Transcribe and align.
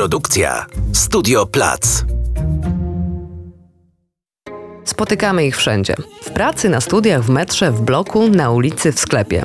Produkcja 0.00 0.66
Studio 0.92 1.46
Plac. 1.46 2.04
Spotykamy 4.84 5.46
ich 5.46 5.56
wszędzie. 5.56 5.94
W 6.22 6.30
pracy, 6.30 6.68
na 6.68 6.80
studiach, 6.80 7.24
w 7.24 7.28
metrze, 7.28 7.72
w 7.72 7.80
bloku, 7.80 8.28
na 8.28 8.50
ulicy, 8.50 8.92
w 8.92 9.00
sklepie. 9.00 9.44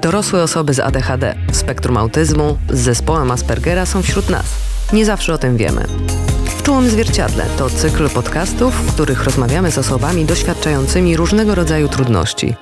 Dorosłe 0.00 0.42
osoby 0.42 0.74
z 0.74 0.80
ADHD, 0.80 1.34
spektrum 1.52 1.96
autyzmu, 1.96 2.58
z 2.70 2.78
zespołem 2.78 3.30
Aspergera 3.30 3.86
są 3.86 4.02
wśród 4.02 4.30
nas. 4.30 4.46
Nie 4.92 5.04
zawsze 5.04 5.34
o 5.34 5.38
tym 5.38 5.56
wiemy. 5.56 5.84
W 6.58 6.62
Czułym 6.62 6.90
Zwierciadle 6.90 7.46
to 7.58 7.70
cykl 7.70 8.08
podcastów, 8.08 8.74
w 8.74 8.94
których 8.94 9.24
rozmawiamy 9.24 9.70
z 9.70 9.78
osobami 9.78 10.24
doświadczającymi 10.24 11.16
różnego 11.16 11.54
rodzaju 11.54 11.88
trudności. 11.88 12.54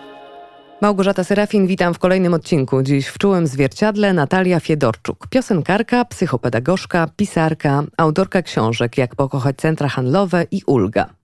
Małgorzata 0.80 1.24
Serafin, 1.24 1.66
witam 1.66 1.94
w 1.94 1.98
kolejnym 1.98 2.34
odcinku. 2.34 2.82
Dziś 2.82 3.06
w 3.06 3.18
Czułym 3.18 3.46
Zwierciadle 3.46 4.12
Natalia 4.12 4.60
Fiedorczuk, 4.60 5.26
piosenkarka, 5.26 6.04
psychopedagożka, 6.04 7.08
pisarka, 7.16 7.82
autorka 7.96 8.43
książek 8.43 8.98
Jak 8.98 9.14
pokochać 9.14 9.57
centra 9.57 9.88
handlowe 9.88 10.46
i 10.50 10.62
Ulga. 10.66 11.14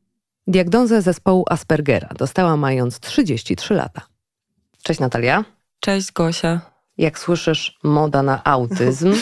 Diagnozę 0.47 1.02
zespołu 1.02 1.45
Aspergera 1.50 2.09
dostała 2.19 2.56
mając 2.56 3.00
33 3.00 3.74
lata. 3.74 4.02
Cześć 4.83 5.00
Natalia. 5.00 5.45
Cześć 5.80 6.12
Gosia. 6.12 6.61
Jak 6.98 7.19
słyszysz 7.19 7.78
moda 7.83 8.23
na 8.23 8.45
autyzm, 8.45 9.14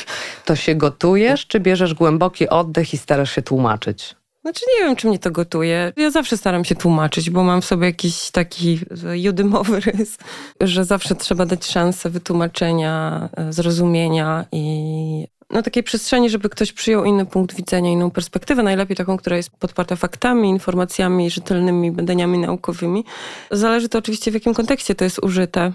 to 0.44 0.56
się 0.56 0.74
gotujesz, 0.74 1.46
czy 1.46 1.60
bierzesz 1.60 1.94
głęboki 1.94 2.48
oddech 2.48 2.94
i 2.94 2.98
starasz 2.98 3.30
się 3.30 3.42
tłumaczyć? 3.42 4.16
Znaczy 4.44 4.64
nie 4.78 4.84
wiem, 4.84 4.96
czy 4.96 5.08
mnie 5.08 5.18
to 5.18 5.30
gotuje. 5.30 5.92
Ja 5.96 6.10
zawsze 6.10 6.36
staram 6.36 6.64
się 6.64 6.74
tłumaczyć, 6.74 7.30
bo 7.30 7.44
mam 7.44 7.62
w 7.62 7.64
sobie 7.64 7.86
jakiś 7.86 8.30
taki 8.30 8.80
judymowy 9.12 9.80
rys, 9.86 10.18
że 10.60 10.84
zawsze 10.84 11.14
trzeba 11.14 11.46
dać 11.46 11.66
szansę 11.66 12.10
wytłumaczenia, 12.10 13.28
zrozumienia 13.50 14.44
i 14.52 14.64
no, 15.50 15.62
takiej 15.62 15.82
przestrzeni, 15.82 16.30
żeby 16.30 16.48
ktoś 16.48 16.72
przyjął 16.72 17.04
inny 17.04 17.26
punkt 17.26 17.56
widzenia, 17.56 17.90
inną 17.90 18.10
perspektywę, 18.10 18.62
najlepiej 18.62 18.96
taką, 18.96 19.16
która 19.16 19.36
jest 19.36 19.50
podparta 19.50 19.96
faktami, 19.96 20.48
informacjami, 20.48 21.30
rzetelnymi 21.30 21.92
badaniami 21.92 22.38
naukowymi. 22.38 23.04
Zależy 23.50 23.88
to 23.88 23.98
oczywiście 23.98 24.30
w 24.30 24.34
jakim 24.34 24.54
kontekście 24.54 24.94
to 24.94 25.04
jest 25.04 25.18
użyte. 25.18 25.72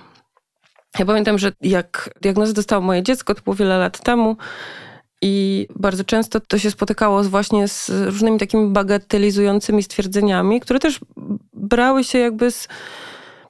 Ja 0.99 1.05
pamiętam, 1.05 1.37
że 1.37 1.51
jak 1.61 2.09
diagnozę 2.21 2.53
dostało 2.53 2.81
moje 2.81 3.03
dziecko, 3.03 3.35
to 3.35 3.41
było 3.41 3.55
wiele 3.55 3.77
lat 3.77 4.03
temu, 4.03 4.37
i 5.21 5.67
bardzo 5.75 6.03
często 6.03 6.39
to 6.39 6.57
się 6.57 6.71
spotykało 6.71 7.23
właśnie 7.23 7.67
z 7.67 7.89
różnymi 7.89 8.39
takimi 8.39 8.69
bagatelizującymi 8.69 9.83
stwierdzeniami, 9.83 10.59
które 10.59 10.79
też 10.79 10.99
brały 11.53 12.03
się 12.03 12.19
jakby 12.19 12.51
z 12.51 12.67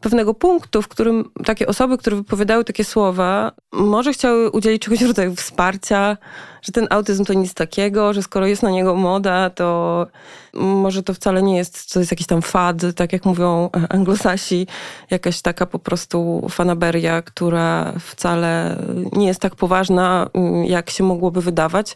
pewnego 0.01 0.33
punktu, 0.33 0.81
w 0.81 0.87
którym 0.87 1.31
takie 1.45 1.67
osoby, 1.67 1.97
które 1.97 2.15
wypowiadały 2.15 2.63
takie 2.65 2.83
słowa, 2.83 3.51
może 3.71 4.13
chciały 4.13 4.51
udzielić 4.51 4.81
czegoś 4.81 5.01
rodzaju 5.01 5.35
wsparcia, 5.35 6.17
że 6.61 6.71
ten 6.71 6.87
autyzm 6.89 7.25
to 7.25 7.33
nic 7.33 7.53
takiego, 7.53 8.13
że 8.13 8.23
skoro 8.23 8.47
jest 8.47 8.63
na 8.63 8.69
niego 8.69 8.95
moda, 8.95 9.49
to 9.49 10.07
może 10.53 11.03
to 11.03 11.13
wcale 11.13 11.41
nie 11.41 11.57
jest, 11.57 11.93
to 11.93 11.99
jest 11.99 12.11
jakiś 12.11 12.27
tam 12.27 12.41
fad, 12.41 12.77
tak 12.95 13.13
jak 13.13 13.25
mówią 13.25 13.69
anglosasi, 13.89 14.67
jakaś 15.09 15.41
taka 15.41 15.65
po 15.65 15.79
prostu 15.79 16.47
fanaberia, 16.49 17.21
która 17.21 17.93
wcale 17.99 18.77
nie 19.11 19.27
jest 19.27 19.41
tak 19.41 19.55
poważna, 19.55 20.29
jak 20.65 20.89
się 20.89 21.03
mogłoby 21.03 21.41
wydawać 21.41 21.95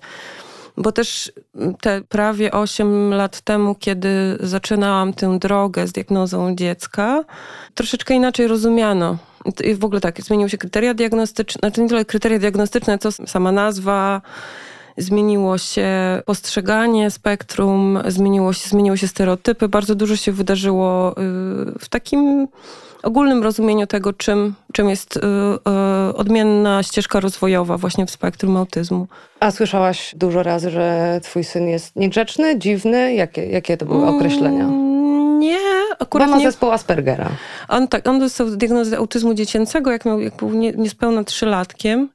bo 0.77 0.91
też 0.91 1.31
te 1.81 2.02
prawie 2.02 2.52
8 2.52 3.13
lat 3.13 3.41
temu, 3.41 3.75
kiedy 3.75 4.38
zaczynałam 4.39 5.13
tę 5.13 5.39
drogę 5.39 5.88
z 5.88 5.91
diagnozą 5.91 6.55
dziecka, 6.55 7.23
troszeczkę 7.75 8.13
inaczej 8.13 8.47
rozumiano. 8.47 9.17
I 9.63 9.75
w 9.75 9.85
ogóle 9.85 10.01
tak, 10.01 10.21
zmieniły 10.21 10.49
się 10.49 10.57
kryteria 10.57 10.94
diagnostyczne, 10.94 11.59
znaczy 11.59 11.81
nie 11.81 11.89
tyle 11.89 12.05
kryteria 12.05 12.39
diagnostyczne, 12.39 12.97
co 12.97 13.11
sama 13.11 13.51
nazwa, 13.51 14.21
zmieniło 14.97 15.57
się 15.57 15.89
postrzeganie 16.25 17.11
spektrum, 17.11 17.99
zmieniło 18.07 18.53
się, 18.53 18.69
zmieniły 18.69 18.97
się 18.97 19.07
stereotypy. 19.07 19.67
Bardzo 19.67 19.95
dużo 19.95 20.16
się 20.16 20.31
wydarzyło 20.31 21.11
y, 21.11 21.16
w 21.79 21.89
takim 21.89 22.47
ogólnym 23.03 23.44
rozumieniu 23.44 23.88
tego, 23.88 24.14
czym, 24.14 24.53
czym 24.74 24.90
jest 24.90 25.18
y, 25.18 25.19
y, 25.19 26.16
odmienna 26.16 26.84
ścieżka 26.84 27.19
rozwojowa 27.19 27.78
właśnie 27.78 28.06
w 28.06 28.12
spektrum 28.12 28.58
autyzmu. 28.58 29.08
A 29.40 29.52
słyszałaś 29.52 30.16
dużo 30.16 30.44
razy, 30.44 30.69
że 30.72 31.19
twój 31.24 31.44
syn 31.44 31.68
jest 31.68 31.96
niegrzeczny, 31.96 32.59
dziwny? 32.59 33.14
Jakie, 33.14 33.46
jakie 33.46 33.78
to 33.78 33.86
były 33.86 34.08
określenia? 34.08 34.64
Mm, 34.64 35.40
nie, 35.40 35.59
akurat 36.00 36.28
Bo 36.28 36.31
ma 36.31 36.38
nie. 36.38 36.46
zespół 36.46 36.72
Aspergera. 36.72 37.30
On 37.69 37.88
tak, 37.88 38.08
on 38.08 38.19
dostał 38.19 38.50
diagnozę 38.50 38.97
autyzmu 38.97 39.34
dziecięcego, 39.34 39.91
jak, 39.91 40.06
miał, 40.06 40.20
jak 40.20 40.35
był 40.35 40.50
nie, 40.53 40.72
niespełna 40.72 41.24
trzylatkiem. 41.24 42.09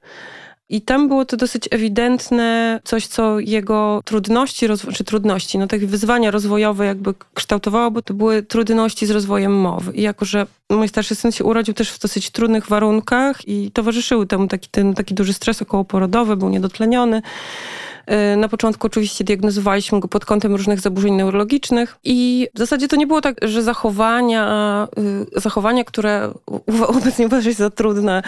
I 0.70 0.80
tam 0.80 1.08
było 1.08 1.24
to 1.24 1.36
dosyć 1.36 1.68
ewidentne, 1.70 2.80
coś, 2.84 3.06
co 3.06 3.38
jego 3.38 4.02
trudności, 4.04 4.66
czy 4.94 5.04
trudności, 5.04 5.58
no 5.58 5.66
takie 5.66 5.86
wyzwania 5.86 6.30
rozwojowe 6.30 6.86
jakby 6.86 7.14
kształtowało, 7.34 7.90
bo 7.90 8.02
to 8.02 8.14
były 8.14 8.42
trudności 8.42 9.06
z 9.06 9.10
rozwojem 9.10 9.60
mowy. 9.60 9.92
I 9.92 10.02
jako, 10.02 10.24
że 10.24 10.46
mój 10.70 10.88
starszy 10.88 11.14
syn 11.14 11.32
się 11.32 11.44
urodził 11.44 11.74
też 11.74 11.90
w 11.90 11.98
dosyć 11.98 12.30
trudnych 12.30 12.66
warunkach 12.66 13.48
i 13.48 13.70
towarzyszyły 13.70 14.26
temu 14.26 14.48
taki, 14.48 14.68
ten, 14.68 14.94
taki 14.94 15.14
duży 15.14 15.32
stres 15.32 15.62
okołoporodowy, 15.62 16.36
był 16.36 16.48
niedotleniony, 16.48 17.22
na 18.36 18.48
początku 18.48 18.86
oczywiście 18.86 19.24
diagnozowaliśmy 19.24 20.00
go 20.00 20.08
pod 20.08 20.24
kątem 20.24 20.56
różnych 20.56 20.80
zaburzeń 20.80 21.14
neurologicznych 21.14 21.96
i 22.04 22.48
w 22.54 22.58
zasadzie 22.58 22.88
to 22.88 22.96
nie 22.96 23.06
było 23.06 23.20
tak, 23.20 23.36
że 23.42 23.62
zachowania, 23.62 24.88
y, 25.36 25.40
zachowania 25.40 25.84
które 25.84 26.30
obecnie 26.96 27.26
uważa 27.26 27.50
się 27.50 27.56
za 27.56 27.70
trudne, 27.70 28.22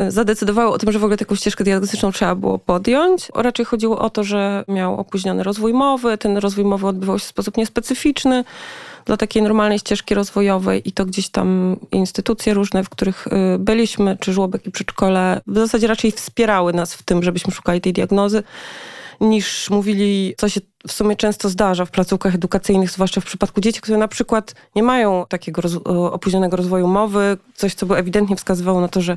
y, 0.00 0.10
zadecydowały 0.10 0.70
o 0.70 0.78
tym, 0.78 0.92
że 0.92 0.98
w 0.98 1.04
ogóle 1.04 1.16
taką 1.16 1.34
ścieżkę 1.34 1.64
diagnostyczną 1.64 2.12
trzeba 2.12 2.34
było 2.34 2.58
podjąć. 2.58 3.28
Raczej 3.34 3.64
chodziło 3.64 3.98
o 3.98 4.10
to, 4.10 4.24
że 4.24 4.64
miał 4.68 5.00
opóźniony 5.00 5.42
rozwój 5.42 5.72
mowy, 5.72 6.18
ten 6.18 6.36
rozwój 6.36 6.64
mowy 6.64 6.86
odbywał 6.86 7.18
się 7.18 7.24
w 7.24 7.28
sposób 7.28 7.56
niespecyficzny 7.56 8.44
dla 9.04 9.16
takiej 9.16 9.42
normalnej 9.42 9.78
ścieżki 9.78 10.14
rozwojowej 10.14 10.88
i 10.88 10.92
to 10.92 11.04
gdzieś 11.04 11.28
tam 11.28 11.76
instytucje 11.92 12.54
różne, 12.54 12.84
w 12.84 12.88
których 12.88 13.28
byliśmy, 13.58 14.16
czy 14.20 14.32
żłobek 14.32 14.66
i 14.66 14.70
przedszkole, 14.70 15.40
w 15.46 15.58
zasadzie 15.58 15.86
raczej 15.86 16.12
wspierały 16.12 16.72
nas 16.72 16.94
w 16.94 17.02
tym, 17.02 17.22
żebyśmy 17.22 17.52
szukali 17.52 17.80
tej 17.80 17.92
diagnozy 17.92 18.42
niż 19.22 19.70
mówili, 19.70 20.34
co 20.38 20.48
się 20.48 20.60
w 20.88 20.92
sumie 20.92 21.16
często 21.16 21.48
zdarza 21.48 21.84
w 21.84 21.90
placówkach 21.90 22.34
edukacyjnych, 22.34 22.90
zwłaszcza 22.90 23.20
w 23.20 23.24
przypadku 23.24 23.60
dzieci, 23.60 23.80
które 23.80 23.98
na 23.98 24.08
przykład 24.08 24.54
nie 24.76 24.82
mają 24.82 25.24
takiego 25.28 25.62
roz, 25.62 25.76
opóźnionego 25.84 26.56
rozwoju 26.56 26.86
mowy, 26.86 27.36
coś, 27.54 27.74
co 27.74 27.86
by 27.86 27.96
ewidentnie 27.96 28.36
wskazywało 28.36 28.80
na 28.80 28.88
to, 28.88 29.00
że, 29.00 29.16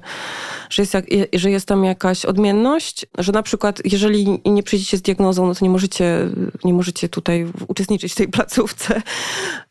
że, 0.69 0.81
jest 0.81 0.93
jak, 0.93 1.05
że 1.33 1.51
jest 1.51 1.67
tam 1.67 1.83
jakaś 1.83 2.25
odmienność, 2.25 3.05
że 3.17 3.31
na 3.31 3.43
przykład 3.43 3.81
jeżeli 3.85 4.41
nie 4.45 4.63
przyjdziecie 4.63 4.97
z 4.97 5.01
diagnozą, 5.01 5.47
no 5.47 5.55
to 5.55 5.65
nie 5.65 5.69
możecie, 5.69 6.29
nie 6.63 6.73
możecie 6.73 7.09
tutaj 7.09 7.47
uczestniczyć 7.67 8.13
w 8.13 8.15
tej 8.15 8.27
placówce, 8.27 9.01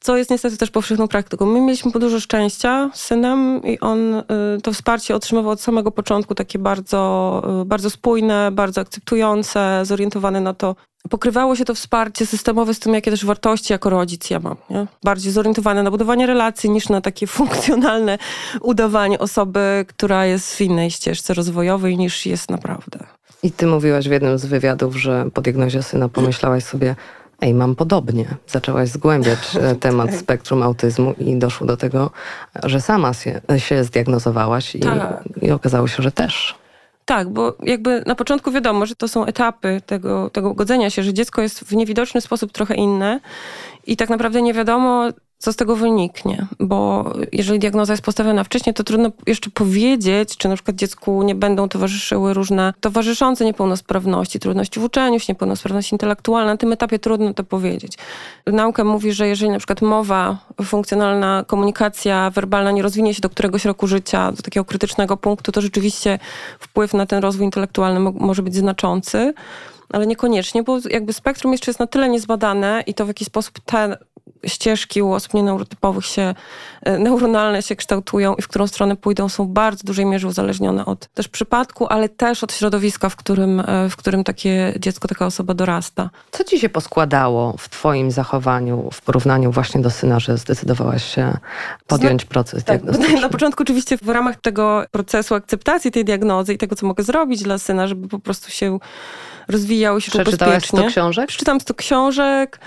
co 0.00 0.16
jest 0.16 0.31
niestety 0.31 0.56
też 0.56 0.71
powszechną 0.71 1.09
praktyką. 1.09 1.47
My 1.47 1.60
mieliśmy 1.60 1.91
dużo 1.91 2.21
szczęścia 2.21 2.91
z 2.94 3.00
synem 3.00 3.62
i 3.62 3.81
on 3.81 4.15
y, 4.15 4.25
to 4.62 4.72
wsparcie 4.72 5.15
otrzymywał 5.15 5.53
od 5.53 5.60
samego 5.60 5.91
początku 5.91 6.34
takie 6.34 6.59
bardzo, 6.59 7.43
y, 7.62 7.65
bardzo 7.65 7.91
spójne, 7.91 8.50
bardzo 8.53 8.81
akceptujące, 8.81 9.81
zorientowane 9.84 10.41
na 10.41 10.54
to, 10.54 10.77
pokrywało 11.10 11.56
się 11.56 11.65
to 11.65 11.75
wsparcie 11.75 12.26
systemowe 12.26 12.75
z 12.75 12.78
tym, 12.78 12.94
jakie 12.94 13.10
też 13.10 13.25
wartości 13.25 13.72
jako 13.72 13.91
rodzic 13.91 14.31
ja 14.31 14.41
mam. 14.41 14.56
Nie? 14.70 14.87
Bardziej 15.04 15.32
zorientowane 15.32 15.82
na 15.82 15.91
budowanie 15.91 16.26
relacji 16.26 16.70
niż 16.70 16.88
na 16.88 17.00
takie 17.00 17.26
funkcjonalne 17.38 18.19
udawanie 18.60 19.19
osoby, 19.19 19.84
która 19.88 20.26
jest 20.26 20.56
w 20.56 20.60
innej 20.60 20.91
ścieżce 20.91 21.34
rozwojowej 21.34 21.98
niż 21.98 22.26
jest 22.26 22.50
naprawdę. 22.50 22.98
I 23.42 23.53
ty 23.53 23.66
mówiłaś 23.66 24.09
w 24.09 24.10
jednym 24.10 24.38
z 24.38 24.47
wywiadów, 24.47 24.97
że 24.97 25.26
po 25.34 25.42
diagnozie 25.42 25.82
syna 25.82 26.09
pomyślałaś 26.09 26.65
sobie, 26.65 26.97
ej, 27.41 27.54
mam 27.54 27.75
podobnie. 27.75 28.26
Zaczęłaś 28.47 28.88
zgłębiać 28.88 29.38
e, 29.60 29.75
temat 29.86 30.10
tak. 30.10 30.21
spektrum 30.21 30.62
autyzmu 30.62 31.15
i 31.19 31.36
doszło 31.36 31.66
do 31.66 31.76
tego, 31.76 32.10
że 32.62 32.81
sama 32.81 33.15
się, 33.15 33.41
się 33.56 33.84
zdiagnozowałaś 33.84 34.75
i, 34.75 34.81
tak. 34.81 35.25
i 35.42 35.50
okazało 35.50 35.88
się, 35.88 36.03
że 36.03 36.12
też. 36.12 36.64
Tak, 37.04 37.28
bo 37.28 37.56
jakby 37.62 38.03
na 38.06 38.15
początku 38.15 38.50
wiadomo, 38.50 38.87
że 38.87 38.94
to 38.94 39.09
są 39.09 39.25
etapy 39.25 39.82
tego, 39.87 40.31
tego 40.31 40.54
godzenia 40.54 40.91
się, 40.91 41.03
że 41.03 41.15
dziecko 41.15 41.42
jest 41.42 41.60
w 41.60 41.72
niewidoczny 41.72 42.21
sposób 42.21 42.53
trochę 42.53 42.74
inne 42.74 43.21
i 43.86 43.97
tak 43.97 44.10
naprawdę 44.10 44.42
nie 44.42 44.54
wiadomo, 44.54 45.09
co 45.45 45.53
z 45.53 45.57
tego 45.57 45.77
wyniknie, 45.77 46.47
bo 46.61 47.11
jeżeli 47.33 47.59
diagnoza 47.59 47.93
jest 47.93 48.03
postawiona 48.03 48.45
wcześniej, 48.45 48.75
to 48.75 48.85
trudno 48.85 49.11
jeszcze 49.27 49.51
powiedzieć, 49.51 50.37
czy 50.37 50.49
na 50.49 50.55
przykład 50.55 50.77
dziecku 50.77 51.23
nie 51.23 51.35
będą 51.35 51.69
towarzyszyły 51.69 52.35
różne 52.35 52.75
towarzyszące 52.81 53.45
niepełnosprawności, 53.45 54.41
trudności 54.41 54.81
w 54.81 54.85
uczeniu 54.85 55.21
się, 55.21 55.27
niepełnosprawności 55.29 55.95
intelektualne. 55.95 56.53
Na 56.53 56.57
tym 56.57 56.73
etapie 56.73 56.99
trudno 56.99 57.35
to 57.35 57.45
powiedzieć. 57.45 57.99
Nauka 58.47 58.85
mówi, 58.85 59.13
że 59.13 59.29
jeżeli 59.29 59.51
na 59.51 59.59
przykład 59.59 59.83
mowa, 59.83 60.39
funkcjonalna 60.65 61.45
komunikacja 61.47 62.31
werbalna 62.31 62.71
nie 62.71 62.83
rozwinie 62.83 63.15
się 63.15 63.21
do 63.21 63.31
któregoś 63.31 63.65
roku 63.65 63.87
życia, 63.87 64.33
do 64.33 64.43
takiego 64.43 64.65
krytycznego 64.65 65.17
punktu, 65.17 65.53
to 65.53 65.61
rzeczywiście 65.61 66.19
wpływ 66.59 66.95
na 66.95 67.07
ten 67.07 67.19
rozwój 67.19 67.45
intelektualny 67.45 68.01
może 68.01 68.43
być 68.43 68.55
znaczący 68.55 69.35
ale 69.95 70.07
niekoniecznie, 70.07 70.63
bo 70.63 70.79
jakby 70.91 71.13
spektrum 71.13 71.53
jeszcze 71.53 71.71
jest 71.71 71.81
na 71.81 71.87
tyle 71.87 72.09
niezbadane 72.09 72.83
i 72.87 72.95
to 72.95 73.05
w 73.05 73.09
jaki 73.09 73.25
sposób 73.25 73.59
te 73.65 73.97
ścieżki 74.47 75.03
u 75.03 75.12
osób 75.12 75.34
nieneurotypowych 75.34 76.06
się, 76.06 76.34
e, 76.82 76.98
neuronalne 76.98 77.62
się 77.62 77.76
kształtują 77.76 78.34
i 78.34 78.42
w 78.42 78.48
którą 78.48 78.66
stronę 78.66 78.97
pójdą, 78.97 79.28
są 79.28 79.47
w 79.47 79.48
bardzo 79.48 79.84
dużej 79.84 80.06
mierze 80.06 80.28
uzależnione 80.28 80.84
od 80.84 81.06
też 81.06 81.28
przypadku, 81.28 81.86
ale 81.86 82.09
też 82.09 82.44
od 82.44 82.53
środowiska, 82.53 83.09
w 83.09 83.16
którym, 83.16 83.60
e, 83.60 83.88
w 83.91 83.97
którym 83.97 84.24
takie 84.24 84.74
dziecko, 84.78 85.09
taka 85.09 85.26
osoba 85.26 85.54
dorasta. 85.54 86.10
Co 86.30 86.44
ci 86.44 86.59
się 86.59 86.68
poskładało 86.68 87.54
w 87.59 87.68
twoim 87.68 88.10
zachowaniu 88.10 88.91
w 88.92 89.00
porównaniu 89.00 89.53
właśnie 89.53 89.80
do 89.80 89.91
syna, 89.91 90.21
że 90.21 90.38
zdecydowałaś 90.38 91.15
się 91.15 91.36
podjąć 91.86 92.24
proces 92.24 92.65
tak, 92.65 92.82
diagnostyczny? 92.82 93.21
Na 93.21 93.28
początku 93.28 93.62
oczywiście 93.62 93.98
w 94.03 94.09
ramach 94.09 94.36
tego 94.36 94.84
procesu 94.91 95.34
akceptacji 95.34 95.91
tej 95.91 96.04
diagnozy 96.04 96.54
i 96.54 96.59
tego, 96.59 96.76
co 96.76 96.86
mogę 96.86 97.04
zrobić 97.04 97.42
dla 97.42 97.59
syna, 97.59 97.86
żeby 97.86 98.09
po 98.09 98.18
prostu 98.18 98.50
się 98.50 98.78
rozwijał 99.48 100.00
się 100.00 100.10
Przeczytałaś 100.10 100.54
bezpiecznie. 100.54 100.78
100 100.78 100.88
książek? 100.88 101.28
Przeczytam 101.28 101.60
100 101.60 101.74
książek. 101.74 102.60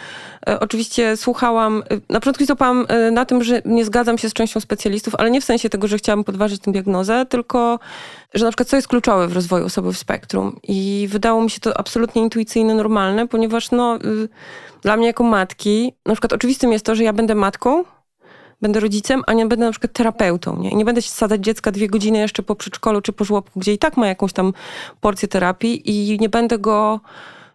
E, 0.47 0.59
oczywiście 0.59 1.17
słuchałam, 1.17 1.83
e, 1.89 2.13
na 2.13 2.19
początku 2.19 2.45
złapałam 2.45 2.85
e, 2.89 3.11
na 3.11 3.25
tym, 3.25 3.43
że 3.43 3.61
nie 3.65 3.85
zgadzam 3.85 4.17
się 4.17 4.29
z 4.29 4.33
częścią 4.33 4.59
specjalistów, 4.59 5.15
ale 5.15 5.31
nie 5.31 5.41
w 5.41 5.43
sensie 5.43 5.69
tego, 5.69 5.87
że 5.87 5.97
chciałam 5.97 6.23
podważyć 6.23 6.61
tę 6.61 6.71
diagnozę, 6.71 7.25
tylko 7.25 7.79
że 8.33 8.45
na 8.45 8.51
przykład 8.51 8.69
co 8.69 8.75
jest 8.75 8.87
kluczowe 8.87 9.27
w 9.27 9.33
rozwoju 9.33 9.65
osoby 9.65 9.93
w 9.93 9.97
spektrum. 9.97 10.59
I 10.63 11.07
wydało 11.11 11.41
mi 11.41 11.49
się 11.49 11.59
to 11.59 11.79
absolutnie 11.79 12.21
intuicyjne, 12.21 12.75
normalne, 12.75 13.27
ponieważ 13.27 13.71
no, 13.71 13.95
y, 13.95 14.29
dla 14.81 14.97
mnie 14.97 15.07
jako 15.07 15.23
matki, 15.23 15.93
na 16.05 16.13
przykład 16.13 16.33
oczywistym 16.33 16.71
jest 16.71 16.85
to, 16.85 16.95
że 16.95 17.03
ja 17.03 17.13
będę 17.13 17.35
matką, 17.35 17.83
będę 18.61 18.79
rodzicem, 18.79 19.23
a 19.27 19.33
nie 19.33 19.45
będę 19.45 19.65
na 19.65 19.71
przykład 19.71 19.93
terapeutą. 19.93 20.59
Nie? 20.59 20.69
I 20.69 20.75
nie 20.75 20.85
będę 20.85 21.01
się 21.01 21.09
sadzać 21.09 21.41
dziecka 21.41 21.71
dwie 21.71 21.87
godziny 21.87 22.17
jeszcze 22.17 22.43
po 22.43 22.55
przedszkolu 22.55 23.01
czy 23.01 23.13
po 23.13 23.25
żłobku, 23.25 23.59
gdzie 23.59 23.73
i 23.73 23.77
tak 23.77 23.97
ma 23.97 24.07
jakąś 24.07 24.33
tam 24.33 24.53
porcję 25.01 25.27
terapii 25.27 25.91
i 25.91 26.19
nie 26.19 26.29
będę 26.29 26.59
go 26.59 26.99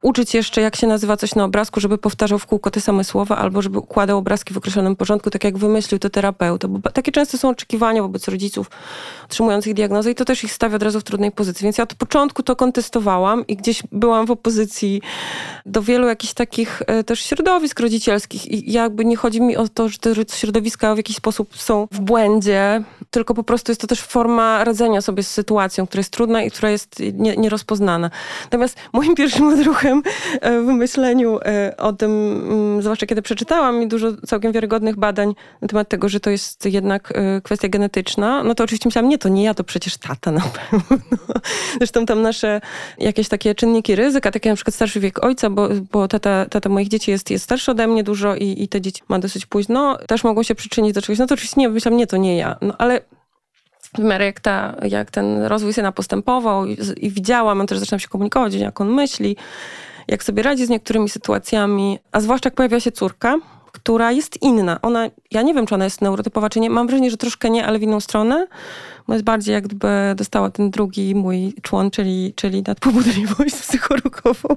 uczyć 0.02 0.34
jeszcze, 0.34 0.60
jak 0.60 0.76
się 0.76 0.86
nazywa 0.86 1.16
coś 1.16 1.34
na 1.34 1.44
obrazku, 1.44 1.80
żeby 1.80 1.98
powtarzał 1.98 2.38
w 2.38 2.46
kółko 2.46 2.70
te 2.70 2.80
same 2.80 3.04
słowa, 3.04 3.36
albo 3.36 3.62
żeby 3.62 3.78
układał 3.78 4.18
obrazki 4.18 4.54
w 4.54 4.58
określonym 4.58 4.96
porządku, 4.96 5.30
tak 5.30 5.44
jak 5.44 5.58
wymyślił 5.58 5.98
to 5.98 6.10
terapeuta. 6.10 6.68
Bo 6.68 6.90
takie 6.90 7.12
często 7.12 7.38
są 7.38 7.48
oczekiwania 7.48 8.02
wobec 8.02 8.28
rodziców 8.28 8.70
otrzymujących 9.24 9.74
diagnozę 9.74 10.10
i 10.10 10.14
to 10.14 10.24
też 10.24 10.44
ich 10.44 10.52
stawia 10.52 10.76
od 10.76 10.82
razu 10.82 11.00
w 11.00 11.04
trudnej 11.04 11.32
pozycji. 11.32 11.64
Więc 11.64 11.78
ja 11.78 11.84
od 11.84 11.94
początku 11.94 12.42
to 12.42 12.56
kontestowałam 12.56 13.46
i 13.46 13.56
gdzieś 13.56 13.82
byłam 13.92 14.26
w 14.26 14.30
opozycji 14.30 15.02
do 15.66 15.82
wielu 15.82 16.06
jakichś 16.06 16.34
takich 16.34 16.82
e, 16.86 17.04
też 17.04 17.20
środowisk 17.20 17.80
rodzicielskich 17.80 18.46
i 18.46 18.72
jakby 18.72 19.04
nie 19.04 19.16
chodzi 19.16 19.40
mi 19.40 19.56
o 19.56 19.68
to, 19.68 19.88
że 19.88 19.98
te 19.98 20.14
środowiska 20.36 20.94
w 20.94 20.96
jakiś 20.96 21.16
sposób 21.16 21.56
są 21.56 21.88
w 21.92 22.00
błędzie, 22.00 22.82
tylko 23.12 23.34
po 23.34 23.42
prostu 23.42 23.72
jest 23.72 23.80
to 23.80 23.86
też 23.86 24.00
forma 24.00 24.64
radzenia 24.64 25.00
sobie 25.00 25.22
z 25.22 25.30
sytuacją, 25.30 25.86
która 25.86 26.00
jest 26.00 26.10
trudna 26.10 26.42
i 26.42 26.50
która 26.50 26.70
jest 26.70 27.00
nie, 27.12 27.36
nierozpoznana. 27.36 28.10
Natomiast 28.44 28.76
moim 28.92 29.14
pierwszym 29.20 29.48
odruchem 29.48 30.02
E, 30.40 30.60
w 30.60 30.64
myśleniu 30.64 31.38
e, 31.44 31.76
o 31.76 31.92
tym, 31.92 32.10
mm, 32.10 32.82
zwłaszcza 32.82 33.06
kiedy 33.06 33.22
przeczytałam 33.22 33.82
i 33.82 33.88
dużo 33.88 34.08
całkiem 34.26 34.52
wiarygodnych 34.52 34.96
badań 34.96 35.34
na 35.60 35.68
temat 35.68 35.88
tego, 35.88 36.08
że 36.08 36.20
to 36.20 36.30
jest 36.30 36.66
jednak 36.66 37.12
e, 37.16 37.40
kwestia 37.40 37.68
genetyczna, 37.68 38.44
no 38.44 38.54
to 38.54 38.64
oczywiście 38.64 38.88
myślałam, 38.88 39.08
nie, 39.08 39.18
to 39.18 39.28
nie 39.28 39.44
ja, 39.44 39.54
to 39.54 39.64
przecież 39.64 39.96
tata 39.96 40.30
na 40.30 40.40
pewno. 40.40 40.98
Zresztą 41.78 42.06
tam 42.06 42.22
nasze 42.22 42.60
jakieś 42.98 43.28
takie 43.28 43.54
czynniki 43.54 43.94
ryzyka, 43.94 44.30
takie 44.30 44.50
na 44.50 44.56
przykład 44.56 44.74
starszy 44.74 45.00
wiek 45.00 45.24
ojca, 45.24 45.50
bo, 45.50 45.68
bo 45.92 46.08
tata, 46.08 46.46
tata 46.46 46.68
moich 46.68 46.88
dzieci 46.88 47.10
jest, 47.10 47.30
jest 47.30 47.44
starszy 47.44 47.70
ode 47.70 47.86
mnie 47.86 48.04
dużo 48.04 48.36
i, 48.36 48.62
i 48.62 48.68
te 48.68 48.80
dzieci 48.80 49.02
ma 49.08 49.18
dosyć 49.18 49.46
późno, 49.46 49.98
też 50.06 50.24
mogą 50.24 50.42
się 50.42 50.54
przyczynić 50.54 50.92
do 50.94 51.02
czegoś. 51.02 51.18
No 51.18 51.26
to 51.26 51.34
oczywiście 51.34 51.60
nie, 51.60 51.68
myślałam, 51.68 51.98
nie, 51.98 52.06
to 52.06 52.16
nie 52.16 52.36
ja. 52.36 52.56
No 52.62 52.74
ale 52.78 53.00
w 53.98 54.02
miarę 54.02 54.24
jak, 54.24 54.40
ta, 54.40 54.76
jak 54.88 55.10
ten 55.10 55.42
rozwój 55.42 55.72
syna 55.72 55.92
postępował 55.92 56.66
i, 56.66 56.76
i 56.96 57.10
widziałam, 57.10 57.60
on 57.60 57.66
też 57.66 57.78
zaczynam 57.78 58.00
się 58.00 58.08
komunikować, 58.08 58.54
jak 58.54 58.80
on 58.80 58.94
myśli, 58.94 59.36
jak 60.08 60.24
sobie 60.24 60.42
radzi 60.42 60.66
z 60.66 60.68
niektórymi 60.68 61.08
sytuacjami, 61.08 61.98
a 62.12 62.20
zwłaszcza 62.20 62.46
jak 62.46 62.54
pojawia 62.54 62.80
się 62.80 62.92
córka, 62.92 63.38
która 63.72 64.12
jest 64.12 64.42
inna. 64.42 64.78
Ona, 64.82 65.10
ja 65.30 65.42
nie 65.42 65.54
wiem, 65.54 65.66
czy 65.66 65.74
ona 65.74 65.84
jest 65.84 66.00
neurotypowa, 66.00 66.50
czy 66.50 66.60
nie. 66.60 66.70
Mam 66.70 66.86
wrażenie, 66.86 67.10
że 67.10 67.16
troszkę 67.16 67.50
nie, 67.50 67.66
ale 67.66 67.78
w 67.78 67.82
inną 67.82 68.00
stronę. 68.00 68.46
Bo 69.08 69.12
jest 69.12 69.24
bardziej 69.24 69.52
jak 69.52 69.64
gdyby 69.64 69.88
dostała 70.16 70.50
ten 70.50 70.70
drugi 70.70 71.14
mój 71.14 71.54
człon, 71.62 71.90
czyli, 71.90 72.32
czyli 72.36 72.62
nadpobudliwość 72.66 73.54
psychoruchową. 73.54 74.56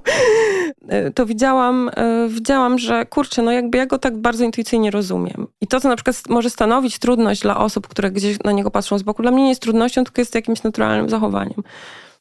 E, 0.88 1.12
to 1.12 1.26
widziałam, 1.26 1.90
e, 1.96 2.28
widziałam, 2.30 2.80
że 2.80 3.06
kurczę, 3.06 3.42
no 3.42 3.52
jakby 3.52 3.78
ja 3.78 3.86
go 3.86 4.00
tak 4.00 4.18
bardzo 4.18 4.44
intuicyjnie 4.44 4.92
rozumiem. 4.92 5.48
I 5.62 5.68
to, 5.68 5.80
co 5.80 5.90
na 5.90 5.96
przykład 5.96 6.22
może 6.30 6.50
stanowić 6.50 7.00
trudność 7.00 7.42
dla 7.42 7.58
osób, 7.58 7.88
które 7.88 8.12
gdzieś 8.12 8.40
na 8.44 8.52
niego 8.52 8.72
patrzą 8.72 8.98
z 8.98 9.04
boku, 9.04 9.22
dla 9.22 9.32
mnie 9.32 9.44
nie 9.44 9.50
jest 9.50 9.62
trudnością, 9.62 10.04
tylko 10.04 10.22
jest 10.22 10.36
jakimś 10.36 10.64
naturalnym 10.64 11.10
zachowaniem. 11.10 11.64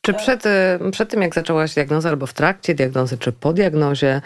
Czy 0.04 0.14
przed, 0.14 0.46
y, 0.46 0.90
przed 0.90 1.10
tym, 1.10 1.22
jak 1.22 1.34
zaczęłaś 1.34 1.74
diagnozę, 1.74 2.08
albo 2.08 2.26
w 2.26 2.32
trakcie 2.32 2.74
diagnozy, 2.74 3.18
czy 3.18 3.32
po 3.32 3.52
diagnozie, 3.52 4.20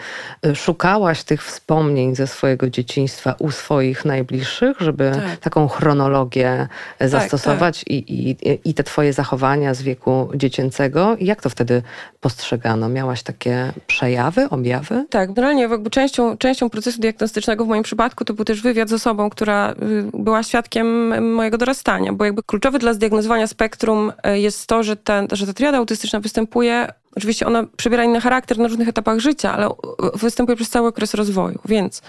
y, 0.45 0.55
szukałaś 0.55 1.23
tych 1.23 1.43
wspomnień 1.43 2.15
ze 2.15 2.27
swojego 2.27 2.69
dzieciństwa 2.69 3.35
u 3.39 3.51
swoich 3.51 4.05
najbliższych, 4.05 4.77
żeby 4.79 5.11
tak. 5.13 5.37
taką 5.37 5.67
chronologię 5.67 6.67
tak, 6.97 7.09
zastosować 7.09 7.79
tak. 7.79 7.89
I, 7.89 8.29
i, 8.29 8.59
i 8.69 8.73
te 8.73 8.83
twoje 8.83 9.13
zachowania 9.13 9.73
z 9.73 9.81
wieku 9.81 10.29
dziecięcego? 10.35 11.15
Jak 11.19 11.41
to 11.41 11.49
wtedy 11.49 11.81
postrzegano? 12.21 12.89
Miałaś 12.89 13.23
takie 13.23 13.71
przejawy, 13.87 14.49
objawy? 14.49 15.05
Tak, 15.09 15.33
generalnie 15.33 15.61
jakby 15.61 15.89
częścią, 15.89 16.37
częścią 16.37 16.69
procesu 16.69 17.01
diagnostycznego 17.01 17.65
w 17.65 17.67
moim 17.67 17.83
przypadku 17.83 18.25
to 18.25 18.33
był 18.33 18.45
też 18.45 18.61
wywiad 18.61 18.89
z 18.89 18.93
osobą, 18.93 19.29
która 19.29 19.71
y, 19.71 19.75
była 20.13 20.43
świadkiem 20.43 20.87
mojego 21.33 21.57
dorastania, 21.57 22.13
bo 22.13 22.25
jakby 22.25 22.43
kluczowe 22.43 22.79
dla 22.79 22.93
zdiagnozowania 22.93 23.47
spektrum 23.47 24.11
jest 24.33 24.67
to, 24.67 24.83
że, 24.83 24.95
ten, 24.95 25.27
że 25.31 25.47
ta 25.47 25.53
triada 25.69 25.77
autystyczna 25.77 26.19
występuje 26.19 26.87
Oczywiście 27.15 27.47
ona 27.47 27.63
przybiera 27.77 28.03
inny 28.03 28.21
charakter 28.21 28.57
na 28.57 28.67
różnych 28.67 28.87
etapach 28.87 29.19
życia, 29.19 29.53
ale 29.53 29.69
występuje 30.13 30.55
przez 30.55 30.69
cały 30.69 30.87
okres 30.87 31.13
rozwoju. 31.13 31.59
Więc 31.65 32.01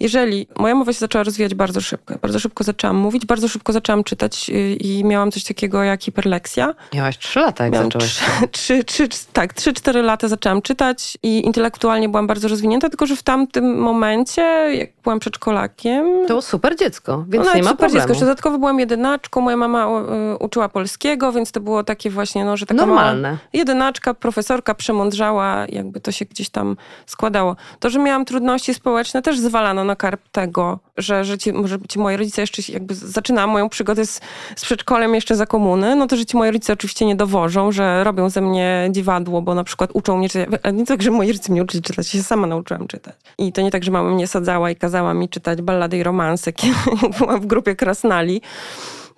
jeżeli 0.00 0.46
moja 0.58 0.74
mowa 0.74 0.92
się 0.92 0.98
zaczęła 0.98 1.24
rozwijać 1.24 1.54
bardzo 1.54 1.80
szybko, 1.80 2.14
bardzo 2.22 2.40
szybko 2.40 2.64
zaczęłam 2.64 2.96
mówić, 2.96 3.26
bardzo 3.26 3.48
szybko 3.48 3.72
zaczęłam 3.72 4.04
czytać 4.04 4.50
y, 4.50 4.74
i 4.74 5.04
miałam 5.04 5.30
coś 5.30 5.44
takiego 5.44 5.82
jak 5.82 6.02
hiperleksja. 6.02 6.74
Miałaś 6.94 7.18
trzy 7.18 7.40
lata, 7.40 7.64
jak 7.64 7.72
Miałam 7.72 7.86
zaczęłaś? 7.86 8.20
Trzy, 8.52 8.84
trzy, 8.84 9.08
trzy, 9.08 9.26
tak, 9.32 9.52
trzy, 9.54 9.72
cztery 9.72 10.02
lata 10.02 10.28
zaczęłam 10.28 10.62
czytać 10.62 11.18
i 11.22 11.46
intelektualnie 11.46 12.08
byłam 12.08 12.26
bardzo 12.26 12.48
rozwinięta, 12.48 12.88
tylko 12.88 13.06
że 13.06 13.16
w 13.16 13.22
tamtym 13.22 13.78
momencie, 13.78 14.42
jak 14.74 14.90
byłam 15.04 15.18
przedszkolakiem... 15.18 16.26
To 16.26 16.42
super 16.42 16.76
dziecko, 16.76 17.24
więc 17.28 17.46
no, 17.46 17.54
nie 17.54 17.62
ma 17.62 17.70
super 17.70 17.78
problemu. 17.78 18.00
dziecko. 18.00 18.12
Jeszcze 18.12 18.24
dodatkowo 18.24 18.58
byłam 18.58 18.80
jedynaczką, 18.80 19.40
moja 19.40 19.56
mama 19.56 19.88
uczyła 20.40 20.68
polskiego, 20.68 21.32
więc 21.32 21.52
to 21.52 21.60
było 21.60 21.84
takie 21.84 22.10
właśnie, 22.10 22.44
no, 22.44 22.56
że 22.56 22.66
taka 22.66 22.86
Normalne. 22.86 23.38
jedynaczka, 23.52 24.14
profesor 24.14 24.47
profesorka 24.48 24.74
przemądrzała, 24.74 25.66
jakby 25.68 26.00
to 26.00 26.12
się 26.12 26.24
gdzieś 26.24 26.48
tam 26.48 26.76
składało. 27.06 27.56
To, 27.80 27.90
że 27.90 27.98
miałam 27.98 28.24
trudności 28.24 28.74
społeczne, 28.74 29.22
też 29.22 29.38
zwalano 29.38 29.84
na 29.84 29.96
karp 29.96 30.28
tego, 30.32 30.78
że, 30.96 31.24
że, 31.24 31.38
ci, 31.38 31.52
że 31.64 31.78
ci 31.88 31.98
moi 31.98 32.16
rodzice 32.16 32.40
jeszcze 32.40 32.72
jakby 32.72 32.94
zaczynałam 32.94 33.50
moją 33.50 33.68
przygodę 33.68 34.06
z, 34.06 34.20
z 34.56 34.64
przedszkolem 34.64 35.14
jeszcze 35.14 35.36
za 35.36 35.46
komuny, 35.46 35.96
no 35.96 36.06
to, 36.06 36.16
że 36.16 36.26
ci 36.26 36.36
moi 36.36 36.50
rodzice 36.50 36.72
oczywiście 36.72 37.06
nie 37.06 37.16
dowożą, 37.16 37.72
że 37.72 38.04
robią 38.04 38.30
ze 38.30 38.40
mnie 38.40 38.88
dziwadło, 38.90 39.42
bo 39.42 39.54
na 39.54 39.64
przykład 39.64 39.90
uczą 39.94 40.16
mnie 40.16 40.28
czytać. 40.28 40.60
Nie 40.72 40.86
tak, 40.86 41.02
że 41.02 41.10
moi 41.10 41.28
rodzice 41.28 41.52
mnie 41.52 41.62
uczyli 41.62 41.82
czytać, 41.82 42.14
ja 42.14 42.20
się 42.20 42.24
sama 42.24 42.46
nauczyłam 42.46 42.86
czytać. 42.88 43.14
I 43.38 43.52
to 43.52 43.62
nie 43.62 43.70
tak, 43.70 43.84
że 43.84 43.90
mama 43.90 44.10
mnie 44.10 44.26
sadzała 44.26 44.70
i 44.70 44.76
kazała 44.76 45.14
mi 45.14 45.28
czytać 45.28 45.62
ballady 45.62 45.98
i 45.98 46.02
romanse, 46.02 46.52
kiedy 46.52 46.74
byłam 47.18 47.40
w 47.40 47.46
grupie 47.46 47.76
krasnali 47.76 48.42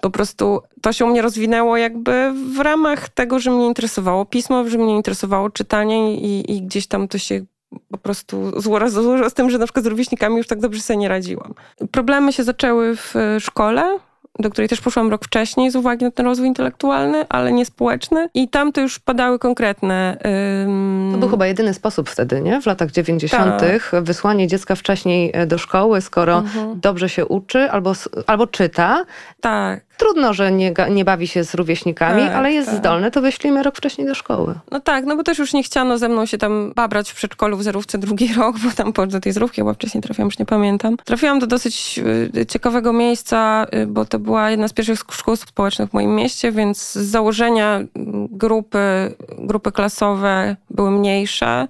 po 0.01 0.11
prostu 0.11 0.63
to 0.81 0.93
się 0.93 1.05
u 1.05 1.09
mnie 1.09 1.23
rozwinęło 1.23 1.77
jakby 1.77 2.33
w 2.55 2.59
ramach 2.59 3.09
tego, 3.09 3.39
że 3.39 3.51
mnie 3.51 3.67
interesowało 3.67 4.25
pismo, 4.25 4.69
że 4.69 4.79
mnie 4.79 4.97
interesowało 4.97 5.51
czytanie 5.51 6.15
i, 6.15 6.53
i 6.57 6.63
gdzieś 6.63 6.87
tam 6.87 7.09
to 7.09 7.19
się 7.19 7.45
po 7.91 7.99
prostu 7.99 8.61
złożyło 8.61 9.31
z 9.31 9.35
tym, 9.35 9.51
że 9.51 9.59
na 9.59 9.67
przykład 9.67 9.85
z 9.85 9.89
rówieśnikami 9.89 10.37
już 10.37 10.47
tak 10.47 10.61
dobrze 10.61 10.81
sobie 10.81 10.97
nie 10.97 11.09
radziłam. 11.09 11.55
Problemy 11.91 12.33
się 12.33 12.45
zaczęły 12.45 12.97
w 12.97 13.15
szkole, 13.41 13.99
do 14.39 14.51
której 14.51 14.69
też 14.69 14.81
poszłam 14.81 15.11
rok 15.11 15.25
wcześniej 15.25 15.71
z 15.71 15.77
uwagi 15.77 16.05
na 16.05 16.11
ten 16.11 16.27
rozwój 16.27 16.49
intelektualny, 16.49 17.29
ale 17.29 17.53
nie 17.53 17.67
społeczny. 17.67 18.29
I 18.35 18.49
tam 18.49 18.73
to 18.73 18.81
już 18.81 18.99
padały 18.99 19.39
konkretne. 19.39 20.19
Ym... 20.65 21.09
To 21.13 21.19
był 21.19 21.29
chyba 21.29 21.47
jedyny 21.47 21.75
sposób 21.75 22.11
wtedy, 22.11 22.41
nie? 22.41 22.61
W 22.61 22.67
latach 22.67 22.91
90. 22.91 23.61
Tak. 23.61 24.03
wysłanie 24.03 24.47
dziecka 24.47 24.75
wcześniej 24.75 25.31
e, 25.35 25.47
do 25.47 25.59
szkoły, 25.59 26.01
skoro 26.01 26.39
mhm. 26.39 26.81
dobrze 26.81 27.09
się 27.09 27.27
uczy 27.27 27.71
albo, 27.71 27.93
albo 28.27 28.47
czyta. 28.47 29.05
Tak. 29.41 29.90
Trudno, 30.01 30.35
że 30.35 30.53
nie, 30.53 30.75
nie 30.91 31.05
bawi 31.05 31.29
się 31.29 31.45
z 31.45 31.55
rówieśnikami, 31.55 32.23
tak, 32.23 32.33
ale 32.33 32.53
jest 32.53 32.69
tak. 32.69 32.79
zdolny, 32.79 33.11
to 33.11 33.21
wyślijmy 33.23 33.63
rok 33.63 33.77
wcześniej 33.77 34.07
do 34.07 34.15
szkoły. 34.15 34.55
No 34.71 34.81
tak, 34.81 35.05
no 35.05 35.17
bo 35.17 35.23
też 35.23 35.39
już 35.39 35.53
nie 35.53 35.63
chciano 35.63 35.99
ze 35.99 36.09
mną 36.09 36.27
się 36.27 36.39
tam 36.39 36.73
babrać 36.77 37.11
w 37.11 37.15
przedszkolu 37.15 37.57
w 37.57 37.63
zerówce 37.63 37.99
drugi 37.99 38.35
rok, 38.39 38.57
bo 38.59 38.71
tam 38.71 38.93
po 38.93 39.07
do 39.07 39.21
tej 39.21 39.33
zerówki, 39.33 39.65
bo 39.65 39.75
wcześniej 39.75 40.03
trafiłam, 40.03 40.27
już 40.27 40.39
nie 40.39 40.47
pamiętam. 40.47 40.97
Trafiłam 41.05 41.39
do 41.39 41.47
dosyć 41.47 42.01
y, 42.37 42.47
ciekawego 42.47 42.93
miejsca, 42.93 43.67
y, 43.75 43.87
bo 43.87 44.05
to 44.05 44.19
była 44.19 44.51
jedna 44.51 44.69
z 44.69 44.73
pierwszych 44.73 45.01
szkół 45.11 45.37
społecznych 45.37 45.91
w 45.91 45.93
moim 45.93 46.15
mieście, 46.15 46.53
więc 46.53 46.93
z 46.93 46.97
założenia 46.97 47.77
mm, 47.77 48.29
grupy, 48.31 49.15
grupy 49.39 49.73
klasowe 49.73 50.57
były 50.71 50.91
mniejsze 50.91 51.67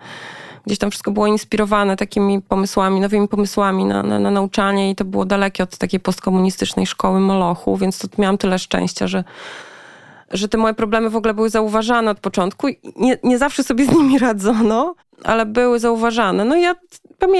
gdzieś 0.66 0.78
tam 0.78 0.90
wszystko 0.90 1.10
było 1.10 1.26
inspirowane 1.26 1.96
takimi 1.96 2.42
pomysłami, 2.42 3.00
nowymi 3.00 3.28
pomysłami 3.28 3.84
na, 3.84 4.02
na, 4.02 4.18
na 4.18 4.30
nauczanie 4.30 4.90
i 4.90 4.94
to 4.94 5.04
było 5.04 5.24
dalekie 5.24 5.62
od 5.62 5.78
takiej 5.78 6.00
postkomunistycznej 6.00 6.86
szkoły 6.86 7.20
Molochu, 7.20 7.76
więc 7.76 7.98
tu 7.98 8.08
miałam 8.18 8.38
tyle 8.38 8.58
szczęścia, 8.58 9.06
że 9.06 9.24
że 10.30 10.48
te 10.48 10.58
moje 10.58 10.74
problemy 10.74 11.10
w 11.10 11.16
ogóle 11.16 11.34
były 11.34 11.50
zauważane 11.50 12.10
od 12.10 12.20
początku. 12.20 12.68
Nie, 12.96 13.18
nie 13.22 13.38
zawsze 13.38 13.64
sobie 13.64 13.86
z 13.86 13.92
nimi 13.92 14.18
radzono, 14.18 14.94
ale 15.24 15.46
były 15.46 15.78
zauważane. 15.78 16.44
No 16.44 16.56
i 16.56 16.62
ja, 16.62 16.74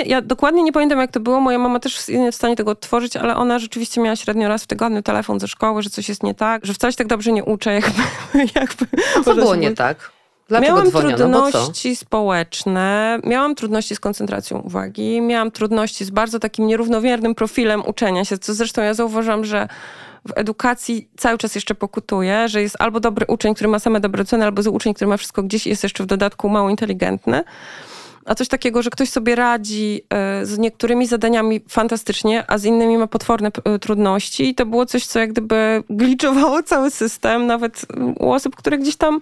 ja 0.07 0.23
dokładnie 0.23 0.63
nie 0.63 0.73
pamiętam, 0.73 0.99
jak 0.99 1.11
to 1.11 1.21
było. 1.21 1.41
Moja 1.41 1.59
mama 1.59 1.81
też 1.81 2.09
nie 2.09 2.25
jest 2.25 2.37
w 2.37 2.39
stanie 2.39 2.57
tego 2.57 2.71
odtworzyć, 2.71 3.17
ale 3.17 3.37
ona 3.37 3.59
rzeczywiście 3.59 4.01
miała 4.01 4.17
średnio 4.17 4.49
raz 4.49 4.65
w 4.65 4.67
tygodniu 4.67 5.03
telefon 5.03 5.41
ze 5.41 5.49
szkoły, 5.49 5.83
że 5.83 5.91
coś 5.91 6.09
jest 6.09 6.23
nie 6.23 6.35
tak, 6.35 6.67
że 6.67 6.75
wcale 6.75 6.93
się 6.93 6.97
tak 6.97 7.07
dobrze 7.07 7.33
nie 7.33 7.45
uczę, 7.45 7.73
jakby... 7.75 8.03
jakby 8.61 8.87
co 9.25 9.35
było 9.35 9.55
nie 9.55 9.71
tak? 9.71 10.13
Dlaczego 10.51 10.73
miałam 10.73 10.89
dzwoniono? 10.91 11.43
trudności 11.43 11.97
społeczne, 11.97 13.19
miałam 13.25 13.55
trudności 13.55 13.97
z 13.97 14.01
koncentracją 14.01 14.59
uwagi, 14.59 15.21
miałam 15.21 15.51
trudności 15.51 16.05
z 16.05 16.11
bardzo 16.11 16.39
takim 16.39 16.67
nierównomiernym 16.67 17.35
profilem 17.35 17.83
uczenia 17.87 18.25
się, 18.25 18.39
co 18.39 18.55
zresztą 18.55 18.83
ja 18.83 18.95
zauważam, 18.95 19.45
że 19.45 19.69
w 20.29 20.33
edukacji 20.35 21.09
cały 21.17 21.39
czas 21.39 21.55
jeszcze 21.55 21.75
pokutuje, 21.75 22.49
że 22.49 22.63
jest 22.63 22.77
albo 22.79 23.01
dobry 23.01 23.27
uczeń, 23.27 23.55
który 23.55 23.69
ma 23.69 23.79
same 23.79 24.01
dobre 24.01 24.25
ceny, 24.25 24.45
albo 24.45 24.63
zły 24.63 24.73
uczeń, 24.73 24.95
który 24.95 25.09
ma 25.09 25.17
wszystko 25.17 25.43
gdzieś 25.43 25.67
i 25.67 25.71
jest 25.71 25.83
jeszcze 25.83 26.05
w 26.05 26.07
dodatku 26.07 26.49
mało 26.49 26.71
inteligentny 26.71 27.45
a 28.25 28.35
coś 28.35 28.49
takiego, 28.49 28.83
że 28.83 28.91
ktoś 28.91 29.09
sobie 29.09 29.35
radzi 29.35 30.03
e, 30.11 30.47
z 30.47 30.59
niektórymi 30.59 31.07
zadaniami 31.07 31.61
fantastycznie, 31.69 32.45
a 32.49 32.59
z 32.59 32.65
innymi 32.65 32.99
ma 32.99 33.07
potworne 33.07 33.51
e, 33.65 33.79
trudności. 33.79 34.49
I 34.49 34.55
to 34.55 34.67
było 34.67 34.87
coś, 34.87 35.07
co 35.07 35.19
jak 35.19 35.33
gdyby 35.33 35.83
gliczowało 35.91 36.63
cały 36.73 36.91
system, 36.91 37.47
nawet 37.47 37.87
u 38.19 38.33
osób, 38.33 38.57
które 38.57 38.79
gdzieś 38.79 38.97
tam 38.97 39.21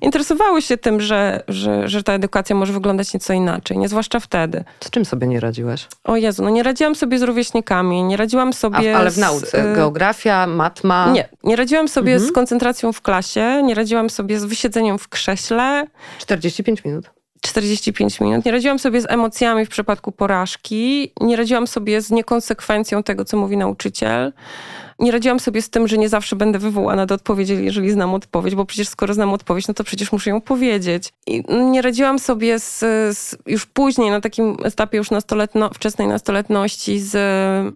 interesowały 0.00 0.62
się 0.62 0.76
tym, 0.76 1.00
że, 1.00 1.42
że, 1.48 1.88
że 1.88 2.02
ta 2.02 2.12
edukacja 2.12 2.56
może 2.56 2.72
wyglądać 2.72 3.14
nieco 3.14 3.32
inaczej, 3.32 3.78
nie 3.78 3.88
zwłaszcza 3.88 4.20
wtedy. 4.20 4.64
Z 4.84 4.90
czym 4.90 5.04
sobie 5.04 5.26
nie 5.26 5.40
radziłaś? 5.40 5.88
O 6.04 6.16
Jezu, 6.16 6.42
no 6.42 6.50
nie 6.50 6.62
radziłam 6.62 6.94
sobie 6.94 7.18
z 7.18 7.22
rówieśnikami, 7.22 8.02
nie 8.02 8.16
radziłam 8.16 8.52
sobie... 8.52 8.96
A, 8.96 8.98
ale 8.98 9.10
w 9.10 9.18
nauce? 9.18 9.46
Z, 9.46 9.76
Geografia, 9.76 10.46
matma? 10.46 11.10
Nie, 11.12 11.28
nie 11.44 11.56
radziłam 11.56 11.88
sobie 11.88 12.12
mhm. 12.12 12.30
z 12.30 12.34
koncentracją 12.34 12.92
w 12.92 13.00
klasie, 13.00 13.62
nie 13.62 13.74
radziłam 13.74 14.10
sobie 14.10 14.38
z 14.38 14.44
wysiedzeniem 14.44 14.98
w 14.98 15.08
krześle. 15.08 15.86
45 16.18 16.84
minut. 16.84 17.10
45 17.44 18.20
minut. 18.20 18.44
Nie 18.44 18.52
radziłam 18.52 18.78
sobie 18.78 19.00
z 19.00 19.10
emocjami 19.10 19.66
w 19.66 19.68
przypadku 19.68 20.12
porażki, 20.12 21.12
nie 21.20 21.36
radziłam 21.36 21.66
sobie 21.66 22.00
z 22.00 22.10
niekonsekwencją 22.10 23.02
tego, 23.02 23.24
co 23.24 23.36
mówi 23.36 23.56
nauczyciel 23.56 24.32
nie 25.04 25.12
radziłam 25.12 25.40
sobie 25.40 25.62
z 25.62 25.70
tym, 25.70 25.88
że 25.88 25.98
nie 25.98 26.08
zawsze 26.08 26.36
będę 26.36 26.58
wywołana 26.58 27.06
do 27.06 27.14
odpowiedzi, 27.14 27.64
jeżeli 27.64 27.90
znam 27.90 28.14
odpowiedź, 28.14 28.54
bo 28.54 28.64
przecież 28.64 28.88
skoro 28.88 29.14
znam 29.14 29.32
odpowiedź, 29.32 29.68
no 29.68 29.74
to 29.74 29.84
przecież 29.84 30.12
muszę 30.12 30.30
ją 30.30 30.40
powiedzieć. 30.40 31.12
I 31.26 31.42
nie 31.48 31.82
radziłam 31.82 32.18
sobie 32.18 32.58
z, 32.58 32.78
z 33.18 33.36
już 33.46 33.66
później, 33.66 34.10
na 34.10 34.20
takim 34.20 34.56
etapie 34.64 34.98
już 34.98 35.10
nastoletno, 35.10 35.70
wczesnej 35.74 36.08
nastoletności, 36.08 37.00
z 37.00 37.14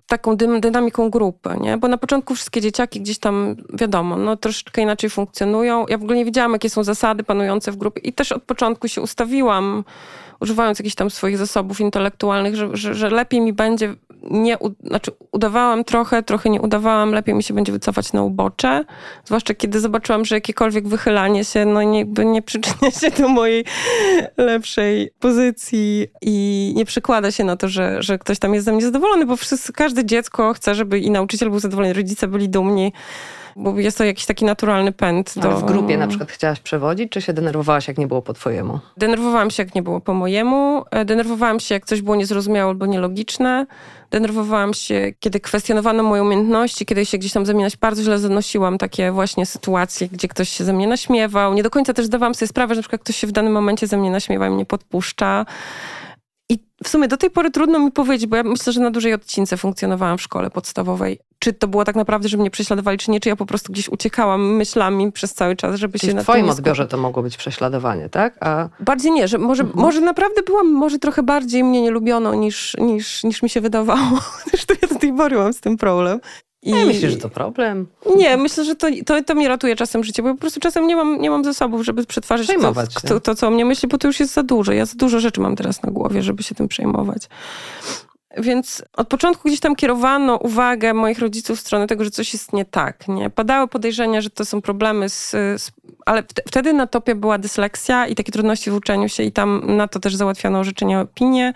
taką 0.06 0.37
dynamiką 0.37 1.11
grupy, 1.11 1.50
nie? 1.61 1.76
Bo 1.76 1.88
na 1.88 1.99
początku 1.99 2.35
wszystkie 2.35 2.61
dzieciaki 2.61 3.00
gdzieś 3.00 3.18
tam, 3.18 3.56
wiadomo, 3.73 4.16
no 4.16 4.37
troszeczkę 4.37 4.82
inaczej 4.82 5.11
funkcjonują. 5.11 5.87
Ja 5.88 5.99
w 5.99 6.02
ogóle 6.02 6.18
nie 6.18 6.25
wiedziałam, 6.25 6.52
jakie 6.52 6.70
są 6.70 6.85
zasady 6.85 7.25
panujące 7.25 7.73
w 7.73 7.76
grupie 7.76 8.00
i 8.00 8.12
też 8.12 8.32
od 8.32 8.42
początku 8.42 8.88
się 8.88 9.02
ustawiłam 9.02 9.85
używając 10.40 10.78
jakichś 10.78 10.95
tam 10.95 11.11
swoich 11.11 11.38
zasobów 11.38 11.80
intelektualnych, 11.80 12.57
że, 12.57 12.68
że, 12.73 12.95
że 12.95 13.11
lepiej 13.11 13.40
mi 13.40 13.52
będzie 13.52 13.95
nie, 14.30 14.59
znaczy 14.85 15.11
udawałam 15.33 15.85
trochę, 15.85 16.23
trochę 16.23 16.50
nie 16.50 16.61
udawałam, 16.61 17.12
lepiej 17.12 17.35
mi 17.35 17.42
się 17.42 17.54
będzie 17.54 17.73
wycofać 17.73 18.12
na 18.12 18.23
ubocze. 18.23 18.85
Zwłaszcza 19.25 19.54
kiedy 19.54 19.80
zobaczyłam, 19.80 20.25
że 20.25 20.35
jakiekolwiek 20.35 20.88
wychylanie 20.88 21.45
się, 21.45 21.64
no 21.64 21.83
nie, 21.83 22.04
nie 22.04 22.42
przyczynia 22.42 22.90
się 23.00 23.11
do 23.11 23.28
mojej 23.28 23.64
lepszej 24.37 25.11
pozycji 25.18 26.07
i 26.23 26.73
nie 26.76 26.85
przekłada 26.85 27.30
się 27.30 27.45
na 27.45 27.57
to, 27.57 27.68
że, 27.68 28.02
że 28.02 28.18
ktoś 28.18 28.38
tam 28.38 28.54
jest 28.54 28.64
ze 28.64 28.73
mnie 28.73 28.83
zadowolony, 28.83 29.26
bo 29.26 29.37
wszyscy, 29.37 29.73
każde 29.73 30.04
dziecko 30.04 30.52
chce, 30.52 30.75
żeby 30.75 30.99
i 30.99 31.11
nauczyciel 31.11 31.50
był 31.50 31.59
zadowolony, 31.59 31.95
rodzice 31.95 32.28
byli 32.28 32.49
dumni 32.49 32.92
bo 33.58 33.78
jest 33.78 33.98
to 33.98 34.04
jakiś 34.04 34.26
taki 34.26 34.44
naturalny 34.44 34.92
pęd. 34.92 35.34
Do... 35.36 35.50
w 35.50 35.64
grupie 35.64 35.96
na 35.96 36.06
przykład 36.06 36.30
chciałaś 36.30 36.60
przewodzić, 36.60 37.12
czy 37.12 37.22
się 37.22 37.32
denerwowałaś, 37.32 37.88
jak 37.88 37.98
nie 37.98 38.06
było 38.06 38.22
po 38.22 38.32
twojemu? 38.32 38.78
Denerwowałam 38.96 39.50
się, 39.50 39.62
jak 39.62 39.74
nie 39.74 39.82
było 39.82 40.00
po 40.00 40.14
mojemu. 40.14 40.84
E, 40.90 41.04
denerwowałam 41.04 41.60
się, 41.60 41.74
jak 41.74 41.86
coś 41.86 42.02
było 42.02 42.16
niezrozumiałe 42.16 42.70
albo 42.70 42.86
nielogiczne. 42.86 43.66
Denerwowałam 44.10 44.74
się, 44.74 45.12
kiedy 45.20 45.40
kwestionowano 45.40 46.02
moje 46.02 46.22
umiejętności, 46.22 46.86
kiedy 46.86 47.06
się 47.06 47.18
gdzieś 47.18 47.32
tam 47.32 47.46
ze 47.46 47.54
mnie 47.54 47.68
bardzo 47.80 48.02
źle 48.02 48.18
zanosiłam 48.18 48.78
takie 48.78 49.12
właśnie 49.12 49.46
sytuacje, 49.46 50.08
gdzie 50.08 50.28
ktoś 50.28 50.48
się 50.48 50.64
ze 50.64 50.72
mnie 50.72 50.86
naśmiewał. 50.86 51.54
Nie 51.54 51.62
do 51.62 51.70
końca 51.70 51.94
też 51.94 52.06
zdawałam 52.06 52.34
sobie 52.34 52.48
sprawę, 52.48 52.74
że 52.74 52.78
na 52.78 52.82
przykład 52.82 53.00
ktoś 53.02 53.16
się 53.16 53.26
w 53.26 53.32
danym 53.32 53.52
momencie 53.52 53.86
ze 53.86 53.96
mnie 53.96 54.10
naśmiewa 54.10 54.46
i 54.46 54.50
mnie 54.50 54.66
podpuszcza. 54.66 55.46
I 56.50 56.58
w 56.84 56.88
sumie 56.88 57.08
do 57.08 57.16
tej 57.16 57.30
pory 57.30 57.50
trudno 57.50 57.78
mi 57.78 57.92
powiedzieć, 57.92 58.26
bo 58.26 58.36
ja 58.36 58.42
myślę, 58.42 58.72
że 58.72 58.80
na 58.80 58.90
dużej 58.90 59.14
odcince 59.14 59.56
funkcjonowałam 59.56 60.18
w 60.18 60.22
szkole 60.22 60.50
podstawowej. 60.50 61.18
Czy 61.38 61.52
to 61.52 61.68
było 61.68 61.85
tak 61.85 61.97
naprawdę, 61.97 62.28
żeby 62.28 62.40
mnie 62.40 62.50
prześladowali, 62.50 62.99
czy 62.99 63.11
nie, 63.11 63.21
czy 63.21 63.28
ja 63.28 63.37
po 63.37 63.47
prostu 63.47 63.73
gdzieś 63.73 63.88
uciekałam 63.88 64.57
myślami 64.57 65.12
przez 65.12 65.35
cały 65.35 65.57
czas, 65.57 65.76
żeby 65.76 65.99
Czyli 65.99 66.11
się 66.11 66.16
na 66.16 66.23
W 66.23 66.25
twoim 66.25 66.50
odbiorze 66.50 66.87
to 66.87 66.97
mogło 66.97 67.23
być 67.23 67.37
prześladowanie, 67.37 68.09
tak? 68.09 68.37
A... 68.40 68.68
Bardziej 68.80 69.12
nie, 69.12 69.28
że 69.28 69.38
może, 69.38 69.62
mhm. 69.62 69.80
może 69.80 70.00
naprawdę 70.00 70.42
byłam 70.42 70.73
może 70.73 70.99
trochę 70.99 71.23
bardziej 71.23 71.64
mnie 71.64 71.83
nie 71.83 71.90
lubiono 71.90 72.35
niż, 72.35 72.76
niż, 72.78 73.25
niż 73.25 73.42
mi 73.42 73.50
się 73.50 73.61
wydawało. 73.61 74.21
Zresztą 74.50 74.75
ja 74.83 74.88
do 74.88 74.95
tej 74.95 75.12
pory 75.12 75.37
mam 75.37 75.52
z 75.52 75.61
tym 75.61 75.76
problem. 75.76 76.21
I... 76.62 76.71
Ja 76.71 76.87
myślę, 76.87 77.11
że 77.11 77.16
to 77.16 77.28
problem. 77.28 77.87
Nie, 78.16 78.37
myślę, 78.37 78.64
że 78.64 78.76
to, 78.76 78.87
to, 79.07 79.23
to 79.23 79.35
mnie 79.35 79.49
ratuje 79.49 79.76
czasem 79.76 80.04
życie, 80.04 80.23
bo 80.23 80.35
po 80.35 80.40
prostu 80.40 80.61
czasem 80.61 80.87
nie 80.87 80.97
mam, 80.97 81.21
nie 81.21 81.30
mam 81.30 81.45
zasobów, 81.45 81.85
żeby 81.85 82.07
przetwarzać 82.07 82.47
to, 82.47 82.75
to, 83.09 83.21
to, 83.21 83.35
co 83.35 83.47
o 83.47 83.50
mnie 83.50 83.64
myśli, 83.64 83.88
bo 83.88 83.99
to 83.99 84.07
już 84.07 84.21
jest 84.21 84.33
za 84.33 84.42
dużo. 84.42 84.73
Ja 84.73 84.87
za 84.87 84.95
dużo 84.97 85.21
rzeczy 85.21 85.40
mam 85.40 85.57
teraz 85.57 85.83
na 85.83 85.90
głowie, 85.90 86.23
żeby 86.23 86.42
się 86.42 86.54
tym 86.54 86.68
przejmować. 86.68 87.28
Więc 88.37 88.82
od 88.97 89.08
początku 89.08 89.49
gdzieś 89.49 89.61
tam 89.61 89.76
kierowano 89.76 90.37
uwagę 90.37 90.94
moich 90.94 91.18
rodziców 91.18 91.58
w 91.58 91.61
stronę 91.61 91.87
tego, 91.87 92.04
że 92.04 92.11
coś 92.11 92.32
jest 92.32 92.52
nie 92.52 92.64
tak. 92.64 93.08
Nie? 93.08 93.30
Padały 93.30 93.68
podejrzenia, 93.68 94.20
że 94.20 94.30
to 94.30 94.44
są 94.44 94.62
problemy 94.62 95.08
z... 95.08 95.30
z 95.30 95.70
ale 96.06 96.23
wtedy 96.49 96.73
na 96.73 96.87
topie 96.87 97.14
była 97.14 97.38
dysleksja 97.38 98.06
i 98.06 98.14
takie 98.14 98.32
trudności 98.32 98.70
w 98.70 98.75
uczeniu 98.75 99.08
się 99.08 99.23
i 99.23 99.32
tam 99.32 99.76
na 99.76 99.88
to 99.88 100.00
też 100.00 100.16
załatwiano 100.16 100.58
orzeczenia 100.58 101.00
opinie 101.00 101.52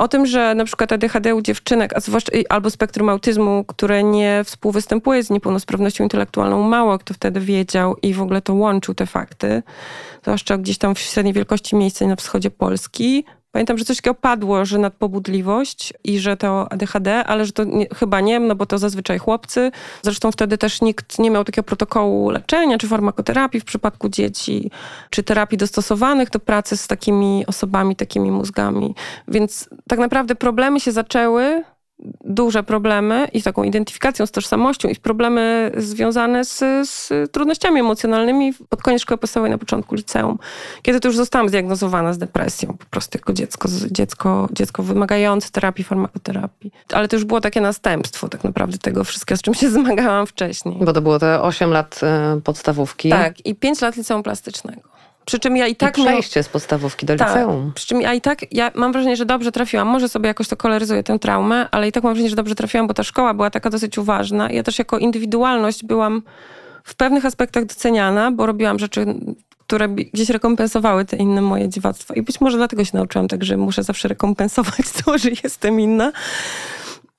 o 0.00 0.08
tym, 0.08 0.26
że 0.26 0.54
na 0.54 0.64
przykład 0.64 0.92
ADHD 0.92 1.34
u 1.34 1.42
dziewczynek, 1.42 1.96
a 1.96 2.00
zwłaszcza 2.00 2.32
albo 2.48 2.70
spektrum 2.70 3.08
autyzmu, 3.08 3.64
które 3.64 4.02
nie 4.02 4.42
współwystępuje 4.44 5.22
z 5.22 5.30
niepełnosprawnością 5.30 6.04
intelektualną, 6.04 6.62
mało 6.62 6.98
kto 6.98 7.14
wtedy 7.14 7.40
wiedział 7.40 7.96
i 8.02 8.14
w 8.14 8.22
ogóle 8.22 8.42
to 8.42 8.54
łączył 8.54 8.94
te 8.94 9.06
fakty, 9.06 9.62
zwłaszcza 10.22 10.58
gdzieś 10.58 10.78
tam 10.78 10.94
w 10.94 10.98
średniej 10.98 11.34
wielkości 11.34 11.76
miejsca 11.76 12.06
na 12.06 12.16
wschodzie 12.16 12.50
Polski, 12.50 13.24
Pamiętam, 13.52 13.78
że 13.78 13.84
coś 13.84 13.96
takiego 13.96 14.14
padło, 14.14 14.64
że 14.64 14.78
nadpobudliwość 14.78 15.92
i 16.04 16.18
że 16.18 16.36
to 16.36 16.72
ADHD, 16.72 17.24
ale 17.24 17.44
że 17.44 17.52
to 17.52 17.64
nie, 17.64 17.86
chyba 17.94 18.20
nie, 18.20 18.40
no 18.40 18.54
bo 18.54 18.66
to 18.66 18.78
zazwyczaj 18.78 19.18
chłopcy. 19.18 19.70
Zresztą 20.02 20.32
wtedy 20.32 20.58
też 20.58 20.80
nikt 20.80 21.18
nie 21.18 21.30
miał 21.30 21.44
takiego 21.44 21.62
protokołu 21.62 22.30
leczenia 22.30 22.78
czy 22.78 22.88
farmakoterapii 22.88 23.60
w 23.60 23.64
przypadku 23.64 24.08
dzieci, 24.08 24.70
czy 25.10 25.22
terapii 25.22 25.58
dostosowanych 25.58 26.30
do 26.30 26.40
pracy 26.40 26.76
z 26.76 26.86
takimi 26.86 27.44
osobami, 27.46 27.96
takimi 27.96 28.30
mózgami. 28.30 28.94
Więc 29.28 29.68
tak 29.88 29.98
naprawdę 29.98 30.34
problemy 30.34 30.80
się 30.80 30.92
zaczęły 30.92 31.64
duże 32.24 32.62
problemy 32.62 33.28
i 33.32 33.40
z 33.40 33.44
taką 33.44 33.62
identyfikacją, 33.62 34.26
z 34.26 34.30
tożsamością 34.30 34.88
i 34.88 34.96
problemy 34.96 35.72
związane 35.76 36.44
z, 36.44 36.58
z, 36.88 37.12
trudnościami 37.32 37.80
emocjonalnymi 37.80 38.54
pod 38.68 38.82
koniec 38.82 39.02
szkoły 39.02 39.18
podstawowej, 39.18 39.50
na 39.50 39.58
początku 39.58 39.94
liceum. 39.94 40.38
Kiedy 40.82 41.00
to 41.00 41.08
już 41.08 41.16
zostałam 41.16 41.48
zdiagnozowana 41.48 42.12
z 42.12 42.18
depresją, 42.18 42.76
po 42.78 42.86
prostu 42.86 43.18
jako 43.18 43.32
dziecko, 43.32 43.68
dziecko, 43.90 44.48
dziecko 44.52 44.82
wymagające 44.82 45.50
terapii, 45.50 45.84
farmakoterapii. 45.84 46.72
Ale 46.92 47.08
to 47.08 47.16
już 47.16 47.24
było 47.24 47.40
takie 47.40 47.60
następstwo 47.60 48.28
tak 48.28 48.44
naprawdę 48.44 48.78
tego 48.78 49.04
wszystkiego, 49.04 49.38
z 49.38 49.42
czym 49.42 49.54
się 49.54 49.70
zmagałam 49.80 50.26
wcześniej. 50.26 50.76
Bo 50.80 50.92
to 50.92 51.00
było 51.02 51.18
te 51.18 51.42
8 51.42 51.70
lat 51.70 52.00
y, 52.38 52.40
podstawówki. 52.40 53.10
Tak, 53.10 53.46
i 53.46 53.54
5 53.54 53.80
lat 53.80 53.96
liceum 53.96 54.22
plastycznego. 54.22 54.99
Przy 55.30 55.38
czym 55.38 55.56
ja 55.56 55.66
i 55.66 55.76
tak. 55.76 55.98
I 55.98 56.02
przejście 56.02 56.42
z 56.42 56.48
podstawówki 56.48 57.06
do 57.06 57.16
tak, 57.16 57.28
liceum. 57.28 57.72
Przy 57.74 57.86
czym 57.86 58.00
ja 58.00 58.14
i 58.14 58.20
tak, 58.20 58.54
ja 58.54 58.70
mam 58.74 58.92
wrażenie, 58.92 59.16
że 59.16 59.26
dobrze 59.26 59.52
trafiłam. 59.52 59.88
Może 59.88 60.08
sobie 60.08 60.26
jakoś 60.26 60.48
to 60.48 60.56
koloryzuję 60.56 61.02
tę 61.02 61.18
traumę, 61.18 61.68
ale 61.70 61.88
i 61.88 61.92
tak 61.92 62.04
mam 62.04 62.12
wrażenie, 62.12 62.30
że 62.30 62.36
dobrze 62.36 62.54
trafiłam, 62.54 62.86
bo 62.86 62.94
ta 62.94 63.02
szkoła 63.02 63.34
była 63.34 63.50
taka 63.50 63.70
dosyć 63.70 63.98
uważna. 63.98 64.50
Ja 64.50 64.62
też 64.62 64.78
jako 64.78 64.98
indywidualność 64.98 65.84
byłam 65.84 66.22
w 66.84 66.94
pewnych 66.94 67.26
aspektach 67.26 67.64
doceniana, 67.64 68.30
bo 68.30 68.46
robiłam 68.46 68.78
rzeczy, 68.78 69.06
które 69.66 69.88
gdzieś 69.88 70.28
rekompensowały 70.30 71.04
te 71.04 71.16
inne 71.16 71.42
moje 71.42 71.68
dziwactwa. 71.68 72.14
I 72.14 72.22
być 72.22 72.40
może 72.40 72.56
dlatego 72.56 72.84
się 72.84 72.90
nauczyłam 72.94 73.28
tak, 73.28 73.44
że 73.44 73.56
muszę 73.56 73.82
zawsze 73.82 74.08
rekompensować 74.08 74.90
to, 75.04 75.18
że 75.18 75.30
jestem 75.44 75.80
inna. 75.80 76.12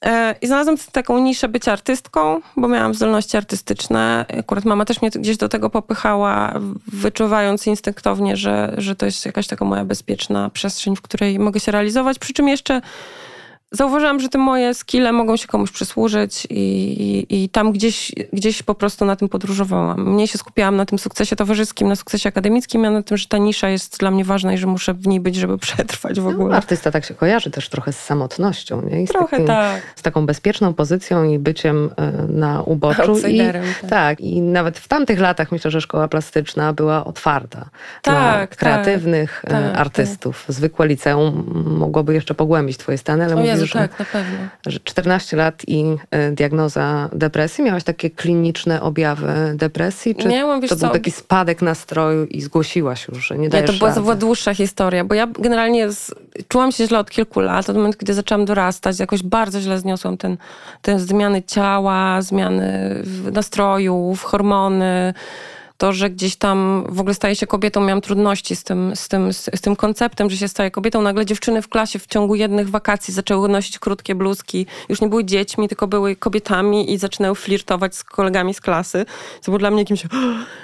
E, 0.06 0.36
I 0.42 0.48
znalazłam 0.48 0.78
taką 0.92 1.20
niszę 1.20 1.50
bycia 1.50 1.72
artystką, 1.72 2.42
bo 2.58 2.68
miałam 2.68 2.94
zdolności 2.94 3.38
artystyczne. 3.38 4.26
Akurat 4.40 4.66
mama 4.66 4.86
też 4.86 5.02
mnie 5.02 5.12
gdzieś 5.12 5.38
do 5.38 5.50
tego 5.50 5.70
popychała, 5.70 6.54
wyczuwając 6.88 7.68
instynktownie, 7.68 8.38
że, 8.38 8.74
że 8.78 8.96
to 8.96 9.06
jest 9.06 9.26
jakaś 9.26 9.48
taka 9.48 9.66
moja 9.66 9.86
bezpieczna 9.86 10.50
przestrzeń, 10.50 10.96
w 10.96 11.02
której 11.02 11.40
mogę 11.40 11.60
się 11.60 11.72
realizować. 11.72 12.20
Przy 12.20 12.34
czym 12.34 12.48
jeszcze 12.48 12.82
zauważyłam, 13.72 14.20
że 14.20 14.30
te 14.30 14.38
moje 14.38 14.74
skille 14.74 15.12
mogą 15.12 15.38
się 15.38 15.48
komuś 15.48 15.72
przysłużyć 15.72 16.48
i, 16.50 16.56
i, 16.58 17.44
i, 17.44 17.50
tam 17.50 17.72
gdzieś, 17.72 18.12
gdzieś 18.34 18.64
po 18.64 18.76
prostu 18.76 19.06
na 19.06 19.16
tym 19.16 19.30
podróżowałam. 19.30 20.10
Mniej 20.14 20.28
się 20.28 20.38
skupiałam 20.38 20.76
na 20.76 20.86
tym 20.86 21.00
sukcesie 21.00 21.36
towarzyskim, 21.36 21.88
na 21.88 21.96
sukcesie 21.96 22.30
akademickim, 22.30 22.86
a 22.86 22.90
na 22.90 23.04
tym, 23.04 23.18
że 23.18 23.28
ta 23.28 23.38
nisza 23.38 23.70
jest 23.70 24.00
dla 24.00 24.12
mnie 24.12 24.26
ważna 24.26 24.54
i 24.54 24.58
że 24.58 24.68
muszę 24.68 24.94
w 24.94 25.08
niej 25.08 25.20
być, 25.20 25.36
żeby 25.36 25.58
przetrwać 25.68 26.20
w 26.20 26.24
no, 26.24 26.30
ogóle. 26.30 26.50
No, 26.50 26.56
artysta 26.56 26.92
tak 26.92 27.06
się 27.06 27.14
kojarzy 27.14 27.52
też 27.52 27.70
trochę 27.70 27.94
z 27.94 28.00
samotnością, 28.00 28.82
nie? 28.82 29.04
I 29.04 29.08
z 29.08 29.10
trochę 29.10 29.30
takim, 29.30 29.48
tak. 29.48 29.82
Z 29.96 30.02
taką 30.02 30.26
bezpieczną 30.26 30.74
pozycją 30.74 31.24
i 31.24 31.40
byciem 31.40 31.90
e, 31.98 32.12
na 32.30 32.62
uboczu. 32.62 33.28
I, 33.28 33.38
tak. 33.38 33.90
tak. 33.90 34.22
I 34.22 34.42
nawet 34.42 34.78
w 34.80 34.88
tamtych 34.88 35.20
latach 35.20 35.52
myślę, 35.52 35.72
że 35.72 35.82
szkoła 35.82 36.08
plastyczna 36.08 36.74
była 36.74 37.06
otwarta 37.06 37.70
tak, 38.02 38.14
dla 38.14 38.34
tak. 38.34 38.56
kreatywnych 38.56 39.42
e, 39.48 39.50
tak, 39.50 39.78
artystów. 39.78 40.46
Zwykłe 40.48 40.88
liceum 40.88 41.64
mogłoby 41.78 42.14
jeszcze 42.14 42.34
pogłębić 42.34 42.78
twoje 42.78 42.98
stany, 42.98 43.26
ale 43.26 43.36
mówisz, 43.36 43.61
że, 43.66 43.74
tak, 43.74 44.00
na 44.00 44.06
pewno. 44.06 44.38
że 44.68 44.80
14 44.80 45.38
lat 45.38 45.64
i 45.68 45.84
y, 45.84 46.32
diagnoza 46.32 47.10
depresji. 47.14 47.64
Miałaś 47.64 47.84
takie 47.84 48.10
kliniczne 48.10 48.82
objawy 48.82 49.34
depresji? 49.56 50.16
Czy 50.16 50.28
Miałam, 50.28 50.62
to 50.68 50.76
był 50.76 50.90
taki 50.90 51.12
spadek 51.12 51.62
nastroju 51.62 52.26
i 52.26 52.42
zgłosiłaś 52.42 53.08
już, 53.08 53.28
że 53.28 53.38
nie 53.38 53.50
dajesz 53.50 53.70
Nie, 53.70 53.74
to 53.74 53.80
była, 53.80 53.94
to 53.94 54.02
była 54.02 54.16
dłuższa 54.16 54.54
historia, 54.54 55.06
bo 55.06 55.16
ja 55.16 55.28
generalnie 55.28 55.92
z, 55.92 56.12
czułam 56.48 56.72
się 56.72 56.88
źle 56.88 57.00
od 57.00 57.12
kilku 57.12 57.40
lat. 57.40 57.70
Od 57.70 57.76
momentu, 57.76 57.98
kiedy 57.98 58.14
zaczęłam 58.14 58.46
dorastać, 58.46 59.00
jakoś 59.00 59.24
bardzo 59.24 59.62
źle 59.62 59.80
zniosłam 59.80 60.18
ten, 60.18 60.38
ten 60.82 61.00
zmiany 61.00 61.44
ciała, 61.44 62.22
zmiany 62.22 62.96
nastrojów, 63.32 64.24
hormony 64.24 65.14
to, 65.82 65.94
że 65.94 66.10
gdzieś 66.10 66.36
tam 66.36 66.86
w 66.90 67.00
ogóle 67.00 67.14
staje 67.14 67.36
się 67.36 67.48
kobietą, 67.48 67.82
miałam 67.82 68.02
trudności 68.02 68.56
z 68.56 68.64
tym, 68.64 68.96
z 68.96 69.08
tym, 69.08 69.34
z, 69.34 69.50
z, 69.56 69.62
tym 69.62 69.76
konceptem, 69.76 70.30
że 70.30 70.38
się 70.38 70.48
staje 70.48 70.72
kobietą. 70.72 71.02
Nagle 71.02 71.26
dziewczyny 71.26 71.62
w 71.62 71.70
klasie 71.70 72.00
w 72.00 72.08
ciągu 72.08 72.36
jednych 72.36 72.70
wakacji 72.70 73.14
zaczęły 73.14 73.50
nosić 73.50 73.80
krótkie 73.80 74.16
bluzki. 74.16 74.66
Już 74.90 75.02
nie 75.02 75.08
były 75.08 75.26
dziećmi, 75.26 75.68
tylko 75.68 75.88
były 75.88 76.16
kobietami 76.16 76.94
i 76.94 76.98
zaczynały 76.98 77.36
flirtować 77.36 77.96
z 77.96 78.04
kolegami 78.04 78.54
z 78.54 78.62
klasy. 78.62 79.06
Co 79.42 79.52
było 79.52 79.60
dla 79.60 79.72
mnie 79.72 79.82
jakimś... 79.82 80.04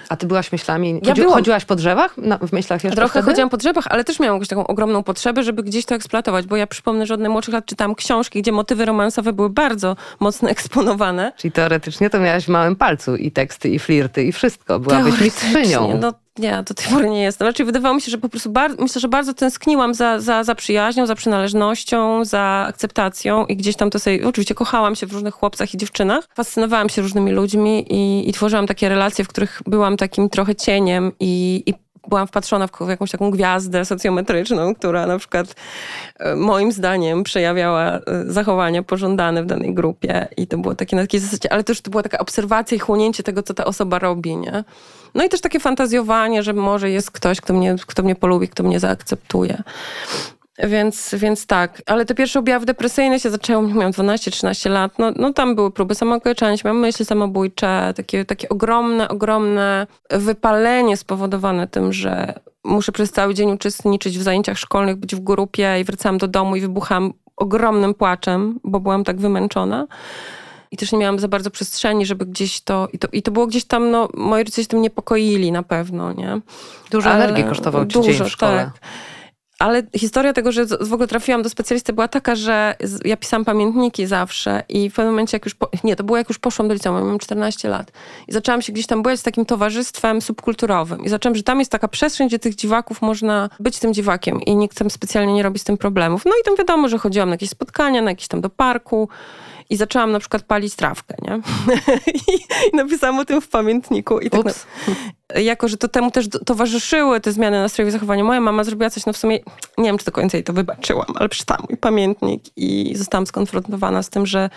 A 0.10 0.16
ty 0.16 0.28
byłaś 0.28 0.52
myślami... 0.52 1.00
Ja 1.04 1.14
byłam... 1.14 1.34
Chodziłaś 1.34 1.66
po 1.66 1.76
drzewach? 1.76 2.18
Na, 2.18 2.38
w 2.38 2.52
myślach 2.52 2.84
jeszcze 2.84 2.96
Trochę 2.96 3.12
wtedy? 3.12 3.26
chodziłam 3.26 3.50
po 3.50 3.58
drzewach, 3.58 3.86
ale 3.90 4.04
też 4.04 4.20
miałam 4.20 4.36
jakąś 4.36 4.48
taką 4.48 4.68
ogromną 4.68 5.04
potrzebę, 5.04 5.44
żeby 5.44 5.64
gdzieś 5.64 5.86
to 5.86 5.96
eksploatować, 5.96 6.46
bo 6.46 6.56
ja 6.56 6.68
przypomnę, 6.68 7.06
że 7.06 7.14
od 7.14 7.20
najmłodszych 7.20 7.54
lat 7.54 7.66
czytałam 7.66 7.96
książki, 7.96 8.42
gdzie 8.42 8.52
motywy 8.52 8.86
romansowe 8.86 9.34
były 9.34 9.50
bardzo 9.50 9.96
mocno 10.20 10.50
eksponowane. 10.56 11.32
Czyli 11.38 11.52
teoretycznie 11.52 12.10
to 12.10 12.20
miałaś 12.20 12.46
w 12.46 12.50
małym 12.50 12.76
palcu 12.76 13.16
i 13.16 13.32
teksty, 13.32 13.70
i 13.70 13.80
flirty, 13.80 14.24
i 14.24 14.32
wszystko. 14.32 14.80
Byłabyś 15.08 15.26
mistrzynią. 15.26 16.00
No, 16.02 16.14
nie, 16.40 16.64
do 16.68 16.74
tej 16.74 16.88
pory 16.88 17.10
nie 17.10 17.22
jestem. 17.22 17.48
Raczej 17.48 17.66
wydawało 17.66 17.96
mi 17.96 18.02
się, 18.02 18.12
że 18.12 18.18
po 18.18 18.30
prostu 18.30 18.50
bardzo, 18.50 18.84
myślę, 18.84 19.02
że 19.02 19.08
bardzo 19.08 19.34
tęskniłam 19.34 19.94
za, 19.94 20.20
za, 20.20 20.44
za 20.44 20.56
przyjaźnią, 20.56 21.06
za 21.06 21.16
przynależnością, 21.16 22.26
za 22.26 22.66
akceptacją 22.68 23.46
i 23.46 23.58
gdzieś 23.58 23.76
tam 23.76 23.90
to 23.90 24.00
sobie, 24.00 24.28
oczywiście 24.28 24.56
kochałam 24.56 24.96
się 24.96 25.08
w 25.08 25.14
różnych 25.14 25.34
chłopcach 25.34 25.74
i 25.74 25.78
dziewczynach, 25.78 26.28
fascynowałam 26.36 26.90
się 26.90 27.02
różnymi 27.02 27.32
ludźmi 27.32 27.94
i, 27.94 28.30
i 28.30 28.34
tworzyłam 28.34 28.68
takie 28.68 28.90
relacje, 28.90 29.26
w 29.26 29.28
których 29.28 29.62
byłam 29.66 29.98
takim 29.98 30.30
trochę 30.30 30.56
cieniem 30.56 31.12
i, 31.20 31.64
i 31.66 31.74
byłam 32.08 32.28
wpatrzona 32.28 32.68
w 32.68 32.90
jakąś 32.90 33.12
taką 33.12 33.32
gwiazdę 33.32 33.86
socjometryczną, 33.86 34.76
która 34.76 35.08
na 35.08 35.18
przykład 35.20 35.56
e, 36.20 36.36
moim 36.36 36.72
zdaniem 36.72 37.24
przejawiała 37.24 37.92
e, 37.96 38.02
zachowania 38.28 38.84
pożądane 38.84 39.44
w 39.44 39.46
danej 39.46 39.74
grupie 39.74 40.28
i 40.38 40.48
to 40.48 40.58
było 40.58 40.76
takie 40.76 40.96
na 40.96 41.02
takiej 41.02 41.20
zasadzie, 41.20 41.54
ale 41.54 41.64
też 41.64 41.82
to 41.82 41.92
była 41.92 42.04
taka 42.04 42.18
obserwacja 42.18 42.76
i 42.76 42.80
chłonięcie 42.80 43.24
tego, 43.24 43.44
co 43.44 43.54
ta 43.54 43.66
osoba 43.66 44.00
robi, 44.00 44.38
nie? 44.38 44.64
No 45.16 45.24
i 45.24 45.30
też 45.30 45.42
takie 45.42 45.60
fantazjowanie, 45.60 46.44
że 46.44 46.54
może 46.54 46.90
jest 46.90 47.12
ktoś, 47.12 47.42
kto 47.42 47.54
mnie, 47.54 47.76
kto 47.88 48.04
mnie 48.04 48.16
polubi, 48.16 48.50
kto 48.50 48.64
mnie 48.64 48.80
zaakceptuje. 48.80 49.64
Więc, 50.64 51.16
więc 51.18 51.48
tak, 51.48 51.82
ale 51.86 52.06
te 52.06 52.16
pierwsze 52.16 52.40
objawy 52.40 52.66
depresyjne 52.66 53.20
się 53.20 53.30
zaczęły, 53.30 53.74
miałam 53.74 53.92
12-13 53.92 54.70
lat, 54.70 55.00
no, 55.00 55.12
no 55.16 55.34
tam 55.34 55.56
były 55.56 55.72
próby 55.72 55.96
samookaleczania 55.96 56.58
miałam 56.66 56.80
myśli 56.80 57.06
samobójcze, 57.06 57.94
takie, 57.96 58.26
takie 58.26 58.50
ogromne, 58.50 59.08
ogromne 59.10 59.88
wypalenie 60.10 60.98
spowodowane 60.98 61.68
tym, 61.68 61.94
że 61.94 62.34
muszę 62.64 62.92
przez 62.92 63.12
cały 63.12 63.34
dzień 63.34 63.52
uczestniczyć 63.52 64.18
w 64.18 64.22
zajęciach 64.22 64.58
szkolnych, 64.58 64.96
być 64.96 65.16
w 65.16 65.20
grupie 65.20 65.80
i 65.82 65.84
wracałam 65.84 66.18
do 66.18 66.28
domu 66.28 66.56
i 66.56 66.62
wybucham 66.62 67.14
ogromnym 67.36 67.94
płaczem, 67.94 68.60
bo 68.64 68.80
byłam 68.80 69.04
tak 69.04 69.18
wymęczona. 69.18 69.88
I 70.72 70.78
też 70.78 70.92
nie 70.92 70.98
miałam 70.98 71.20
za 71.20 71.28
bardzo 71.28 71.52
przestrzeni, 71.52 72.06
żeby 72.06 72.26
gdzieś 72.26 72.62
to... 72.62 72.88
I 72.94 73.00
to, 73.00 73.08
i 73.12 73.22
to 73.22 73.32
było 73.32 73.48
gdzieś 73.48 73.66
tam, 73.66 73.92
no, 73.92 74.10
moi 74.14 74.44
rodzice 74.44 74.62
się 74.62 74.68
tym 74.68 74.82
niepokoili 74.82 75.52
na 75.52 75.64
pewno, 75.64 76.14
nie? 76.14 76.42
Dużo 76.92 77.10
Ale, 77.10 77.24
energii 77.24 77.44
kosztował 77.44 77.86
ci 77.86 77.94
dużo, 77.94 78.12
dzień 78.12 78.24
w 78.24 78.30
szkole. 78.30 78.72
Tak. 78.74 78.90
Ale 79.60 79.84
historia 79.96 80.34
tego, 80.34 80.52
że 80.52 80.66
w 80.66 80.94
ogóle 80.94 81.08
trafiłam 81.08 81.42
do 81.44 81.50
specjalisty 81.50 81.94
była 81.94 82.08
taka, 82.08 82.36
że 82.36 82.76
ja 83.06 83.18
pisałam 83.18 83.46
pamiętniki 83.46 84.06
zawsze 84.06 84.64
i 84.70 84.90
w 84.90 84.94
pewnym 84.94 85.14
momencie 85.14 85.36
jak 85.36 85.46
już, 85.46 85.56
po, 85.56 85.70
nie, 85.84 85.96
to 85.96 86.04
było 86.04 86.18
jak 86.18 86.30
już 86.30 86.40
poszłam 86.40 86.68
do 86.68 86.74
liceum, 86.74 86.98
miałam 86.98 87.20
14 87.20 87.70
lat. 87.70 87.92
I 88.28 88.34
zaczęłam 88.34 88.62
się 88.62 88.74
gdzieś 88.74 88.88
tam 88.88 89.04
bujać 89.04 89.20
z 89.20 89.24
takim 89.24 89.46
towarzystwem 89.46 90.22
subkulturowym. 90.22 91.06
I 91.06 91.10
zaczęłam, 91.10 91.36
że 91.36 91.44
tam 91.44 91.60
jest 91.60 91.72
taka 91.72 91.88
przestrzeń, 91.88 92.28
gdzie 92.28 92.40
tych 92.40 92.56
dziwaków 92.56 93.02
można 93.02 93.50
być 93.60 93.80
tym 93.80 93.94
dziwakiem 93.94 94.42
i 94.42 94.56
nikt 94.56 94.78
tam 94.78 94.90
specjalnie 94.90 95.34
nie 95.34 95.44
robi 95.44 95.60
z 95.60 95.64
tym 95.64 95.78
problemów. 95.78 96.26
No 96.26 96.32
i 96.42 96.46
tam 96.46 96.56
wiadomo, 96.56 96.88
że 96.88 96.98
chodziłam 96.98 97.30
na 97.30 97.34
jakieś 97.34 97.50
spotkania, 97.50 98.02
na 98.02 98.12
jakieś 98.12 98.28
tam 98.28 98.42
do 98.42 98.50
parku, 98.50 99.10
i 99.70 99.78
zaczęłam 99.78 100.12
na 100.12 100.20
przykład 100.20 100.44
palić 100.44 100.76
trawkę, 100.76 101.16
nie? 101.22 101.42
I 102.74 102.76
napisałam 102.76 103.20
o 103.20 103.26
tym 103.26 103.42
w 103.42 103.48
pamiętniku. 103.50 104.20
I 104.20 104.30
tak 104.30 104.46
na, 104.46 104.52
jako, 105.40 105.68
że 105.68 105.78
to 105.78 105.88
temu 105.88 106.12
też 106.12 106.28
towarzyszyły 106.46 107.22
te 107.22 107.32
zmiany 107.32 107.60
nastroju 107.60 107.90
i 107.90 107.92
zachowania. 107.92 108.24
Moja 108.24 108.42
mama 108.42 108.64
zrobiła 108.64 108.90
coś, 108.90 109.06
no 109.06 109.14
w 109.14 109.18
sumie 109.18 109.40
nie 109.78 109.86
wiem, 109.86 109.98
czy 109.98 110.06
do 110.06 110.12
końca 110.12 110.38
jej 110.38 110.44
to 110.44 110.54
wybaczyłam, 110.54 111.08
ale 111.16 111.30
przeczytałam 111.30 111.66
mój 111.70 111.78
pamiętnik 111.78 112.44
i 112.56 112.96
zostałam 112.96 113.28
skonfrontowana 113.28 114.04
z 114.04 114.10
tym, 114.10 114.26
że 114.26 114.50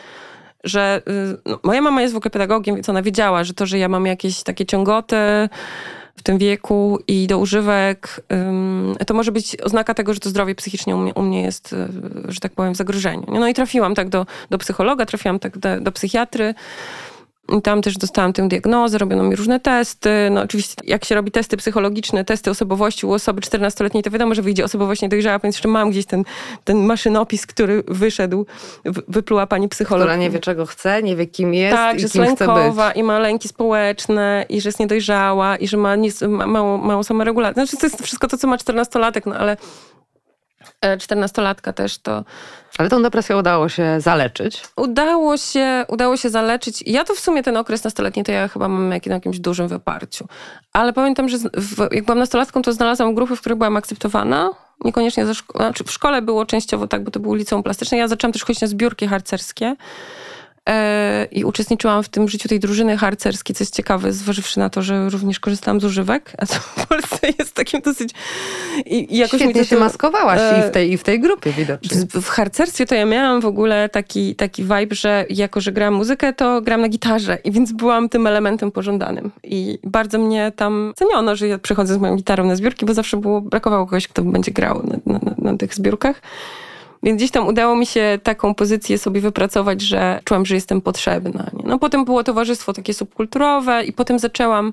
że 0.64 1.02
y, 1.08 1.38
no, 1.46 1.58
moja 1.62 1.82
mama 1.82 2.02
jest 2.02 2.14
w 2.14 2.16
ogóle 2.16 2.30
pedagogiem, 2.30 2.74
więc 2.74 2.88
ona 2.88 3.02
wiedziała, 3.02 3.44
że 3.44 3.54
to, 3.54 3.66
że 3.66 3.78
ja 3.78 3.88
mam 3.88 4.06
jakieś 4.06 4.42
takie 4.42 4.66
ciągoty, 4.66 5.16
w 6.16 6.22
tym 6.22 6.38
wieku 6.38 6.98
i 7.08 7.26
do 7.26 7.38
używek, 7.38 8.20
to 9.06 9.14
może 9.14 9.32
być 9.32 9.56
oznaka 9.56 9.94
tego, 9.94 10.14
że 10.14 10.20
to 10.20 10.28
zdrowie 10.28 10.54
psychicznie 10.54 10.96
u 10.96 10.98
mnie, 10.98 11.14
u 11.14 11.22
mnie 11.22 11.42
jest, 11.42 11.72
y, 11.72 11.76
że 12.28 12.40
tak 12.40 12.52
powiem, 12.52 12.74
w 12.74 12.76
zagrożeniu. 12.76 13.26
No 13.28 13.48
i 13.48 13.54
trafiłam 13.54 13.94
tak 13.94 14.08
do, 14.08 14.26
do 14.50 14.58
psychologa, 14.58 15.06
trafiłam 15.06 15.38
tak 15.38 15.58
do, 15.58 15.80
do 15.80 15.92
psychiatry. 15.92 16.54
I 17.58 17.62
tam 17.62 17.82
też 17.82 17.96
dostałam 17.96 18.32
tę 18.32 18.48
diagnozę, 18.48 18.98
robiono 18.98 19.22
mi 19.22 19.36
różne 19.36 19.60
testy. 19.60 20.10
No 20.30 20.42
oczywiście, 20.42 20.74
jak 20.84 21.04
się 21.04 21.14
robi 21.14 21.30
testy 21.30 21.56
psychologiczne, 21.56 22.24
testy 22.24 22.50
osobowości 22.50 23.06
u 23.06 23.12
osoby 23.12 23.40
14-letniej, 23.40 24.02
to 24.02 24.10
wiadomo, 24.10 24.34
że 24.34 24.42
wyjdzie 24.42 24.64
osobowość 24.64 25.02
niedojrzała, 25.02 25.38
więc 25.38 25.56
jeszcze 25.56 25.68
mam 25.68 25.90
gdzieś 25.90 26.06
ten, 26.06 26.24
ten 26.64 26.78
maszynopis, 26.86 27.46
który 27.46 27.82
wyszedł, 27.88 28.46
wypluła 29.08 29.46
pani 29.46 29.68
psycholog. 29.68 30.06
Która 30.06 30.16
nie 30.16 30.30
wie, 30.30 30.38
czego 30.38 30.66
chce, 30.66 31.02
nie 31.02 31.16
wie, 31.16 31.26
kim 31.26 31.54
jest 31.54 31.76
tak, 31.76 31.96
i 31.96 31.98
że 31.98 32.02
jest 32.02 32.12
kim 32.12 32.22
lękowa 32.22 32.92
i 32.92 33.02
ma 33.02 33.18
lęki 33.18 33.48
społeczne 33.48 34.46
i 34.48 34.60
że 34.60 34.68
jest 34.68 34.80
niedojrzała 34.80 35.56
i 35.56 35.68
że 35.68 35.76
ma, 35.76 35.96
ma 36.28 36.46
małą, 36.46 36.78
małą 36.78 37.02
samoregulację. 37.02 37.66
Znaczy, 37.66 37.76
to 37.76 37.86
jest 37.86 38.02
wszystko 38.02 38.28
to, 38.28 38.38
co 38.38 38.46
ma 38.46 38.56
14-latek, 38.56 39.22
no 39.26 39.34
ale 39.34 39.56
14-latka 40.84 41.70
e, 41.70 41.72
też 41.72 41.98
to 41.98 42.24
ale 42.80 42.88
tą 42.88 43.02
depresję 43.02 43.36
udało 43.36 43.68
się 43.68 44.00
zaleczyć? 44.00 44.62
Udało 44.76 45.36
się, 45.36 45.84
udało 45.88 46.16
się 46.16 46.30
zaleczyć. 46.30 46.82
Ja 46.86 47.04
to 47.04 47.14
w 47.14 47.18
sumie 47.18 47.42
ten 47.42 47.56
okres 47.56 47.84
nastoletni 47.84 48.24
to 48.24 48.32
ja 48.32 48.48
chyba 48.48 48.68
mam 48.68 48.88
na 48.88 48.94
jakimś 49.06 49.38
dużym 49.38 49.68
wyparciu. 49.68 50.28
Ale 50.72 50.92
pamiętam, 50.92 51.28
że 51.28 51.38
w, 51.38 51.88
jak 51.92 52.04
byłam 52.04 52.18
nastolatką, 52.18 52.62
to 52.62 52.72
znalazłam 52.72 53.14
grupy, 53.14 53.36
w 53.36 53.40
których 53.40 53.58
byłam 53.58 53.76
akceptowana. 53.76 54.50
Niekoniecznie 54.84 55.26
ze 55.26 55.32
szko- 55.32 55.56
znaczy 55.56 55.84
w 55.84 55.90
szkole 55.90 56.22
było 56.22 56.46
częściowo 56.46 56.86
tak, 56.86 57.04
bo 57.04 57.10
to 57.10 57.20
było 57.20 57.34
liceum 57.34 57.62
plastyczne. 57.62 57.98
Ja 57.98 58.08
zaczęłam 58.08 58.32
też 58.32 58.44
chodzić 58.44 58.62
na 58.62 58.68
zbiórki 58.68 59.06
harcerskie. 59.06 59.76
E, 60.68 61.28
i 61.30 61.44
uczestniczyłam 61.44 62.02
w 62.02 62.08
tym 62.08 62.28
życiu 62.28 62.48
tej 62.48 62.60
drużyny 62.60 62.96
harcerskiej, 62.96 63.56
co 63.56 63.64
jest 63.64 63.74
ciekawe, 63.74 64.12
zważywszy 64.12 64.58
na 64.58 64.70
to, 64.70 64.82
że 64.82 65.08
również 65.08 65.40
korzystałam 65.40 65.80
z 65.80 65.84
używek, 65.84 66.32
a 66.38 66.46
co 66.46 66.54
w 66.54 66.86
Polsce 66.86 67.18
jest 67.38 67.54
takim 67.54 67.80
dosyć... 67.80 68.10
I, 68.86 69.14
i 69.14 69.18
jakoś 69.18 69.40
Świetnie 69.40 69.60
mi 69.60 69.66
to, 69.66 69.74
się 69.74 69.76
maskowałaś 69.76 70.40
e, 70.40 70.60
i, 70.60 70.70
w 70.70 70.72
tej, 70.72 70.92
i 70.92 70.98
w 70.98 71.02
tej 71.02 71.20
grupie 71.20 71.52
widocznie. 71.52 72.06
W, 72.22 72.28
harcerstwie 72.28 72.86
to 72.86 72.94
ja 72.94 73.06
miałam 73.06 73.40
w 73.40 73.46
ogóle 73.46 73.88
taki, 73.88 74.34
taki 74.34 74.62
vibe, 74.62 74.94
że 74.94 75.24
jako, 75.30 75.60
że 75.60 75.72
gram 75.72 75.94
muzykę, 75.94 76.32
to 76.32 76.62
gram 76.62 76.80
na 76.80 76.88
gitarze 76.88 77.38
i 77.44 77.52
więc 77.52 77.72
byłam 77.72 78.08
tym 78.08 78.26
elementem 78.26 78.70
pożądanym. 78.70 79.30
I 79.42 79.78
bardzo 79.84 80.18
mnie 80.18 80.52
tam 80.56 80.92
ceniono, 80.96 81.36
że 81.36 81.48
ja 81.48 81.58
przychodzę 81.58 81.94
z 81.94 81.98
moją 81.98 82.16
gitarą 82.16 82.46
na 82.46 82.56
zbiórki, 82.56 82.86
bo 82.86 82.94
zawsze 82.94 83.16
było, 83.16 83.40
brakowało 83.40 83.86
kogoś, 83.86 84.08
kto 84.08 84.22
będzie 84.22 84.52
grał 84.52 84.82
na, 84.86 85.12
na, 85.12 85.18
na, 85.22 85.50
na 85.50 85.58
tych 85.58 85.74
zbiórkach. 85.74 86.22
Więc 87.02 87.16
gdzieś 87.16 87.30
tam 87.30 87.46
udało 87.46 87.76
mi 87.76 87.86
się 87.86 88.18
taką 88.22 88.54
pozycję 88.54 88.98
sobie 88.98 89.20
wypracować, 89.20 89.82
że 89.82 90.20
czułam, 90.24 90.46
że 90.46 90.54
jestem 90.54 90.80
potrzebna. 90.80 91.50
Nie? 91.52 91.64
No 91.66 91.78
potem 91.78 92.04
było 92.04 92.24
towarzystwo 92.24 92.72
takie 92.72 92.94
subkulturowe 92.94 93.84
i 93.84 93.92
potem 93.92 94.18
zaczęłam 94.18 94.72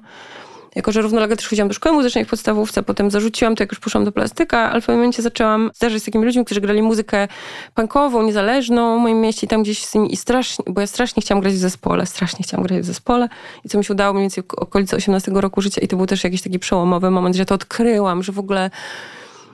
jako 0.77 0.91
że 0.91 1.01
równolegle 1.01 1.37
też 1.37 1.47
chodziłam 1.47 1.67
do 1.67 1.73
szkoły 1.73 1.95
muzycznej 1.95 2.25
w 2.25 2.29
podstawówce, 2.29 2.83
potem 2.83 3.11
zarzuciłam 3.11 3.55
to, 3.55 3.63
jak 3.63 3.71
już 3.71 3.79
poszłam 3.79 4.05
do 4.05 4.11
plastyka, 4.11 4.71
ale 4.71 4.81
w 4.81 4.85
pewnym 4.85 4.99
momencie 4.99 5.21
zaczęłam 5.21 5.71
zdarzyć 5.75 6.03
z 6.03 6.05
takimi 6.05 6.25
ludźmi, 6.25 6.45
którzy 6.45 6.61
grali 6.61 6.81
muzykę 6.81 7.27
punkową, 7.75 8.23
niezależną 8.23 8.99
w 8.99 9.01
moim 9.01 9.21
mieście 9.21 9.45
i 9.45 9.49
tam 9.49 9.63
gdzieś 9.63 9.85
z 9.85 9.95
nimi 9.95 10.13
i 10.13 10.17
strasznie, 10.17 10.65
bo 10.67 10.81
ja 10.81 10.87
strasznie 10.87 11.21
chciałam 11.21 11.41
grać 11.41 11.53
w 11.53 11.57
zespole, 11.57 12.05
strasznie 12.05 12.43
chciałam 12.43 12.65
grać 12.67 12.81
w 12.81 12.85
zespole 12.85 13.29
i 13.65 13.69
co 13.69 13.77
mi 13.77 13.85
się 13.85 13.93
udało 13.93 14.13
mniej 14.13 14.23
więcej 14.23 14.43
w 14.43 14.53
okolicy 14.53 14.95
18 14.95 15.31
roku 15.35 15.61
życia 15.61 15.81
i 15.81 15.87
to 15.87 15.97
był 15.97 16.05
też 16.05 16.23
jakiś 16.23 16.41
taki 16.41 16.59
przełomowy 16.59 17.11
moment, 17.11 17.35
że 17.35 17.45
to 17.45 17.55
odkryłam, 17.55 18.23
że 18.23 18.31
w 18.31 18.39
ogóle 18.39 18.69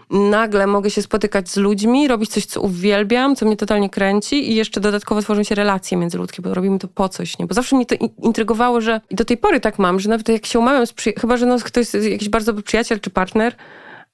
nagle 0.10 0.68
mogę 0.68 0.90
się 0.90 1.02
spotykać 1.02 1.50
z 1.50 1.58
ludźmi, 1.58 2.08
robić 2.08 2.30
coś, 2.30 2.46
co 2.46 2.62
uwielbiam, 2.62 3.36
co 3.36 3.46
mnie 3.46 3.58
totalnie 3.58 3.90
kręci 3.90 4.52
i 4.52 4.56
jeszcze 4.56 4.82
dodatkowo 4.82 5.22
tworzą 5.22 5.44
się 5.44 5.56
relacje 5.56 5.98
międzyludzkie, 5.98 6.42
bo 6.42 6.54
robimy 6.54 6.80
to 6.80 6.88
po 6.88 7.10
coś, 7.10 7.40
nie? 7.40 7.48
Bo 7.48 7.54
zawsze 7.54 7.76
mnie 7.76 7.86
to 7.86 7.96
intrygowało, 8.24 8.82
że 8.82 9.02
i 9.10 9.16
do 9.16 9.26
tej 9.26 9.38
pory 9.38 9.60
tak 9.60 9.80
mam, 9.80 10.00
że 10.00 10.10
nawet 10.10 10.30
jak 10.30 10.46
się 10.46 10.60
umawiam 10.60 10.88
z 10.88 10.94
chyba, 11.22 11.38
że 11.38 11.46
no, 11.46 11.58
ktoś 11.64 11.94
jest 11.94 12.10
jakiś 12.10 12.30
bardzo 12.30 12.52
dobry 12.52 12.64
przyjaciel 12.64 13.00
czy 13.00 13.10
partner, 13.10 13.56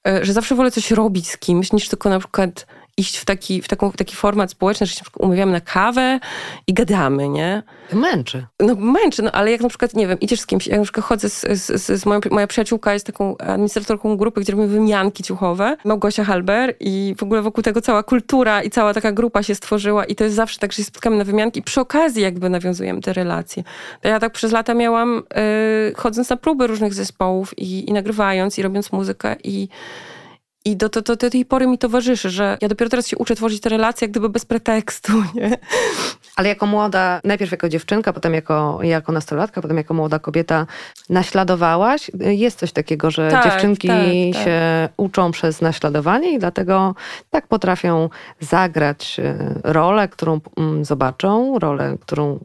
e, 0.08 0.24
że 0.24 0.32
zawsze 0.32 0.54
wolę 0.54 0.70
coś 0.70 0.90
robić 0.90 1.30
z 1.30 1.38
kimś, 1.38 1.72
niż 1.72 1.88
tylko 1.88 2.08
na 2.08 2.18
przykład 2.18 2.66
iść 3.00 3.16
w 3.16 3.24
taki, 3.24 3.62
w 3.62 3.68
taką, 3.68 3.90
w 3.90 3.96
taki 3.96 4.16
format 4.16 4.50
społeczny, 4.50 4.86
że 4.86 4.94
się 4.94 5.02
umawiamy 5.18 5.52
na 5.52 5.60
kawę 5.60 6.20
i 6.66 6.74
gadamy, 6.74 7.28
nie? 7.28 7.62
Męczy. 7.92 8.46
No 8.60 8.74
męczy, 8.74 9.22
no 9.22 9.32
ale 9.32 9.50
jak 9.50 9.60
na 9.60 9.68
przykład, 9.68 9.94
nie 9.94 10.06
wiem, 10.06 10.20
idziesz 10.20 10.40
z 10.40 10.46
kimś, 10.46 10.66
ja 10.66 10.76
na 10.76 10.82
przykład 10.82 11.06
chodzę 11.06 11.30
z, 11.30 11.40
z, 11.40 11.82
z, 11.82 12.00
z 12.00 12.06
moją, 12.06 12.20
moja 12.30 12.46
przyjaciółka 12.46 12.92
jest 12.92 13.06
taką 13.06 13.36
administratorką 13.38 14.16
grupy, 14.16 14.40
gdzie 14.40 14.52
robimy 14.52 14.68
wymianki 14.68 15.22
ciuchowe, 15.22 15.76
Małgosia 15.84 16.24
Halber 16.24 16.74
i 16.80 17.14
w 17.18 17.22
ogóle 17.22 17.42
wokół 17.42 17.62
tego 17.62 17.80
cała 17.80 18.02
kultura 18.02 18.62
i 18.62 18.70
cała 18.70 18.94
taka 18.94 19.12
grupa 19.12 19.42
się 19.42 19.54
stworzyła 19.54 20.04
i 20.04 20.14
to 20.14 20.24
jest 20.24 20.36
zawsze 20.36 20.58
tak, 20.58 20.72
że 20.72 20.76
się 20.76 20.84
spotkamy 20.84 21.16
na 21.16 21.24
wymianki 21.24 21.60
i 21.60 21.62
przy 21.62 21.80
okazji 21.80 22.22
jakby 22.22 22.50
nawiązujemy 22.50 23.00
te 23.00 23.12
relacje. 23.12 23.64
To 24.00 24.08
ja 24.08 24.20
tak 24.20 24.32
przez 24.32 24.52
lata 24.52 24.74
miałam, 24.74 25.22
yy, 25.86 25.94
chodząc 25.96 26.30
na 26.30 26.36
próby 26.36 26.66
różnych 26.66 26.94
zespołów 26.94 27.58
i, 27.58 27.90
i 27.90 27.92
nagrywając 27.92 28.58
i 28.58 28.62
robiąc 28.62 28.92
muzykę 28.92 29.36
i 29.44 29.68
i 30.64 30.76
do, 30.76 30.88
do, 30.88 31.02
do, 31.02 31.16
tej 31.16 31.44
pory 31.44 31.66
mi 31.66 31.78
towarzyszy, 31.78 32.30
że 32.30 32.58
ja 32.60 32.68
dopiero 32.68 32.90
teraz 32.90 33.06
się 33.06 33.16
uczę 33.16 33.36
tworzyć 33.36 33.60
te 33.60 33.68
relacje 33.68 34.04
jak 34.04 34.10
gdyby 34.10 34.28
bez 34.28 34.44
pretekstu, 34.44 35.12
nie? 35.34 35.58
Ale 36.36 36.48
jako 36.48 36.66
młoda, 36.66 37.20
najpierw 37.24 37.50
jako 37.50 37.68
dziewczynka, 37.68 38.12
potem 38.12 38.34
jako, 38.34 38.78
jako 38.82 39.12
nastolatka, 39.12 39.62
potem 39.62 39.76
jako 39.76 39.94
młoda 39.94 40.18
kobieta 40.18 40.66
naśladowałaś. 41.08 42.10
Jest 42.20 42.58
coś 42.58 42.72
takiego, 42.72 43.10
że 43.10 43.30
Tak, 43.30 43.44
dziewczynki 43.44 43.88
tak, 43.88 43.96
tak. 44.32 44.44
się 44.44 44.88
uczą 44.96 45.30
przez 45.30 45.60
naśladowanie 45.60 46.32
i 46.32 46.38
dlatego 46.38 46.94
tak 47.30 47.46
potrafią 47.46 48.08
zagrać 48.40 49.20
e, 49.20 49.54
rolę, 49.64 50.08
którą 50.08 50.40
mm, 50.56 50.84
zobaczą, 50.84 51.58
rolę, 51.58 51.96
którą 52.00 52.38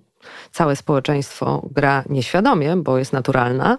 całe 0.52 0.76
społeczeństwo 0.76 1.68
gra 1.72 2.04
nieświadomie, 2.10 2.76
bo 2.76 2.98
jest 2.98 3.14
naturalna 3.14 3.78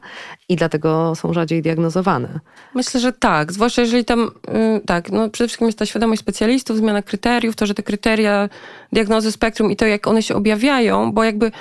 i 0.48 0.56
dlatego 0.56 1.14
są 1.14 1.32
rzadziej 1.32 1.62
diagnozowane. 1.62 2.40
Myślę, 2.74 3.00
że 3.00 3.12
tak. 3.12 3.52
Zwłaszcza 3.52 3.82
jeżeli 3.82 4.04
tam, 4.04 4.30
y, 4.76 4.80
tak, 4.86 5.10
no 5.10 5.30
przede 5.30 5.48
wszystkim 5.48 5.66
jest 5.66 5.78
ta 5.78 5.86
świadomość 5.86 6.20
specjalistów, 6.20 6.76
zmiana 6.76 7.02
kryteriów, 7.02 7.56
to, 7.56 7.66
że 7.66 7.74
te 7.74 7.82
kryteria 7.82 8.48
diagnozy 8.92 9.32
spektrum 9.32 9.70
i 9.70 9.76
to, 9.76 9.86
jak 9.86 10.06
one 10.06 10.22
się 10.22 10.34
objawiają, 10.34 11.12
bo 11.12 11.24
jakby 11.24 11.52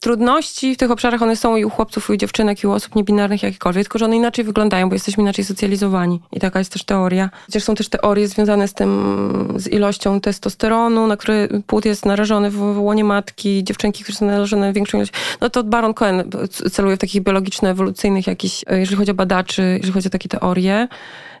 trudności 0.00 0.74
w 0.74 0.76
tych 0.78 0.90
obszarach 0.90 1.22
one 1.22 1.36
są 1.36 1.56
i 1.56 1.64
u 1.64 1.70
chłopców, 1.70 2.10
i 2.10 2.12
u 2.12 2.16
dziewczynek, 2.16 2.64
i 2.64 2.66
u 2.66 2.72
osób 2.72 2.94
niebinarnych, 2.94 3.42
jakikolwiek, 3.42 3.84
tylko 3.84 3.98
że 3.98 4.04
one 4.04 4.16
inaczej 4.16 4.44
wyglądają, 4.44 4.88
bo 4.88 4.94
jesteśmy 4.94 5.22
inaczej 5.22 5.44
socjalizowani. 5.44 6.20
I 6.32 6.40
taka 6.40 6.58
jest 6.58 6.72
też 6.72 6.84
teoria. 6.84 7.30
Chociaż 7.46 7.62
są 7.62 7.74
też 7.74 7.88
teorie 7.88 8.28
związane 8.28 8.68
z 8.68 8.74
tym, 8.74 9.52
z 9.56 9.66
ilością 9.68 10.20
testosteronu, 10.20 11.06
na 11.06 11.16
który 11.16 11.48
płód 11.66 11.84
jest 11.84 12.06
narażony 12.06 12.50
w, 12.50 12.56
w 12.56 12.78
łonie 12.78 13.04
matki, 13.04 13.64
dziewczynki, 13.64 14.02
które 14.02 14.18
są 14.18 14.26
narażone 14.26 14.72
w 14.72 14.74
większą 14.74 14.98
ilość. 14.98 15.12
No 15.40 15.50
to 15.50 15.64
Baron 15.64 15.94
Cohen 15.94 16.30
celuje 16.72 16.96
w 16.96 16.98
takich 16.98 17.22
biologiczno-ewolucyjnych 17.22 18.26
jakichś, 18.26 18.64
e, 18.66 18.78
jeżeli 18.78 18.96
chodzi 18.96 19.10
o 19.10 19.14
badaczy, 19.14 19.62
jeżeli 19.62 19.92
chodzi 19.92 20.08
o 20.08 20.10
takie 20.10 20.28
teorie. 20.28 20.88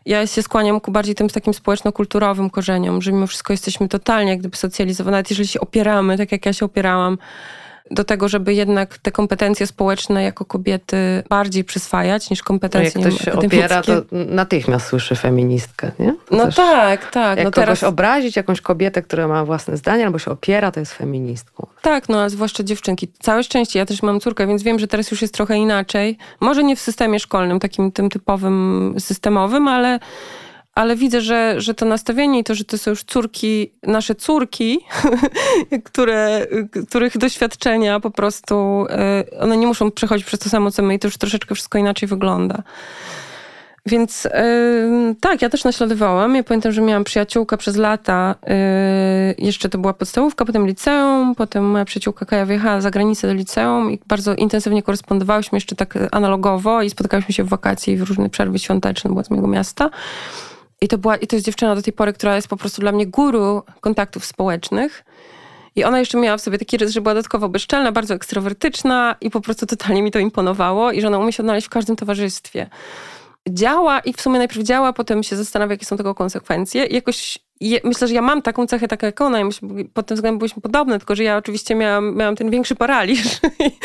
Ja 0.06 0.26
się 0.26 0.42
skłaniam 0.42 0.80
ku 0.80 0.90
bardziej 0.92 1.14
tym 1.14 1.28
takim 1.28 1.54
społeczno-kulturowym 1.54 2.50
korzeniom, 2.50 3.02
że 3.02 3.12
mimo 3.12 3.26
wszystko 3.26 3.52
jesteśmy 3.52 3.88
totalnie 3.88 4.30
jak 4.30 4.40
gdyby 4.40 4.56
socjalizowani, 4.56 5.12
nawet 5.12 5.30
jeżeli 5.30 5.48
się 5.48 5.60
opieramy, 5.60 6.18
tak 6.18 6.32
jak 6.32 6.46
ja 6.46 6.52
się 6.52 6.64
opierałam, 6.64 7.18
do 7.90 8.04
tego, 8.04 8.28
żeby 8.28 8.54
jednak 8.54 8.98
te 8.98 9.12
kompetencje 9.12 9.66
społeczne 9.66 10.22
jako 10.22 10.44
kobiety 10.44 11.22
bardziej 11.28 11.64
przyswajać 11.64 12.30
niż 12.30 12.38
No 12.38 12.42
jak 12.42 12.46
kompetencje 12.46 13.00
ktoś 13.00 13.20
się 13.20 13.32
opiera, 13.32 13.82
to 13.82 13.92
natychmiast 14.10 14.86
słyszy 14.86 15.16
feministkę, 15.16 15.90
nie? 15.98 16.14
To 16.26 16.36
No 16.36 16.52
tak, 16.52 17.10
tak. 17.10 17.38
Jak 17.38 17.44
no 17.44 17.50
kogoś 17.50 17.66
teraz, 17.66 17.82
obrazić, 17.82 18.36
jakąś 18.36 18.60
kobietę, 18.60 19.02
która 19.02 19.28
ma 19.28 19.44
własne 19.44 19.76
zdanie 19.76 20.06
albo 20.06 20.18
się 20.18 20.30
opiera, 20.30 20.70
to 20.70 20.80
jest 20.80 20.94
feministką. 20.94 21.66
tak, 21.82 22.08
no 22.08 22.22
a 22.22 22.28
zwłaszcza 22.28 22.62
dziewczynki. 22.62 23.08
Całe 23.18 23.44
szczęście, 23.44 23.78
ja 23.78 23.86
też 23.86 24.02
mam 24.02 24.20
córkę, 24.20 24.46
więc 24.46 24.62
wiem, 24.62 24.78
że 24.78 24.86
teraz 24.88 25.10
już 25.10 25.22
jest 25.22 25.34
trochę 25.34 25.56
inaczej. 25.56 26.18
Może 26.40 26.64
nie 26.64 26.76
w 26.76 26.80
systemie 26.80 27.20
szkolnym, 27.20 27.60
takim 27.60 27.92
tym 27.92 28.10
typowym 28.10 28.94
systemowym, 28.98 29.68
ale, 29.68 29.98
ale 30.80 30.96
widzę, 30.96 31.20
że, 31.20 31.54
że 31.60 31.74
to 31.74 31.86
nastawienie 31.86 32.38
i 32.38 32.44
to, 32.44 32.54
że 32.54 32.64
to 32.64 32.78
są 32.78 32.90
już 32.90 33.04
córki, 33.04 33.72
nasze 33.82 34.14
córki, 34.14 34.78
które, 35.84 36.46
których 36.88 37.18
doświadczenia 37.18 38.00
po 38.00 38.10
prostu, 38.10 38.86
y, 39.34 39.40
one 39.40 39.56
nie 39.56 39.66
muszą 39.66 39.90
przechodzić 39.90 40.26
przez 40.26 40.40
to 40.40 40.48
samo, 40.48 40.70
co 40.70 40.82
my 40.82 40.94
i 40.94 40.98
to 40.98 41.08
już 41.08 41.18
troszeczkę 41.18 41.54
wszystko 41.54 41.78
inaczej 41.78 42.08
wygląda. 42.08 42.62
Więc 43.86 44.26
y, 44.26 44.30
tak, 45.20 45.42
ja 45.42 45.48
też 45.48 45.64
naśladowałam. 45.64 46.36
Ja 46.36 46.42
pamiętam, 46.42 46.72
że 46.72 46.80
miałam 46.82 47.04
przyjaciółkę 47.04 47.56
przez 47.56 47.76
lata. 47.76 48.34
y, 49.38 49.44
jeszcze 49.44 49.68
to 49.68 49.78
była 49.78 49.94
podstawówka, 49.94 50.44
potem 50.44 50.66
liceum. 50.66 51.34
Potem 51.34 51.64
moja 51.64 51.84
przyjaciółka 51.84 52.26
Kaja 52.26 52.46
wyjechała 52.46 52.80
za 52.80 52.90
granicę 52.90 53.28
do 53.28 53.34
liceum 53.34 53.90
i 53.90 53.98
bardzo 54.06 54.34
intensywnie 54.34 54.82
korespondowałyśmy 54.82 55.56
jeszcze 55.56 55.76
tak 55.76 55.98
analogowo 56.12 56.82
i 56.82 56.90
spotykałyśmy 56.90 57.34
się 57.34 57.44
w 57.44 57.48
wakacje 57.48 57.94
i 57.94 57.96
w 57.96 58.02
różne 58.02 58.30
przerwy 58.30 58.58
świąteczne, 58.58 59.10
była 59.10 59.24
z 59.24 59.30
mojego 59.30 59.48
miasta. 59.48 59.90
I 60.80 60.88
to, 60.88 60.98
była, 60.98 61.16
I 61.16 61.26
to 61.26 61.36
jest 61.36 61.46
dziewczyna 61.46 61.74
do 61.74 61.82
tej 61.82 61.92
pory, 61.92 62.12
która 62.12 62.36
jest 62.36 62.48
po 62.48 62.56
prostu 62.56 62.80
dla 62.80 62.92
mnie 62.92 63.06
guru 63.06 63.62
kontaktów 63.80 64.24
społecznych. 64.24 65.04
I 65.76 65.84
ona 65.84 65.98
jeszcze 65.98 66.18
miała 66.18 66.36
w 66.36 66.40
sobie 66.40 66.58
taki 66.58 66.76
rys, 66.76 66.92
że 66.92 67.00
była 67.00 67.14
dodatkowo 67.14 67.48
bezczelna, 67.48 67.92
bardzo 67.92 68.14
ekstrawertyczna 68.14 69.16
i 69.20 69.30
po 69.30 69.40
prostu 69.40 69.66
totalnie 69.66 70.02
mi 70.02 70.10
to 70.10 70.18
imponowało 70.18 70.92
i 70.92 71.00
że 71.00 71.06
ona 71.06 71.18
umie 71.18 71.32
się 71.32 71.42
odnaleźć 71.42 71.66
w 71.66 71.70
każdym 71.70 71.96
towarzystwie. 71.96 72.70
Działa 73.48 74.00
i 74.00 74.12
w 74.12 74.20
sumie 74.20 74.38
najpierw 74.38 74.62
działa, 74.62 74.92
potem 74.92 75.22
się 75.22 75.36
zastanawia, 75.36 75.72
jakie 75.72 75.86
są 75.86 75.96
tego 75.96 76.14
konsekwencje. 76.14 76.86
I 76.86 76.94
jakoś 76.94 77.38
myślę, 77.84 78.08
że 78.08 78.14
ja 78.14 78.22
mam 78.22 78.42
taką 78.42 78.66
cechę, 78.66 78.88
tak 78.88 79.02
jak 79.02 79.20
ona 79.20 79.40
i 79.40 79.44
myślę, 79.44 79.68
pod 79.94 80.06
tym 80.06 80.14
względem 80.14 80.38
byliśmy 80.38 80.62
podobne, 80.62 80.98
tylko 80.98 81.16
że 81.16 81.24
ja 81.24 81.36
oczywiście 81.36 81.74
miałam, 81.74 82.16
miałam 82.16 82.36
ten 82.36 82.50
większy 82.50 82.74
paraliż 82.74 83.22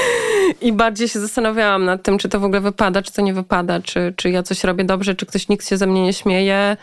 i 0.62 0.74
bardziej 0.74 1.08
się 1.08 1.20
zastanawiałam 1.20 1.86
nad 1.86 2.04
tym, 2.04 2.18
czy 2.18 2.30
to 2.30 2.40
w 2.40 2.44
ogóle 2.44 2.62
wypada, 2.62 3.02
czy 3.02 3.14
to 3.14 3.22
nie 3.22 3.34
wypada, 3.34 3.80
czy, 3.80 4.14
czy 4.16 4.30
ja 4.30 4.44
coś 4.44 4.64
robię 4.64 4.84
dobrze, 4.84 5.16
czy 5.16 5.26
ktoś, 5.26 5.50
nikt 5.50 5.70
się 5.70 5.78
ze 5.78 5.88
mnie 5.88 6.04
nie 6.04 6.14
śmieje. 6.14 6.78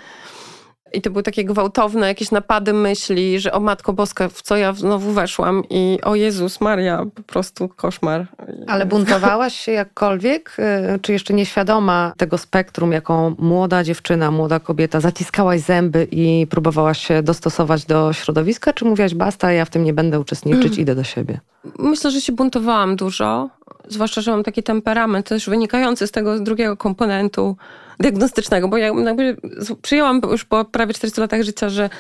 I 0.94 1.02
to 1.02 1.11
były 1.11 1.22
takie 1.22 1.44
gwałtowne 1.44 2.07
jakieś 2.07 2.31
napady 2.31 2.72
myśli, 2.72 3.40
że 3.40 3.52
o 3.52 3.61
Matko 3.61 3.92
Boska, 3.92 4.28
w 4.28 4.42
co 4.42 4.57
ja 4.57 4.72
znowu 4.72 5.12
weszłam 5.12 5.62
i 5.70 5.98
o 6.02 6.14
Jezus 6.14 6.61
Maria, 6.61 7.05
po 7.14 7.22
prostu 7.22 7.68
koszmar. 7.68 8.26
Ale 8.66 8.87
buntowałaś 8.87 9.55
się 9.57 9.72
jakkolwiek? 9.72 10.57
y, 10.94 10.98
Czy 10.98 11.12
jeszcze 11.12 11.35
nieświadoma 11.35 12.12
tego 12.16 12.38
spektrum, 12.38 12.92
jako 12.92 13.35
młoda 13.38 13.85
dziewczyna, 13.85 14.31
młoda 14.31 14.61
kobieta, 14.61 15.00
zaciskałaś 15.00 15.61
zęby 15.61 16.09
i 16.11 16.46
próbowałaś 16.50 17.07
się 17.07 17.22
dostosować 17.22 17.85
do 17.85 18.12
środowiska? 18.12 18.72
Czy 18.72 18.85
mówiłaś, 18.85 19.14
basta, 19.14 19.52
ja 19.52 19.64
w 19.64 19.70
tym 19.70 19.85
nie 19.85 19.92
będę 19.92 20.20
uczestniczyć, 20.20 20.78
idę 20.83 20.94
do 20.94 21.05
siebie? 21.05 21.40
Myślę, 21.78 22.11
że 22.11 22.20
się 22.20 22.33
buntowałam 22.33 22.96
dużo, 22.96 23.48
zwłaszcza, 23.88 24.20
że 24.20 24.31
mam 24.31 24.42
taki 24.42 24.62
temperament 24.62 25.29
też 25.29 25.48
wynikający 25.48 26.07
z 26.07 26.11
tego 26.11 26.40
drugiego 26.40 26.77
komponentu 26.77 27.57
diagnostycznego, 28.01 28.68
bo 28.68 28.77
ja 28.77 28.87
jakby 28.87 29.37
przyjęłam 29.83 30.20
już 30.31 30.44
po 30.44 30.64
prawie 30.64 30.94
40 30.94 31.20
latach 31.20 31.42
życia, 31.42 31.68
że, 31.68 31.90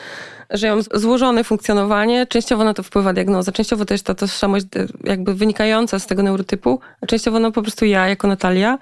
że 0.50 0.66
ja 0.66 0.74
mam 0.74 0.84
złożone 0.94 1.44
funkcjonowanie, 1.44 2.26
częściowo 2.26 2.64
na 2.64 2.74
to 2.74 2.82
wpływa 2.82 3.12
diagnoza, 3.12 3.52
częściowo 3.52 3.84
też 3.84 4.02
ta 4.02 4.14
tożsamość 4.14 4.66
e, 4.76 4.86
jakby 5.04 5.34
wynikająca 5.34 5.98
z 5.98 6.06
tego 6.06 6.22
neurotypu, 6.22 6.80
a 7.00 7.06
częściowo 7.06 7.38
no 7.38 7.52
po 7.52 7.62
prostu 7.62 7.84
ja 7.84 8.08
jako 8.08 8.28
Natalia 8.28 8.78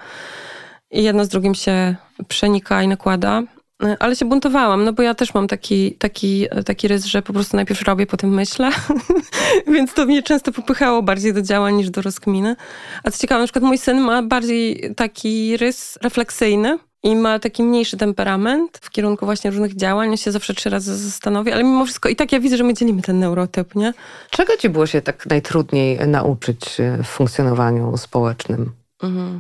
i 0.90 1.02
jedno 1.02 1.24
z 1.24 1.28
drugim 1.28 1.54
się 1.54 1.96
przenika 2.28 2.82
i 2.82 2.88
nakłada. 2.88 3.42
E, 3.82 3.96
Ale 4.00 4.16
się 4.16 4.24
buntowałam, 4.24 4.84
no 4.84 4.92
bo 4.92 5.02
ja 5.02 5.14
też 5.14 5.34
mam 5.34 5.48
taki, 5.48 5.92
taki, 5.92 6.46
taki 6.64 6.88
rys, 6.88 7.04
że 7.04 7.22
po 7.22 7.32
prostu 7.32 7.56
najpierw 7.56 7.82
robię, 7.82 8.06
potem 8.06 8.30
myślę. 8.30 8.70
Więc 9.74 9.94
to 9.94 10.06
mnie 10.06 10.22
często 10.22 10.52
popychało 10.52 11.02
bardziej 11.02 11.34
do 11.34 11.42
działań 11.42 11.74
niż 11.74 11.90
do 11.90 12.02
rozkminy. 12.02 12.56
A 13.04 13.10
co 13.10 13.18
ciekawe, 13.18 13.40
na 13.40 13.46
przykład 13.46 13.64
mój 13.64 13.78
syn 13.78 14.00
ma 14.00 14.22
bardziej 14.22 14.94
taki 14.96 15.56
rys 15.56 15.98
refleksyjny 16.02 16.78
i 17.02 17.16
ma 17.16 17.38
taki 17.38 17.62
mniejszy 17.62 17.96
temperament 17.96 18.78
w 18.82 18.90
kierunku 18.90 19.26
właśnie 19.26 19.50
różnych 19.50 19.76
działań. 19.76 20.10
On 20.10 20.16
się 20.16 20.32
zawsze 20.32 20.54
trzy 20.54 20.70
razy 20.70 20.96
zastanowi, 20.96 21.52
ale 21.52 21.64
mimo 21.64 21.84
wszystko 21.84 22.08
i 22.08 22.16
tak 22.16 22.32
ja 22.32 22.40
widzę, 22.40 22.56
że 22.56 22.64
my 22.64 22.74
dzielimy 22.74 23.02
ten 23.02 23.18
neurotyp, 23.18 23.74
nie? 23.74 23.92
Czego 24.30 24.56
ci 24.56 24.68
było 24.68 24.86
się 24.86 25.02
tak 25.02 25.26
najtrudniej 25.26 25.98
nauczyć 26.08 26.80
y, 26.80 27.02
w 27.02 27.06
funkcjonowaniu 27.06 27.96
społecznym? 27.96 28.72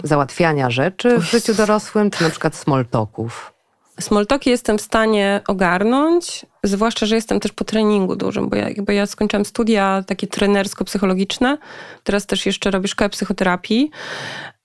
Załatwiania 0.02 0.70
rzeczy 0.70 1.18
w 1.18 1.22
życiu 1.22 1.54
dorosłym, 1.54 2.10
czy 2.10 2.24
na 2.24 2.30
przykład 2.30 2.56
small 2.56 2.86
talków? 2.86 3.52
Smoltoki 4.00 4.50
jestem 4.50 4.78
w 4.78 4.80
stanie 4.80 5.40
ogarnąć, 5.48 6.46
zwłaszcza, 6.64 7.06
że 7.06 7.14
jestem 7.14 7.40
też 7.40 7.52
po 7.52 7.64
treningu 7.64 8.16
dużym, 8.16 8.48
bo 8.48 8.56
ja, 8.56 8.68
jakby 8.68 8.94
ja 8.94 9.06
skończyłam 9.06 9.44
studia 9.44 10.04
takie 10.06 10.26
trenersko-psychologiczne. 10.26 11.58
Teraz 12.04 12.26
też 12.26 12.46
jeszcze 12.46 12.70
robię 12.70 12.88
szkołę 12.88 13.10
psychoterapii, 13.10 13.90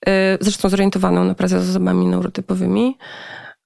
yy, 0.05 0.13
zresztą 0.41 0.69
zorientowaną 0.69 1.23
na 1.23 1.35
pracę 1.35 1.61
z 1.61 1.69
osobami 1.69 2.07
neurotypowymi. 2.07 2.97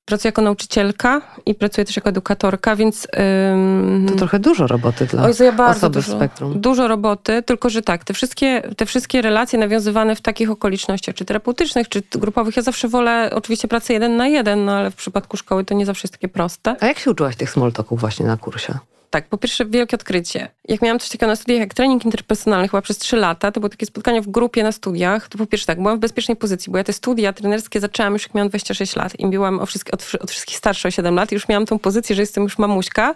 Pracuję 0.10 0.30
jako 0.30 0.41
nauczycielka 0.41 1.22
i 1.45 1.56
pracuję 1.56 1.86
też 1.86 1.95
jako 1.95 2.10
edukatorka, 2.10 2.76
więc... 2.76 3.08
Ym, 3.54 4.06
to 4.10 4.15
trochę 4.15 4.39
dużo 4.39 4.67
roboty 4.67 5.06
dla 5.06 5.24
Oj, 5.24 5.34
ja 5.39 5.52
bardzo 5.52 5.78
osoby 5.78 5.93
dużo, 5.93 6.13
w 6.13 6.15
spektrum. 6.15 6.60
Dużo 6.62 6.88
roboty, 6.88 7.43
tylko 7.43 7.69
że 7.69 7.82
tak, 7.82 8.04
te 8.04 8.13
wszystkie, 8.13 8.62
te 8.78 8.86
wszystkie 8.86 9.22
relacje 9.22 9.60
nawiązywane 9.60 10.15
w 10.15 10.22
takich 10.22 10.52
okolicznościach, 10.52 11.15
czy 11.15 11.26
terapeutycznych, 11.26 11.89
czy 11.89 12.04
grupowych, 12.12 12.58
ja 12.58 12.63
zawsze 12.63 12.88
wolę 12.88 13.30
oczywiście 13.34 13.67
pracę 13.67 13.93
jeden 13.93 14.17
na 14.17 14.28
jeden, 14.28 14.65
no 14.65 14.72
ale 14.72 14.91
w 14.91 14.95
przypadku 14.95 15.38
szkoły 15.38 15.65
to 15.65 15.74
nie 15.74 15.86
zawsze 15.86 16.02
jest 16.06 16.13
takie 16.13 16.28
proste. 16.28 16.76
A 16.80 16.86
jak 16.86 17.00
się 17.00 17.12
uczyłaś 17.12 17.36
tych 17.36 17.50
small 17.50 17.72
talków 17.72 18.00
właśnie 18.00 18.26
na 18.26 18.38
kursie? 18.38 18.74
Tak, 19.10 19.28
po 19.28 19.38
pierwsze 19.38 19.65
wielkie 19.65 19.95
odkrycie. 19.95 20.50
Jak 20.67 20.82
miałam 20.82 21.00
coś 21.00 21.10
takiego 21.10 21.28
na 21.28 21.36
studiach 21.36 21.60
jak 21.60 21.74
trening 21.74 22.06
interpersonalny 22.06 22.67
chyba 22.67 22.82
przez 22.82 22.98
trzy 22.98 23.17
lata, 23.17 23.52
to 23.52 23.60
było 23.60 23.69
takie 23.69 23.86
spotkanie 23.86 24.22
w 24.22 24.28
grupie 24.28 24.63
na 24.63 24.72
studiach, 24.72 25.28
to 25.28 25.38
po 25.38 25.45
pierwsze 25.45 25.67
tak, 25.67 25.82
byłam 25.82 25.98
w 25.98 26.00
bezpiecznej 26.00 26.38
pozycji, 26.38 26.72
bo 26.72 26.78
ja 26.78 26.84
te 26.84 26.93
studia 26.93 27.34
trenerskie 27.34 27.80
zaczęłam 27.80 28.13
już 28.13 28.24
jak 28.24 28.34
miałam 28.34 28.50
26 28.50 28.95
lat 28.95 29.19
i 29.19 29.28
byłam 29.28 29.60
od, 29.60 29.69
od, 29.91 30.15
od 30.22 30.32
wszystkich 30.32 30.58
starsza 30.58 30.88
o 30.88 30.91
7 30.91 31.15
lat 31.15 31.32
i 31.32 31.36
już 31.36 31.48
miałam 31.48 31.65
tą 31.65 31.80
pozycję, 31.80 32.15
że 32.15 32.22
jestem 32.22 32.43
już 32.43 32.58
mamuśka. 32.58 33.15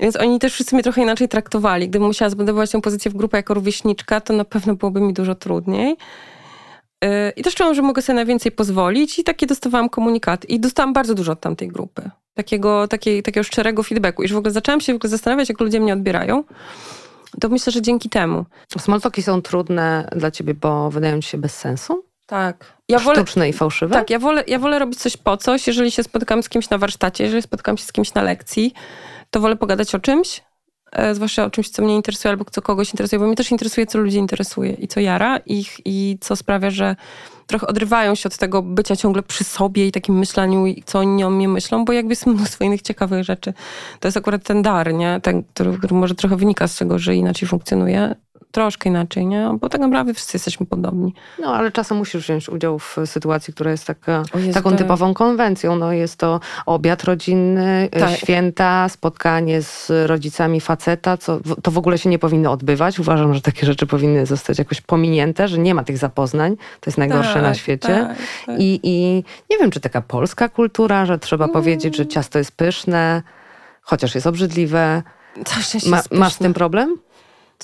Więc 0.00 0.16
oni 0.16 0.38
też 0.38 0.52
wszyscy 0.52 0.74
mnie 0.74 0.82
trochę 0.82 1.02
inaczej 1.02 1.28
traktowali. 1.28 1.88
Gdybym 1.88 2.08
musiała 2.08 2.30
zbudować 2.30 2.70
tę 2.70 2.80
pozycję 2.80 3.10
w 3.10 3.14
grupie 3.14 3.36
jako 3.36 3.54
rówieśniczka, 3.54 4.20
to 4.20 4.32
na 4.32 4.44
pewno 4.44 4.74
byłoby 4.74 5.00
mi 5.00 5.12
dużo 5.12 5.34
trudniej. 5.34 5.96
Yy, 7.04 7.32
I 7.36 7.42
też 7.42 7.54
czułam, 7.54 7.74
że 7.74 7.82
mogę 7.82 8.02
sobie 8.02 8.16
na 8.16 8.24
więcej 8.24 8.52
pozwolić 8.52 9.18
i 9.18 9.24
takie 9.24 9.46
dostawałam 9.46 9.88
komunikaty. 9.88 10.46
I 10.46 10.60
dostałam 10.60 10.92
bardzo 10.92 11.14
dużo 11.14 11.32
od 11.32 11.40
tamtej 11.40 11.68
grupy. 11.68 12.10
Takiego, 12.34 12.88
takiej, 12.88 13.22
takiego 13.22 13.44
szczerego 13.44 13.82
feedbacku. 13.82 14.22
I 14.22 14.28
że 14.28 14.34
w 14.34 14.38
ogóle 14.38 14.52
zaczęłam 14.52 14.80
się 14.80 14.92
w 14.92 14.96
ogóle 14.96 15.10
zastanawiać, 15.10 15.48
jak 15.48 15.60
ludzie 15.60 15.80
mnie 15.80 15.92
odbierają. 15.92 16.44
To 17.40 17.48
myślę, 17.48 17.72
że 17.72 17.82
dzięki 17.82 18.08
temu. 18.08 18.44
Small 18.78 19.00
talki 19.00 19.22
są 19.22 19.42
trudne 19.42 20.08
dla 20.16 20.30
ciebie, 20.30 20.54
bo 20.54 20.90
wydają 20.90 21.20
ci 21.20 21.28
się 21.28 21.38
bez 21.38 21.56
sensu? 21.56 22.04
Tak. 22.26 22.74
Ja 22.88 22.98
wolę, 22.98 23.16
Sztuczne 23.16 23.48
i 23.48 23.52
fałszywe? 23.52 23.94
Tak, 23.94 24.10
ja 24.10 24.18
wolę, 24.18 24.44
ja 24.46 24.58
wolę 24.58 24.78
robić 24.78 24.98
coś 24.98 25.16
po 25.16 25.36
coś. 25.36 25.66
Jeżeli 25.66 25.90
się 25.90 26.02
spotykam 26.02 26.42
z 26.42 26.48
kimś 26.48 26.70
na 26.70 26.78
warsztacie, 26.78 27.24
jeżeli 27.24 27.42
spotykam 27.42 27.76
się 27.76 27.84
z 27.84 27.92
kimś 27.92 28.14
na 28.14 28.22
lekcji, 28.22 28.74
to 29.30 29.40
wolę 29.40 29.56
pogadać 29.56 29.94
o 29.94 29.98
czymś, 29.98 30.42
zwłaszcza 31.12 31.44
o 31.44 31.50
czymś, 31.50 31.68
co 31.68 31.82
mnie 31.82 31.96
interesuje 31.96 32.30
albo 32.30 32.44
co 32.44 32.62
kogoś 32.62 32.90
interesuje, 32.90 33.20
bo 33.20 33.26
mnie 33.26 33.36
też 33.36 33.50
interesuje, 33.50 33.86
co 33.86 33.98
ludzi 33.98 34.16
interesuje 34.16 34.72
i 34.72 34.88
co 34.88 35.00
jara 35.00 35.36
ich 35.36 35.76
i 35.84 36.18
co 36.20 36.36
sprawia, 36.36 36.70
że 36.70 36.96
trochę 37.46 37.66
odrywają 37.66 38.14
się 38.14 38.26
od 38.26 38.36
tego 38.36 38.62
bycia 38.62 38.96
ciągle 38.96 39.22
przy 39.22 39.44
sobie 39.44 39.86
i 39.86 39.92
takim 39.92 40.18
myśleniu, 40.18 40.64
co 40.84 40.98
oni 40.98 41.24
o 41.24 41.30
mnie 41.30 41.48
myślą, 41.48 41.84
bo 41.84 41.92
jakby 41.92 42.12
jest 42.12 42.26
mnóstwo 42.36 42.64
innych 42.64 42.82
ciekawych 42.82 43.24
rzeczy. 43.24 43.52
To 44.00 44.08
jest 44.08 44.16
akurat 44.16 44.42
ten 44.44 44.62
dar, 44.62 44.94
nie? 44.94 45.20
Ten, 45.22 45.42
który, 45.42 45.78
który 45.78 45.94
może 45.94 46.14
trochę 46.14 46.36
wynika 46.36 46.68
z 46.68 46.76
tego, 46.76 46.98
że 46.98 47.16
inaczej 47.16 47.48
funkcjonuje 47.48 48.14
troszkę 48.54 48.88
inaczej, 48.88 49.26
nie? 49.26 49.50
Bo 49.60 49.68
tak 49.68 49.80
naprawdę 49.80 50.14
wszyscy 50.14 50.36
jesteśmy 50.36 50.66
podobni. 50.66 51.14
No, 51.38 51.54
ale 51.54 51.72
czasem 51.72 51.98
musisz 51.98 52.22
wziąć 52.22 52.48
udział 52.48 52.78
w 52.78 52.96
sytuacji, 53.06 53.54
która 53.54 53.70
jest 53.70 53.86
taka, 53.86 54.22
jest 54.34 54.54
taką 54.54 54.70
tak. 54.70 54.78
typową 54.78 55.14
konwencją. 55.14 55.76
No, 55.76 55.92
jest 55.92 56.16
to 56.16 56.40
obiad 56.66 57.04
rodzinny, 57.04 57.88
e, 57.92 58.00
tak. 58.00 58.10
święta, 58.10 58.88
spotkanie 58.88 59.62
z 59.62 59.92
rodzicami 60.06 60.60
faceta, 60.60 61.16
co 61.16 61.40
to 61.62 61.70
w 61.70 61.78
ogóle 61.78 61.98
się 61.98 62.10
nie 62.10 62.18
powinno 62.18 62.52
odbywać. 62.52 62.98
Uważam, 62.98 63.34
że 63.34 63.40
takie 63.40 63.66
rzeczy 63.66 63.86
powinny 63.86 64.26
zostać 64.26 64.58
jakoś 64.58 64.80
pominięte, 64.80 65.48
że 65.48 65.58
nie 65.58 65.74
ma 65.74 65.84
tych 65.84 65.98
zapoznań. 65.98 66.56
To 66.56 66.90
jest 66.90 66.98
najgorsze 66.98 67.34
tak, 67.34 67.42
na 67.42 67.54
świecie. 67.54 68.06
Tak, 68.08 68.16
tak. 68.46 68.60
I, 68.60 68.80
I 68.82 69.24
nie 69.50 69.58
wiem, 69.58 69.70
czy 69.70 69.80
taka 69.80 70.00
polska 70.00 70.48
kultura, 70.48 71.06
że 71.06 71.18
trzeba 71.18 71.44
mm. 71.44 71.52
powiedzieć, 71.52 71.96
że 71.96 72.06
ciasto 72.06 72.38
jest 72.38 72.52
pyszne, 72.52 73.22
chociaż 73.82 74.14
jest 74.14 74.26
obrzydliwe. 74.26 75.02
Ma, 75.86 76.02
masz 76.10 76.32
z 76.32 76.38
tym 76.38 76.54
problem? 76.54 76.96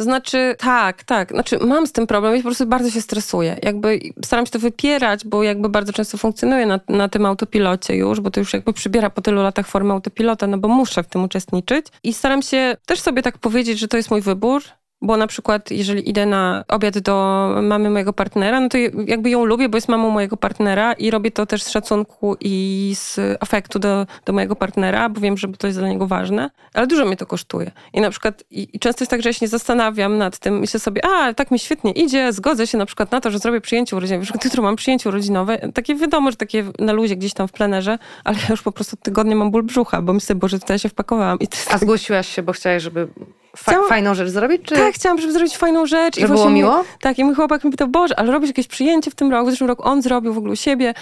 To 0.00 0.04
znaczy, 0.04 0.56
tak, 0.58 1.04
tak. 1.04 1.30
Znaczy, 1.30 1.58
mam 1.58 1.86
z 1.86 1.92
tym 1.92 2.06
problem 2.06 2.36
i 2.36 2.38
po 2.38 2.42
prostu 2.42 2.66
bardzo 2.66 2.90
się 2.90 3.00
stresuję. 3.00 3.56
Jakby 3.62 4.00
staram 4.24 4.46
się 4.46 4.52
to 4.52 4.58
wypierać, 4.58 5.24
bo 5.24 5.42
jakby 5.42 5.68
bardzo 5.68 5.92
często 5.92 6.18
funkcjonuję 6.18 6.66
na, 6.66 6.80
na 6.88 7.08
tym 7.08 7.26
autopilocie 7.26 7.96
już, 7.96 8.20
bo 8.20 8.30
to 8.30 8.40
już 8.40 8.52
jakby 8.52 8.72
przybiera 8.72 9.10
po 9.10 9.22
tylu 9.22 9.42
latach 9.42 9.66
formę 9.68 9.94
autopilota, 9.94 10.46
no 10.46 10.58
bo 10.58 10.68
muszę 10.68 11.02
w 11.02 11.06
tym 11.06 11.24
uczestniczyć. 11.24 11.86
I 12.02 12.14
staram 12.14 12.42
się 12.42 12.76
też 12.86 13.00
sobie 13.00 13.22
tak 13.22 13.38
powiedzieć, 13.38 13.78
że 13.78 13.88
to 13.88 13.96
jest 13.96 14.10
mój 14.10 14.20
wybór, 14.20 14.62
bo 15.02 15.16
na 15.16 15.26
przykład, 15.26 15.70
jeżeli 15.70 16.10
idę 16.10 16.26
na 16.26 16.64
obiad 16.68 16.98
do 16.98 17.48
mamy 17.62 17.90
mojego 17.90 18.12
partnera, 18.12 18.60
no 18.60 18.68
to 18.68 18.78
jakby 19.06 19.30
ją 19.30 19.44
lubię, 19.44 19.68
bo 19.68 19.76
jest 19.76 19.88
mamą 19.88 20.10
mojego 20.10 20.36
partnera 20.36 20.92
i 20.92 21.10
robię 21.10 21.30
to 21.30 21.46
też 21.46 21.62
z 21.62 21.70
szacunku 21.70 22.36
i 22.40 22.92
z 22.96 23.20
afektu 23.40 23.78
do, 23.78 24.06
do 24.24 24.32
mojego 24.32 24.56
partnera, 24.56 25.08
bo 25.08 25.20
wiem, 25.20 25.38
że 25.38 25.48
to 25.48 25.66
jest 25.66 25.78
dla 25.78 25.88
niego 25.88 26.06
ważne, 26.06 26.50
ale 26.74 26.86
dużo 26.86 27.04
mnie 27.04 27.16
to 27.16 27.26
kosztuje. 27.26 27.70
I 27.92 28.00
na 28.00 28.10
przykład, 28.10 28.44
i, 28.50 28.68
i 28.72 28.78
często 28.78 29.02
jest 29.02 29.10
tak, 29.10 29.22
że 29.22 29.28
ja 29.28 29.32
się 29.32 29.38
nie 29.42 29.48
zastanawiam 29.48 30.18
nad 30.18 30.38
tym, 30.38 30.58
myślę 30.58 30.80
sobie, 30.80 31.02
a 31.04 31.34
tak 31.34 31.50
mi 31.50 31.58
świetnie 31.58 31.92
idzie, 31.92 32.32
zgodzę 32.32 32.66
się 32.66 32.78
na 32.78 32.86
przykład 32.86 33.12
na 33.12 33.20
to, 33.20 33.30
że 33.30 33.38
zrobię 33.38 33.60
przyjęcie 33.60 33.96
urodzinowe. 33.96 34.20
Na 34.20 34.24
przykład 34.24 34.44
jutro 34.44 34.62
mam 34.62 34.76
przyjęcie 34.76 35.08
urodzinowe, 35.08 35.58
takie 35.74 35.94
wiadomo, 35.94 36.30
że 36.30 36.36
takie 36.36 36.64
na 36.78 36.92
luzie 36.92 37.16
gdzieś 37.16 37.34
tam 37.34 37.48
w 37.48 37.52
plenerze, 37.52 37.98
ale 38.24 38.38
ja 38.38 38.46
już 38.50 38.62
po 38.62 38.72
prostu 38.72 38.96
tygodnie 38.96 39.36
mam 39.36 39.50
ból 39.50 39.62
brzucha, 39.62 40.02
bo 40.02 40.12
myślę, 40.12 40.34
Boże, 40.34 40.58
tutaj 40.58 40.78
się 40.78 40.88
wpakowałam. 40.88 41.38
I 41.38 41.46
a 41.70 41.78
zgłosiłaś 41.78 42.28
się, 42.28 42.42
bo 42.42 42.52
chciałaś, 42.52 42.82
żeby 42.82 43.08
Fa 43.56 43.72
chciałam, 43.72 43.88
fajną 43.88 44.14
rzecz 44.14 44.28
zrobić? 44.28 44.62
Czy... 44.64 44.74
Tak, 44.74 44.94
chciałam, 44.94 45.20
żeby 45.20 45.32
zrobić 45.32 45.56
fajną 45.56 45.86
rzecz. 45.86 46.14
Żeby 46.14 46.34
I 46.34 46.36
było 46.36 46.50
miło? 46.50 46.84
tak, 47.00 47.18
i 47.18 47.24
mój 47.24 47.34
chłopak 47.34 47.64
mi 47.64 47.70
pytał, 47.70 47.88
Boże, 47.88 48.18
ale 48.18 48.32
robisz 48.32 48.48
jakieś 48.48 48.66
przyjęcie 48.66 49.10
w 49.10 49.14
tym 49.14 49.30
roku? 49.30 49.46
W 49.46 49.50
zeszłym 49.50 49.68
roku 49.68 49.82
on 49.84 50.02
zrobił 50.02 50.34
w 50.34 50.38
ogóle 50.38 50.52
u 50.52 50.56
siebie. 50.56 50.94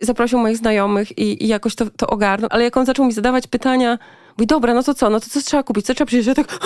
Zaprosił 0.00 0.38
moich 0.38 0.56
znajomych 0.56 1.18
i, 1.18 1.44
i 1.44 1.48
jakoś 1.48 1.74
to, 1.74 1.84
to 1.96 2.06
ogarnął. 2.06 2.48
Ale 2.52 2.64
jak 2.64 2.76
on 2.76 2.86
zaczął 2.86 3.04
mi 3.06 3.12
zadawać 3.12 3.46
pytania, 3.46 3.98
Mówi, 4.38 4.46
dobra, 4.46 4.74
no 4.74 4.82
to 4.82 4.94
co? 4.94 5.10
No 5.10 5.20
to 5.20 5.26
co 5.30 5.40
trzeba 5.42 5.62
kupić? 5.62 5.86
Co 5.86 5.94
trzeba 5.94 6.06
przyjść? 6.06 6.28
Ja 6.28 6.34
tak... 6.34 6.46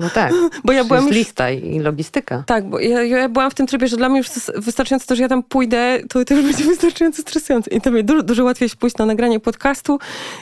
No 0.00 0.10
tak. 0.10 0.32
Bo 0.64 0.72
ja 0.72 0.84
byłam 0.84 1.06
już... 1.06 1.16
lista 1.16 1.50
i 1.50 1.78
logistyka. 1.78 2.42
Tak, 2.46 2.68
bo 2.68 2.80
ja, 2.80 3.02
ja 3.02 3.28
byłam 3.28 3.50
w 3.50 3.54
tym 3.54 3.66
trybie, 3.66 3.88
że 3.88 3.96
dla 3.96 4.08
mnie 4.08 4.18
już 4.18 4.28
wystarczająco 4.56 5.06
to, 5.06 5.16
że 5.16 5.22
ja 5.22 5.28
tam 5.28 5.42
pójdę, 5.42 6.00
to, 6.08 6.24
to 6.24 6.34
już 6.34 6.44
będzie 6.44 6.64
wystarczająco 6.74 7.22
stresujące. 7.22 7.70
I 7.70 7.80
to 7.80 7.90
mi 7.90 8.04
dużo, 8.04 8.22
dużo 8.22 8.44
łatwiej 8.44 8.66
jest 8.66 8.76
pójść 8.76 8.96
na 8.96 9.06
nagranie 9.06 9.40
podcastu, 9.40 9.98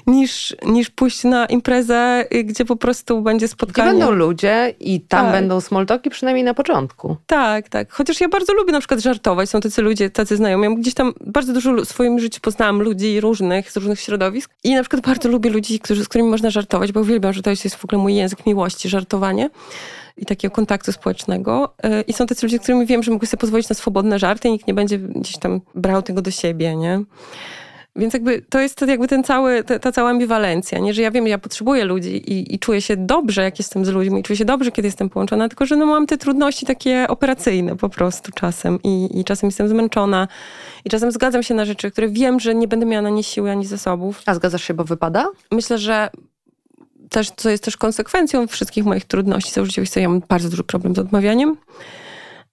niż, 0.06 0.56
niż 0.66 0.90
pójść 0.90 1.24
na 1.24 1.46
imprezę, 1.46 2.24
y, 2.34 2.44
gdzie 2.44 2.64
po 2.64 2.76
prostu 2.76 3.22
będzie 3.22 3.48
spotkanie. 3.48 3.90
Gdzie 3.90 3.98
będą 3.98 4.14
ludzie 4.14 4.74
i 4.80 5.00
tam 5.00 5.24
tak. 5.24 5.32
będą 5.32 5.60
smoltoki 5.60 6.10
przynajmniej 6.10 6.44
na 6.44 6.54
początku. 6.54 7.16
Tak, 7.26 7.68
tak. 7.68 7.92
Chociaż 7.92 8.20
ja 8.20 8.28
bardzo 8.28 8.54
lubię 8.54 8.72
na 8.72 8.78
przykład 8.78 9.00
żartować. 9.00 9.50
Są 9.50 9.60
tacy 9.60 9.82
ludzie, 9.82 10.10
tacy 10.10 10.36
znajomi. 10.36 10.64
Ja 10.64 10.70
gdzieś 10.70 10.94
tam 10.94 11.12
bardzo 11.20 11.52
dużo 11.52 11.74
w 11.74 11.84
swoim 11.84 12.18
życiu 12.18 12.40
poznałam 12.40 12.82
ludzi 12.82 13.20
różnych, 13.20 13.70
z 13.70 13.76
różnych 13.76 14.00
środowisk. 14.00 14.50
I 14.64 14.74
na 14.74 14.80
przykład 14.80 15.02
bardzo 15.02 15.28
lubię 15.28 15.50
ludzi, 15.50 15.80
którzy, 15.80 16.04
z 16.04 16.08
którymi 16.08 16.30
można 16.30 16.50
żartować, 16.54 16.92
bo 16.92 17.00
uwielbiam, 17.00 17.32
że 17.32 17.42
to 17.42 17.50
jest 17.50 17.74
w 17.74 17.84
ogóle 17.84 18.02
mój 18.02 18.14
język 18.14 18.46
miłości, 18.46 18.88
żartowanie 18.88 19.50
i 20.16 20.26
takiego 20.26 20.54
kontaktu 20.54 20.92
społecznego. 20.92 21.74
E, 21.82 22.00
I 22.02 22.12
są 22.12 22.26
tacy 22.26 22.46
ludzie, 22.46 22.58
którym 22.58 22.86
wiem, 22.86 23.02
że 23.02 23.10
mogę 23.10 23.26
sobie 23.26 23.40
pozwolić 23.40 23.68
na 23.68 23.74
swobodne 23.74 24.18
żarty 24.18 24.48
i 24.48 24.52
nikt 24.52 24.66
nie 24.66 24.74
będzie 24.74 24.98
gdzieś 24.98 25.38
tam 25.38 25.60
brał 25.74 26.02
tego 26.02 26.22
do 26.22 26.30
siebie, 26.30 26.76
nie? 26.76 27.04
Więc 27.96 28.14
jakby 28.14 28.42
to 28.42 28.60
jest 28.60 28.80
jakby 28.80 29.08
ten 29.08 29.24
cały, 29.24 29.64
ta, 29.64 29.78
ta 29.78 29.92
cała 29.92 30.10
ambiwalencja, 30.10 30.78
nie? 30.78 30.94
że 30.94 31.02
ja 31.02 31.10
wiem, 31.10 31.26
ja 31.26 31.38
potrzebuję 31.38 31.84
ludzi 31.84 32.16
i, 32.32 32.54
i, 32.54 32.58
czuję 32.58 32.82
się 32.82 32.96
dobrze, 32.96 33.42
jak 33.42 33.58
jestem 33.58 33.84
z 33.84 33.88
ludźmi, 33.88 34.20
i 34.20 34.22
czuję 34.22 34.36
się 34.36 34.44
dobrze, 34.44 34.72
kiedy 34.72 34.88
jestem 34.88 35.10
połączona, 35.10 35.48
tylko 35.48 35.66
że 35.66 35.76
no, 35.76 35.86
mam 35.86 36.06
te 36.06 36.18
trudności 36.18 36.66
takie 36.66 37.08
operacyjne 37.08 37.76
po 37.76 37.88
prostu 37.88 38.32
czasem 38.32 38.78
i, 38.84 39.20
i 39.20 39.24
czasem 39.24 39.48
jestem 39.48 39.68
zmęczona 39.68 40.28
i 40.84 40.90
czasem 40.90 41.12
zgadzam 41.12 41.42
się 41.42 41.54
na 41.54 41.64
rzeczy, 41.64 41.90
które 41.90 42.08
wiem, 42.08 42.40
że 42.40 42.54
nie 42.54 42.68
będę 42.68 42.86
miała 42.86 43.02
na 43.02 43.10
nie 43.10 43.22
siły 43.22 43.50
ani 43.50 43.66
zasobów. 43.66 44.22
A 44.26 44.34
zgadzasz 44.34 44.64
się, 44.64 44.74
bo 44.74 44.84
wypada? 44.84 45.30
Myślę, 45.50 45.78
że 45.78 46.10
też, 47.14 47.30
co 47.36 47.50
jest 47.50 47.64
też 47.64 47.76
konsekwencją 47.76 48.46
wszystkich 48.46 48.84
moich 48.84 49.04
trudności 49.04 49.52
za 49.52 49.64
życie. 49.64 50.00
Ja 50.00 50.08
mam 50.08 50.22
bardzo 50.28 50.48
duży 50.50 50.64
problem 50.64 50.94
z 50.94 50.98
odmawianiem. 50.98 51.56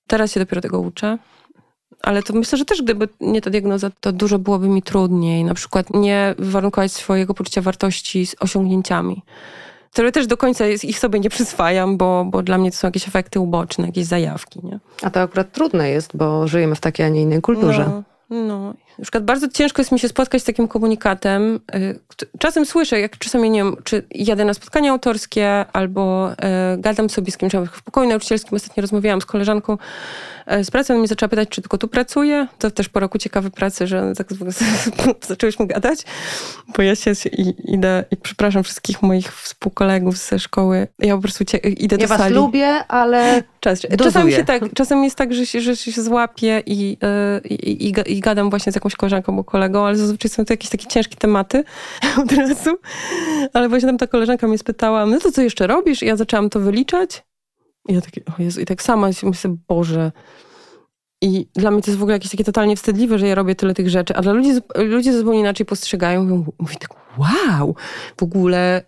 Teraz 0.07 0.31
się 0.31 0.39
dopiero 0.39 0.61
tego 0.61 0.79
uczę. 0.79 1.17
Ale 2.01 2.23
to 2.23 2.33
myślę, 2.33 2.57
że 2.57 2.65
też 2.65 2.81
gdyby 2.81 3.09
nie 3.21 3.41
ta 3.41 3.49
diagnoza, 3.49 3.91
to 3.99 4.11
dużo 4.11 4.39
byłoby 4.39 4.67
mi 4.67 4.81
trudniej. 4.81 5.43
Na 5.43 5.53
przykład 5.53 5.93
nie 5.93 6.35
warunkować 6.39 6.91
swojego 6.91 7.33
poczucia 7.33 7.61
wartości 7.61 8.25
z 8.25 8.35
osiągnięciami. 8.39 9.23
Które 9.91 10.11
też 10.11 10.27
do 10.27 10.37
końca 10.37 10.67
ich 10.67 10.99
sobie 10.99 11.19
nie 11.19 11.29
przyswajam, 11.29 11.97
bo, 11.97 12.25
bo 12.25 12.43
dla 12.43 12.57
mnie 12.57 12.71
to 12.71 12.77
są 12.77 12.87
jakieś 12.87 13.07
efekty 13.07 13.39
uboczne, 13.39 13.85
jakieś 13.85 14.05
zajawki. 14.05 14.59
Nie? 14.63 14.79
A 15.01 15.09
to 15.09 15.21
akurat 15.21 15.51
trudne 15.51 15.89
jest, 15.89 16.17
bo 16.17 16.47
żyjemy 16.47 16.75
w 16.75 16.79
takiej, 16.79 17.05
a 17.05 17.09
nie 17.09 17.21
innej 17.21 17.41
kulturze. 17.41 17.85
No. 17.89 18.03
No, 18.31 18.73
na 18.99 19.03
przykład 19.03 19.23
bardzo 19.23 19.47
ciężko 19.47 19.81
jest 19.81 19.91
mi 19.91 19.99
się 19.99 20.07
spotkać 20.07 20.41
z 20.41 20.45
takim 20.45 20.67
komunikatem. 20.67 21.59
Y, 21.75 21.99
czasem 22.39 22.65
słyszę, 22.65 22.99
jak 22.99 23.17
czasami 23.17 23.49
nie 23.49 23.63
wiem, 23.63 23.75
czy 23.83 24.03
jadę 24.11 24.45
na 24.45 24.53
spotkanie 24.53 24.91
autorskie, 24.91 25.65
albo 25.73 26.31
y, 26.31 26.35
gadam 26.77 27.09
sobie 27.09 27.31
z 27.31 27.37
kimś 27.37 27.53
w 27.73 27.83
pokoju 27.83 28.09
nauczycielskim. 28.09 28.55
Ostatnio 28.55 28.81
rozmawiałam 28.81 29.21
z 29.21 29.25
koleżanką 29.25 29.77
z 30.47 30.69
e, 30.69 30.71
pracy, 30.71 30.93
on 30.93 31.01
mi 31.01 31.07
zaczęła 31.07 31.29
pytać, 31.29 31.49
czy 31.49 31.61
tylko 31.61 31.77
tu 31.77 31.87
pracuję. 31.87 32.47
To 32.59 32.71
też 32.71 32.89
po 32.89 32.99
roku 32.99 33.17
ciekawy 33.17 33.51
pracy, 33.51 33.87
że 33.87 34.13
tak 34.17 34.27
zaczęłyśmy 35.27 35.67
gadać, 35.67 35.99
bo 36.77 36.83
ja 36.83 36.95
się 36.95 37.11
idę 37.65 38.05
i 38.11 38.17
przepraszam 38.17 38.63
wszystkich 38.63 39.01
moich 39.01 39.33
współkolegów 39.33 40.17
ze 40.17 40.39
szkoły. 40.39 40.87
Ja 40.99 41.15
po 41.15 41.21
prostu 41.21 41.43
idę 41.63 41.97
ja 41.99 42.07
do 42.07 42.07
sali. 42.07 42.11
Ja 42.11 42.17
was 42.17 42.31
lubię, 42.31 42.67
ale 42.87 43.43
Czas. 43.61 43.81
Czasami 43.97 44.33
się 44.33 44.43
tak, 44.43 44.63
czasem 44.73 45.03
jest 45.03 45.15
tak, 45.15 45.33
że 45.33 45.45
się, 45.45 45.61
że 45.61 45.75
się 45.75 46.01
złapię 46.01 46.63
i, 46.65 46.97
i, 47.49 47.87
i, 47.87 47.93
i 48.07 48.19
gadam 48.19 48.49
właśnie 48.49 48.71
z 48.71 48.75
jakąś 48.81 48.95
koleżanką 48.95 49.31
albo 49.31 49.43
kolegą, 49.43 49.85
ale 49.85 49.95
zazwyczaj 49.95 50.29
są 50.29 50.45
to 50.45 50.53
jakieś 50.53 50.69
takie 50.69 50.87
ciężkie 50.87 51.15
tematy 51.15 51.63
od 52.23 52.31
razu. 52.31 52.77
Ale 53.53 53.69
właśnie 53.69 53.87
tam 53.87 53.97
ta 53.97 54.07
koleżanka 54.07 54.47
mnie 54.47 54.57
spytała, 54.57 55.05
no 55.05 55.19
to 55.19 55.31
co 55.31 55.41
jeszcze 55.41 55.67
robisz? 55.67 56.03
I 56.03 56.05
ja 56.05 56.15
zaczęłam 56.15 56.49
to 56.49 56.59
wyliczać. 56.59 57.23
I 57.89 57.93
ja 57.93 58.01
takie, 58.01 58.21
o 58.25 58.41
Jezu, 58.41 58.61
i 58.61 58.65
tak 58.65 58.81
sama 58.81 59.09
myślę, 59.23 59.55
Boże, 59.67 60.11
I 61.21 61.47
dla 61.55 61.71
mnie 61.71 61.81
to 61.81 61.91
jest 61.91 61.99
w 61.99 62.03
ogóle 62.03 62.15
jakieś 62.15 62.31
takie 62.31 62.43
totalnie 62.43 62.75
wstydliwe, 62.75 63.19
że 63.19 63.27
ja 63.27 63.35
robię 63.35 63.55
tyle 63.55 63.73
tych 63.73 63.89
rzeczy, 63.89 64.15
a 64.15 64.21
dla 64.21 64.33
ludzi 64.33 64.51
ludzie 64.75 65.13
zupełnie 65.13 65.39
inaczej 65.39 65.65
postrzegają. 65.65 66.23
Mówią, 66.23 66.45
mówię 66.59 66.75
tak, 66.79 66.95
wow, 67.17 67.75
w 68.17 68.23
ogóle 68.23 68.83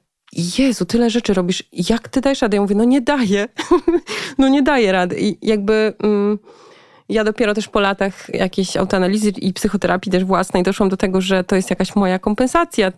Jezu, 0.57 0.85
tyle 0.85 1.09
rzeczy 1.09 1.33
robisz. 1.33 1.63
Jak 1.89 2.09
ty 2.09 2.21
dajesz 2.21 2.41
radę? 2.41 2.57
Ja 2.57 2.61
mówię, 2.61 2.75
no 2.75 2.83
nie 2.83 3.01
daję. 3.01 3.47
no 4.37 4.47
nie 4.47 4.63
daję 4.63 4.91
rady. 4.91 5.15
I 5.19 5.37
jakby... 5.47 5.93
Mm, 6.03 6.39
ja 7.09 7.23
dopiero 7.23 7.53
też 7.53 7.67
po 7.67 7.79
latach 7.79 8.33
jakiejś 8.33 8.77
autoanalizy 8.77 9.29
i 9.29 9.53
psychoterapii 9.53 10.11
też 10.11 10.23
własnej 10.23 10.63
doszłam 10.63 10.89
do 10.89 10.97
tego, 10.97 11.21
że 11.21 11.43
to 11.43 11.55
jest 11.55 11.69
jakaś 11.69 11.95
moja 11.95 12.19
kompensacja 12.19 12.87
e, 12.87 12.93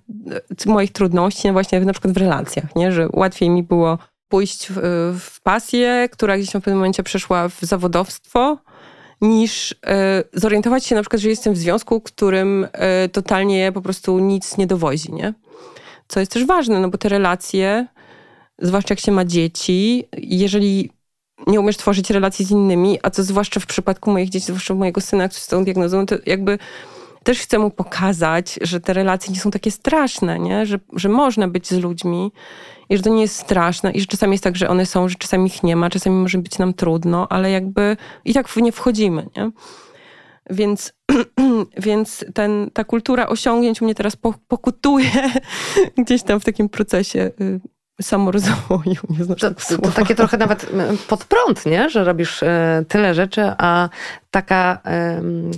moich 0.66 0.92
trudności 0.92 1.52
właśnie 1.52 1.80
na 1.80 1.94
przykład 1.94 2.14
w 2.14 2.18
relacjach, 2.18 2.76
nie? 2.76 2.92
że 2.92 3.08
łatwiej 3.14 3.50
mi 3.50 3.64
było 3.64 3.98
pójść 4.28 4.68
w, 4.70 4.80
w 5.20 5.42
pasję, 5.42 6.10
która 6.12 6.38
gdzieś 6.38 6.50
w 6.50 6.52
pewnym 6.52 6.76
momencie 6.76 7.04
przeszła 7.04 7.50
w 7.50 7.60
zawodowstwo, 7.62 8.58
niż 9.22 9.72
y, 9.72 9.76
zorientować 10.34 10.86
się 10.86 10.96
na 10.96 11.02
przykład, 11.02 11.22
że 11.22 11.30
jestem 11.30 11.54
w 11.54 11.58
związku, 11.58 12.02
którym 12.02 12.64
y, 13.06 13.10
totalnie 13.10 13.72
po 13.72 13.82
prostu 13.82 14.20
nic 14.20 14.58
nie 14.58 14.68
dowozi, 14.68 15.14
nie? 15.14 15.34
Co 16.08 16.20
jest 16.20 16.32
też 16.32 16.46
ważne, 16.46 16.80
no 16.80 16.90
bo 16.90 16.98
te 16.98 17.10
relacje, 17.10 17.88
zwłaszcza 18.60 18.92
jak 18.92 19.00
się 19.00 19.12
ma 19.12 19.26
dzieci, 19.26 20.08
jeżeli 20.18 20.90
nie 21.48 21.60
umiesz 21.60 21.78
tworzyć 21.78 22.10
relacji 22.10 22.46
z 22.46 22.52
innymi, 22.52 23.00
a 23.04 23.10
co 23.10 23.24
zwłaszcza 23.24 23.60
w 23.60 23.66
przypadku 23.66 24.12
moich 24.12 24.30
dzieci, 24.30 24.46
zwłaszcza 24.46 24.74
mojego 24.74 25.02
syna, 25.02 25.30
który 25.30 25.42
z 25.42 25.48
tą 25.48 25.64
diagnozą, 25.64 26.06
to 26.06 26.16
jakby 26.26 26.58
też 27.24 27.40
chcę 27.40 27.60
mu 27.60 27.72
pokazać, 27.72 28.60
że 28.62 28.80
te 28.80 28.94
relacje 28.94 29.34
nie 29.34 29.40
są 29.40 29.52
takie 29.52 29.72
straszne, 29.72 30.40
nie? 30.40 30.66
Że, 30.66 30.80
że 30.94 31.10
można 31.10 31.48
być 31.48 31.68
z 31.68 31.80
ludźmi 31.80 32.32
i 32.90 32.98
że 32.98 33.04
to 33.04 33.10
nie 33.10 33.22
jest 33.22 33.36
straszne 33.36 33.92
i 33.92 34.00
że 34.00 34.06
czasami 34.06 34.32
jest 34.32 34.44
tak, 34.44 34.56
że 34.56 34.70
one 34.70 34.86
są, 34.86 35.10
że 35.10 35.16
czasami 35.16 35.48
ich 35.48 35.64
nie 35.64 35.76
ma, 35.76 35.90
czasami 35.90 36.16
może 36.16 36.38
być 36.38 36.58
nam 36.58 36.74
trudno, 36.74 37.28
ale 37.30 37.52
jakby 37.52 37.98
i 38.26 38.34
tak 38.34 38.48
w 38.48 38.58
nie 38.58 38.72
wchodzimy, 38.72 39.28
nie? 39.38 39.52
Więc, 40.50 40.94
więc 41.88 42.26
ten, 42.34 42.70
ta 42.74 42.84
kultura 42.84 43.28
osiągnięć 43.28 43.82
mnie 43.82 43.96
teraz 43.96 44.16
pokutuje 44.48 45.12
gdzieś 45.98 46.24
tam 46.24 46.40
w 46.40 46.46
takim 46.46 46.70
procesie 46.70 47.32
y, 47.42 47.60
samorozwoju. 48.02 48.96
Nie 49.10 49.24
znaczy 49.24 49.56
to, 49.70 49.78
to, 49.78 49.92
takie 49.92 50.16
trochę 50.16 50.38
nawet 50.38 50.68
pod 51.08 51.26
prąd, 51.26 51.66
nie? 51.66 51.90
że 51.90 52.04
robisz 52.04 52.44
e, 52.44 52.84
tyle 52.88 53.14
rzeczy, 53.14 53.52
a 53.58 53.90
taka 54.36 54.80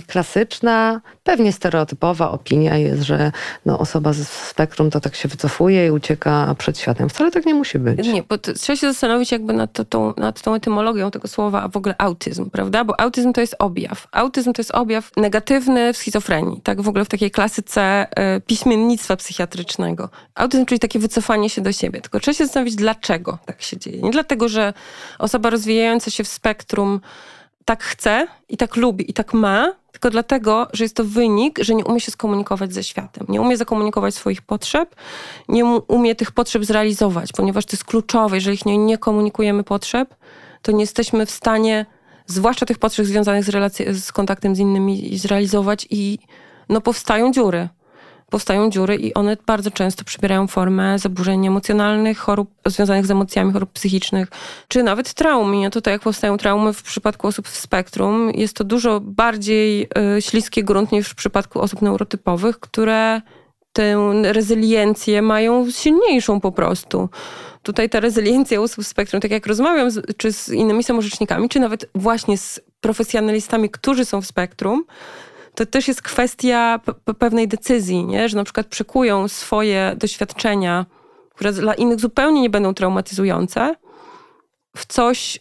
klasyczna, 0.06 1.00
pewnie 1.24 1.52
stereotypowa 1.52 2.30
opinia 2.30 2.76
jest, 2.76 3.02
że 3.02 3.32
no, 3.66 3.78
osoba 3.78 4.12
z 4.12 4.28
spektrum 4.28 4.90
to 4.90 5.00
tak 5.00 5.14
się 5.14 5.28
wycofuje 5.28 5.86
i 5.86 5.90
ucieka 5.90 6.54
przed 6.58 6.78
światem. 6.78 7.08
Wcale 7.08 7.30
tak 7.30 7.46
nie 7.46 7.54
musi 7.54 7.78
być. 7.78 8.08
Nie, 8.08 8.22
bo 8.22 8.38
trzeba 8.38 8.76
się 8.76 8.86
zastanowić 8.86 9.32
jakby 9.32 9.52
nad, 9.52 9.72
to, 9.72 9.84
tą, 9.84 10.14
nad 10.16 10.42
tą 10.42 10.54
etymologią 10.54 11.10
tego 11.10 11.28
słowa, 11.28 11.62
a 11.62 11.68
w 11.68 11.76
ogóle 11.76 11.94
autyzm, 11.98 12.50
prawda? 12.50 12.84
Bo 12.84 13.00
autyzm 13.00 13.32
to 13.32 13.40
jest 13.40 13.56
objaw. 13.58 14.06
Autyzm 14.12 14.52
to 14.52 14.60
jest 14.60 14.70
objaw 14.70 15.10
negatywny 15.16 15.92
w 15.92 15.96
schizofrenii, 15.96 16.60
tak 16.60 16.80
w 16.80 16.88
ogóle 16.88 17.04
w 17.04 17.08
takiej 17.08 17.30
klasyce 17.30 18.06
y, 18.36 18.40
piśmiennictwa 18.40 19.16
psychiatrycznego. 19.16 20.08
Autyzm, 20.34 20.66
czyli 20.66 20.78
takie 20.78 20.98
wycofanie 20.98 21.50
się 21.50 21.60
do 21.60 21.72
siebie. 21.72 22.00
Tylko 22.00 22.20
trzeba 22.20 22.34
się 22.34 22.44
zastanowić, 22.44 22.76
dlaczego 22.76 23.38
tak 23.46 23.62
się 23.62 23.76
dzieje. 23.76 24.02
Nie 24.02 24.10
dlatego, 24.10 24.48
że 24.48 24.72
osoba 25.18 25.50
rozwijająca 25.50 26.10
się 26.10 26.24
w 26.24 26.28
spektrum 26.28 27.00
tak 27.68 27.84
chce 27.84 28.26
i 28.48 28.56
tak 28.56 28.76
lubi 28.76 29.10
i 29.10 29.14
tak 29.14 29.34
ma, 29.34 29.72
tylko 29.92 30.10
dlatego, 30.10 30.68
że 30.72 30.84
jest 30.84 30.96
to 30.96 31.04
wynik, 31.04 31.58
że 31.62 31.74
nie 31.74 31.84
umie 31.84 32.00
się 32.00 32.10
skomunikować 32.10 32.74
ze 32.74 32.84
światem. 32.84 33.26
Nie 33.28 33.40
umie 33.40 33.56
zakomunikować 33.56 34.14
swoich 34.14 34.42
potrzeb, 34.42 34.94
nie 35.48 35.64
umie 35.64 36.14
tych 36.14 36.32
potrzeb 36.32 36.64
zrealizować, 36.64 37.32
ponieważ 37.32 37.64
to 37.64 37.72
jest 37.72 37.84
kluczowe. 37.84 38.36
Jeżeli 38.36 38.58
nie, 38.66 38.78
nie 38.78 38.98
komunikujemy 38.98 39.64
potrzeb, 39.64 40.14
to 40.62 40.72
nie 40.72 40.80
jesteśmy 40.80 41.26
w 41.26 41.30
stanie, 41.30 41.86
zwłaszcza 42.26 42.66
tych 42.66 42.78
potrzeb 42.78 43.06
związanych 43.06 43.44
z, 43.44 43.48
relacji, 43.48 43.94
z 43.94 44.12
kontaktem 44.12 44.56
z 44.56 44.58
innymi, 44.58 45.18
zrealizować 45.18 45.86
i 45.90 46.18
no, 46.68 46.80
powstają 46.80 47.32
dziury 47.32 47.68
powstają 48.30 48.70
dziury 48.70 48.96
i 48.96 49.14
one 49.14 49.36
bardzo 49.46 49.70
często 49.70 50.04
przybierają 50.04 50.46
formę 50.46 50.98
zaburzeń 50.98 51.46
emocjonalnych, 51.46 52.18
chorób 52.18 52.50
związanych 52.66 53.06
z 53.06 53.10
emocjami, 53.10 53.52
chorób 53.52 53.72
psychicznych, 53.72 54.28
czy 54.68 54.82
nawet 54.82 55.14
traum. 55.14 55.54
I 55.54 55.70
tutaj 55.70 55.94
jak 55.94 56.02
powstają 56.02 56.36
traumy 56.36 56.72
w 56.72 56.82
przypadku 56.82 57.26
osób 57.26 57.48
w 57.48 57.56
spektrum, 57.56 58.30
jest 58.34 58.56
to 58.56 58.64
dużo 58.64 59.00
bardziej 59.00 59.88
y, 60.16 60.22
śliski 60.22 60.64
grunt 60.64 60.92
niż 60.92 61.08
w 61.08 61.14
przypadku 61.14 61.60
osób 61.60 61.82
neurotypowych, 61.82 62.60
które 62.60 63.20
tę 63.72 64.12
rezyliencję 64.22 65.22
mają 65.22 65.70
silniejszą 65.70 66.40
po 66.40 66.52
prostu. 66.52 67.08
Tutaj 67.62 67.90
ta 67.90 68.00
rezyliencja 68.00 68.60
osób 68.60 68.84
w 68.84 68.88
spektrum, 68.88 69.20
tak 69.20 69.30
jak 69.30 69.46
rozmawiam 69.46 69.90
z, 69.90 70.16
czy 70.16 70.32
z 70.32 70.48
innymi 70.48 70.84
samorzecznikami, 70.84 71.48
czy 71.48 71.60
nawet 71.60 71.90
właśnie 71.94 72.38
z 72.38 72.60
profesjonalistami, 72.80 73.70
którzy 73.70 74.04
są 74.04 74.22
w 74.22 74.26
spektrum, 74.26 74.84
to 75.58 75.66
też 75.66 75.88
jest 75.88 76.02
kwestia 76.02 76.80
pewnej 77.18 77.48
decyzji, 77.48 78.04
nie? 78.04 78.28
że 78.28 78.36
na 78.36 78.44
przykład 78.44 78.66
przekują 78.66 79.28
swoje 79.28 79.94
doświadczenia, 79.96 80.86
które 81.34 81.52
dla 81.52 81.74
innych 81.74 82.00
zupełnie 82.00 82.40
nie 82.42 82.50
będą 82.50 82.74
traumatyzujące, 82.74 83.74
w 84.76 84.86
coś, 84.86 85.38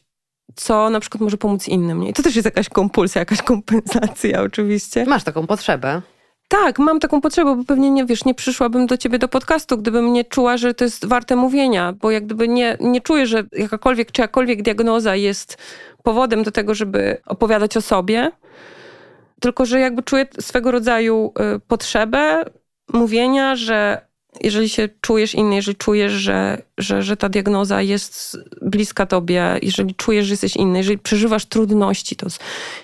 co 0.55 0.89
na 0.89 0.99
przykład 0.99 1.21
może 1.21 1.37
pomóc 1.37 1.67
innym. 1.67 2.01
Nie? 2.01 2.09
I 2.09 2.13
to 2.13 2.23
też 2.23 2.35
jest 2.35 2.45
jakaś 2.45 2.69
kompulsja, 2.69 3.19
jakaś 3.19 3.41
kompensacja 3.41 4.41
oczywiście. 4.41 5.05
Masz 5.05 5.23
taką 5.23 5.47
potrzebę. 5.47 6.01
Tak, 6.47 6.79
mam 6.79 6.99
taką 6.99 7.21
potrzebę, 7.21 7.55
bo 7.55 7.63
pewnie 7.63 7.91
nie 7.91 8.05
wiesz, 8.05 8.25
nie 8.25 8.35
przyszłabym 8.35 8.87
do 8.87 8.97
ciebie 8.97 9.19
do 9.19 9.27
podcastu, 9.27 9.77
gdybym 9.77 10.13
nie 10.13 10.25
czuła, 10.25 10.57
że 10.57 10.73
to 10.73 10.83
jest 10.83 11.05
warte 11.05 11.35
mówienia, 11.35 11.93
bo 12.01 12.11
jak 12.11 12.25
gdyby 12.25 12.47
nie, 12.47 12.77
nie 12.79 13.01
czuję, 13.01 13.27
że 13.27 13.43
jakakolwiek, 13.51 14.11
czy 14.11 14.21
jakakolwiek 14.21 14.61
diagnoza 14.61 15.15
jest 15.15 15.57
powodem 16.03 16.43
do 16.43 16.51
tego, 16.51 16.75
żeby 16.75 17.17
opowiadać 17.25 17.77
o 17.77 17.81
sobie, 17.81 18.31
tylko, 19.41 19.65
że 19.65 19.79
jakby 19.79 20.03
czuję 20.03 20.25
swego 20.39 20.71
rodzaju 20.71 21.33
y, 21.55 21.59
potrzebę 21.59 22.43
mówienia, 22.93 23.55
że 23.55 24.07
jeżeli 24.41 24.69
się 24.69 24.89
czujesz 25.01 25.35
inny, 25.35 25.55
jeżeli 25.55 25.77
czujesz, 25.77 26.11
że, 26.11 26.61
że, 26.77 27.03
że 27.03 27.17
ta 27.17 27.29
diagnoza 27.29 27.81
jest 27.81 28.37
bliska 28.61 29.05
tobie, 29.05 29.59
jeżeli 29.61 29.95
czujesz, 29.95 30.25
że 30.25 30.33
jesteś 30.33 30.55
inny, 30.55 30.77
jeżeli 30.77 30.97
przeżywasz 30.97 31.45
trudności, 31.45 32.15
to 32.15 32.27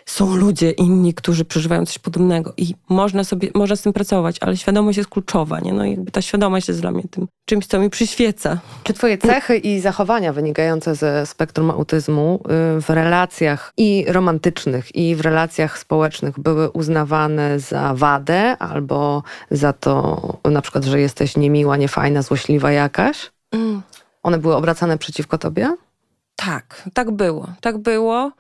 są 0.06 0.36
ludzie 0.36 0.72
inni, 0.72 1.14
którzy 1.14 1.46
przeżywają 1.46 1.86
coś 1.86 2.00
podobnego 2.00 2.54
i 2.58 2.76
można 2.90 3.24
sobie, 3.24 3.50
można 3.54 3.76
z 3.76 3.82
tym 3.82 3.94
pracować, 3.94 4.38
ale 4.42 4.58
świadomość 4.58 4.98
jest 4.98 5.10
kluczowa, 5.10 5.60
nie? 5.60 5.74
No 5.74 5.86
jakby 5.86 6.12
ta 6.12 6.22
świadomość 6.22 6.68
jest 6.68 6.82
dla 6.82 6.92
mnie 6.92 7.04
tym 7.12 7.28
czymś, 7.46 7.68
co 7.68 7.80
mi 7.80 7.90
przyświeca. 7.90 8.58
Czy 8.84 8.94
twoje 8.94 9.18
cechy 9.18 9.58
i 9.58 9.80
zachowania 9.80 10.34
wynikające 10.34 10.96
ze 10.96 11.26
spektrum 11.26 11.72
autyzmu 11.72 12.40
y, 12.78 12.82
w 12.82 12.90
relacjach 12.90 13.74
i 13.78 14.06
romantycznych, 14.08 14.96
i 14.96 15.16
w 15.16 15.22
relacjach 15.22 15.80
społecznych 15.80 16.40
były 16.40 16.70
uznawane 16.70 17.60
za 17.60 17.94
wadę 17.94 18.58
albo 18.58 19.24
za 19.52 19.74
to 19.74 20.22
na 20.52 20.62
przykład, 20.62 20.84
że 20.84 21.00
jesteś 21.00 21.38
niemiła, 21.38 21.78
niefajna, 21.78 22.22
złośliwa 22.22 22.72
jakaś? 22.72 23.33
Mm. 23.54 23.82
One 24.24 24.38
były 24.38 24.56
obracane 24.56 24.98
przeciwko 24.98 25.38
tobie? 25.38 25.76
Tak, 26.36 26.90
tak 26.94 27.12
było. 27.12 27.48
Tak 27.62 27.78
było. 27.78 28.32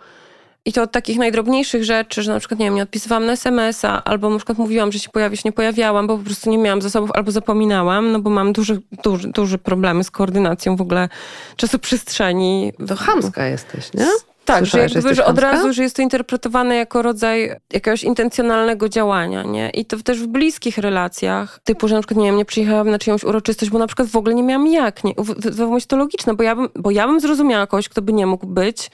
I 0.66 0.74
to 0.74 0.82
od 0.82 0.92
takich 0.92 1.18
najdrobniejszych 1.18 1.84
rzeczy, 1.84 2.24
że 2.24 2.34
na 2.34 2.40
przykład, 2.40 2.60
nie 2.60 2.66
wiem, 2.66 2.76
nie 2.76 2.84
odpisywałam 2.84 3.26
na 3.26 3.34
SMS-a, 3.34 4.04
albo 4.04 4.30
na 4.30 4.38
przykład 4.38 4.58
mówiłam, 4.58 4.92
że 4.92 5.00
się 5.00 5.10
pojawisz, 5.10 5.44
nie 5.44 5.52
pojawiałam, 5.52 6.08
bo 6.08 6.18
po 6.18 6.24
prostu 6.24 6.50
nie 6.50 6.58
miałam 6.58 6.82
zasobów, 6.82 7.12
albo 7.14 7.32
zapominałam, 7.32 8.12
no 8.12 8.20
bo 8.20 8.30
mam 8.30 8.54
duże, 8.54 8.78
duże, 9.04 9.28
duże 9.28 9.58
problemy 9.58 10.04
z 10.04 10.12
koordynacją 10.12 10.76
w 10.76 10.82
ogóle 10.82 11.10
czasu 11.56 11.80
przestrzeni. 11.80 12.74
To 12.88 12.96
chamska 12.96 13.46
jesteś, 13.46 13.94
nie? 13.94 14.08
Tak, 14.46 14.66
że, 14.66 14.80
jakby, 14.80 15.16
że 15.16 15.26
od 15.26 15.40
razu, 15.40 15.74
że 15.74 15.84
jest 15.84 15.96
to 15.96 16.02
interpretowane 16.02 16.76
jako 16.76 17.02
rodzaj 17.02 17.56
jakiegoś 17.74 18.04
intencjonalnego 18.04 18.90
działania, 18.90 19.44
nie? 19.44 19.70
I 19.70 19.86
to 19.86 19.98
też 19.98 20.20
w 20.20 20.28
bliskich 20.28 20.78
relacjach, 20.78 21.60
typu, 21.64 21.88
że 21.88 21.96
na 21.96 22.02
przykład, 22.02 22.18
nie 22.18 22.26
wiem, 22.26 22.38
nie 22.38 22.46
przyjechałam 22.46 22.90
na 22.90 23.00
czyjąś 23.00 23.24
uroczystość, 23.24 23.72
bo 23.72 23.80
na 23.80 23.88
przykład 23.88 24.08
w 24.08 24.16
ogóle 24.16 24.36
nie 24.36 24.44
miałam 24.44 24.68
jak, 24.68 25.04
nie? 25.04 25.14
Się 25.80 25.88
to 25.88 25.98
logiczne, 25.98 26.34
bo 26.34 26.44
ja, 26.44 26.56
bym, 26.56 26.70
bo 26.76 26.92
ja 26.92 27.08
bym 27.08 27.20
zrozumiała 27.20 27.68
kogoś, 27.68 27.90
kto 27.90 28.02
by 28.02 28.14
nie 28.14 28.26
mógł 28.26 28.48
być, 28.48 28.92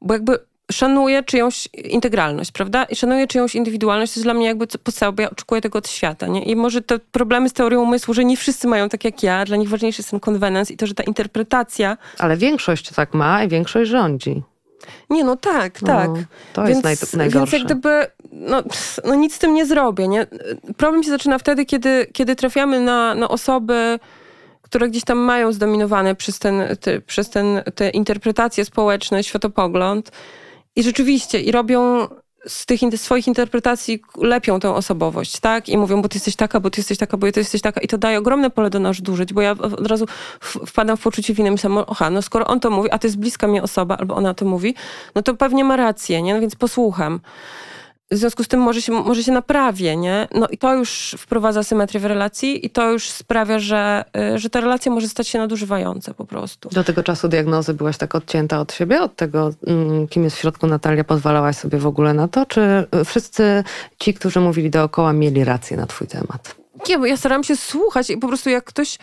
bo 0.00 0.14
jakby 0.14 0.38
szanuję 0.72 1.22
czyjąś 1.22 1.68
integralność, 1.74 2.52
prawda? 2.52 2.84
I 2.84 2.96
szanuję 2.96 3.26
czyjąś 3.26 3.54
indywidualność, 3.54 4.12
to 4.12 4.20
jest 4.20 4.26
dla 4.26 4.34
mnie 4.34 4.46
jakby 4.46 4.66
podstawa, 4.66 5.12
bo 5.12 5.22
ja 5.22 5.30
oczekuję 5.30 5.60
tego 5.60 5.78
od 5.78 5.88
świata, 5.88 6.26
nie? 6.26 6.44
I 6.44 6.56
może 6.56 6.82
te 6.82 6.98
problemy 6.98 7.48
z 7.48 7.52
teorią 7.52 7.82
umysłu, 7.82 8.14
że 8.14 8.24
nie 8.24 8.36
wszyscy 8.36 8.68
mają 8.68 8.88
tak 8.88 9.04
jak 9.04 9.22
ja, 9.22 9.44
dla 9.44 9.56
nich 9.56 9.68
ważniejszy 9.68 10.00
jest 10.00 10.10
ten 10.10 10.20
konwenans 10.20 10.70
i 10.70 10.76
to, 10.76 10.86
że 10.86 10.94
ta 10.94 11.02
interpretacja... 11.02 11.96
Ale 12.18 12.36
większość 12.36 12.90
tak 12.90 13.14
ma 13.14 13.44
i 13.44 13.48
większość 13.48 13.90
rządzi. 13.90 14.42
Nie, 15.10 15.24
no 15.24 15.36
tak, 15.36 15.82
no, 15.82 15.86
tak. 15.86 16.10
To 16.52 16.64
więc, 16.64 16.84
jest 16.84 17.16
naj, 17.16 17.18
najgorsze. 17.18 17.58
Więc 17.58 17.70
jak 17.70 17.78
gdyby, 17.78 18.06
no, 18.32 18.62
no 19.04 19.14
nic 19.14 19.34
z 19.34 19.38
tym 19.38 19.54
nie 19.54 19.66
zrobię, 19.66 20.08
nie? 20.08 20.26
Problem 20.76 21.02
się 21.02 21.10
zaczyna 21.10 21.38
wtedy, 21.38 21.64
kiedy, 21.66 22.06
kiedy 22.12 22.36
trafiamy 22.36 22.80
na, 22.80 23.14
na 23.14 23.28
osoby, 23.28 23.98
które 24.62 24.88
gdzieś 24.88 25.04
tam 25.04 25.18
mają 25.18 25.52
zdominowane 25.52 26.14
przez, 26.14 26.38
ten, 26.38 26.62
te, 26.80 27.00
przez 27.00 27.30
ten, 27.30 27.62
te 27.74 27.90
interpretacje 27.90 28.64
społeczne, 28.64 29.24
światopogląd 29.24 30.12
i 30.76 30.82
rzeczywiście, 30.82 31.40
i 31.40 31.52
robią 31.52 32.08
z 32.48 32.66
tych 32.66 32.80
swoich 32.96 33.26
interpretacji 33.26 34.02
lepią 34.18 34.60
tę 34.60 34.74
osobowość, 34.74 35.40
tak? 35.40 35.68
I 35.68 35.78
mówią, 35.78 36.02
bo 36.02 36.08
ty 36.08 36.16
jesteś 36.16 36.36
taka, 36.36 36.60
bo 36.60 36.70
ty 36.70 36.80
jesteś 36.80 36.98
taka, 36.98 37.16
bo 37.16 37.32
ty 37.32 37.40
jesteś 37.40 37.62
taka. 37.62 37.80
I 37.80 37.88
to 37.88 37.98
daje 37.98 38.18
ogromne 38.18 38.50
pole 38.50 38.70
do 38.70 38.80
nadużyć, 38.80 39.32
bo 39.32 39.40
ja 39.40 39.50
od 39.50 39.86
razu 39.86 40.06
wpadam 40.40 40.96
w 40.96 41.02
poczucie 41.02 41.34
winy. 41.34 41.50
Myślę, 41.50 41.70
oha, 41.70 42.10
no 42.10 42.22
skoro 42.22 42.46
on 42.46 42.60
to 42.60 42.70
mówi, 42.70 42.90
a 42.90 42.98
to 42.98 43.06
jest 43.06 43.18
bliska 43.18 43.46
mi 43.46 43.60
osoba, 43.60 43.96
albo 43.96 44.14
ona 44.14 44.34
to 44.34 44.44
mówi, 44.44 44.74
no 45.14 45.22
to 45.22 45.34
pewnie 45.34 45.64
ma 45.64 45.76
rację, 45.76 46.22
nie? 46.22 46.34
No 46.34 46.40
więc 46.40 46.56
posłucham. 46.56 47.20
W 48.10 48.16
związku 48.16 48.44
z 48.44 48.48
tym 48.48 48.60
może 48.60 48.82
się, 48.82 48.92
może 48.92 49.22
się 49.22 49.32
naprawię, 49.32 49.96
nie? 49.96 50.28
No 50.34 50.48
i 50.50 50.58
to 50.58 50.74
już 50.74 51.16
wprowadza 51.18 51.62
symetrię 51.62 52.00
w 52.00 52.04
relacji 52.04 52.66
i 52.66 52.70
to 52.70 52.90
już 52.90 53.10
sprawia, 53.10 53.58
że, 53.58 54.04
y, 54.34 54.38
że 54.38 54.50
ta 54.50 54.60
relacja 54.60 54.92
może 54.92 55.08
stać 55.08 55.28
się 55.28 55.38
nadużywająca 55.38 56.14
po 56.14 56.24
prostu. 56.24 56.68
Do 56.68 56.84
tego 56.84 57.02
czasu 57.02 57.28
diagnozy 57.28 57.74
byłaś 57.74 57.96
tak 57.96 58.14
odcięta 58.14 58.60
od 58.60 58.72
siebie, 58.72 59.02
od 59.02 59.16
tego, 59.16 59.50
mm, 59.66 60.08
kim 60.08 60.24
jest 60.24 60.36
w 60.36 60.40
środku 60.40 60.66
Natalia, 60.66 61.04
pozwalałaś 61.04 61.56
sobie 61.56 61.78
w 61.78 61.86
ogóle 61.86 62.14
na 62.14 62.28
to? 62.28 62.46
Czy 62.46 62.60
wszyscy 63.04 63.64
ci, 63.98 64.14
którzy 64.14 64.40
mówili 64.40 64.70
dookoła, 64.70 65.12
mieli 65.12 65.44
rację 65.44 65.76
na 65.76 65.86
twój 65.86 66.06
temat? 66.06 66.56
Nie, 66.88 66.98
bo 66.98 67.06
ja 67.06 67.16
staram 67.16 67.44
się 67.44 67.56
słuchać 67.56 68.10
i 68.10 68.16
po 68.16 68.28
prostu 68.28 68.50
jak 68.50 68.64
ktoś... 68.64 68.98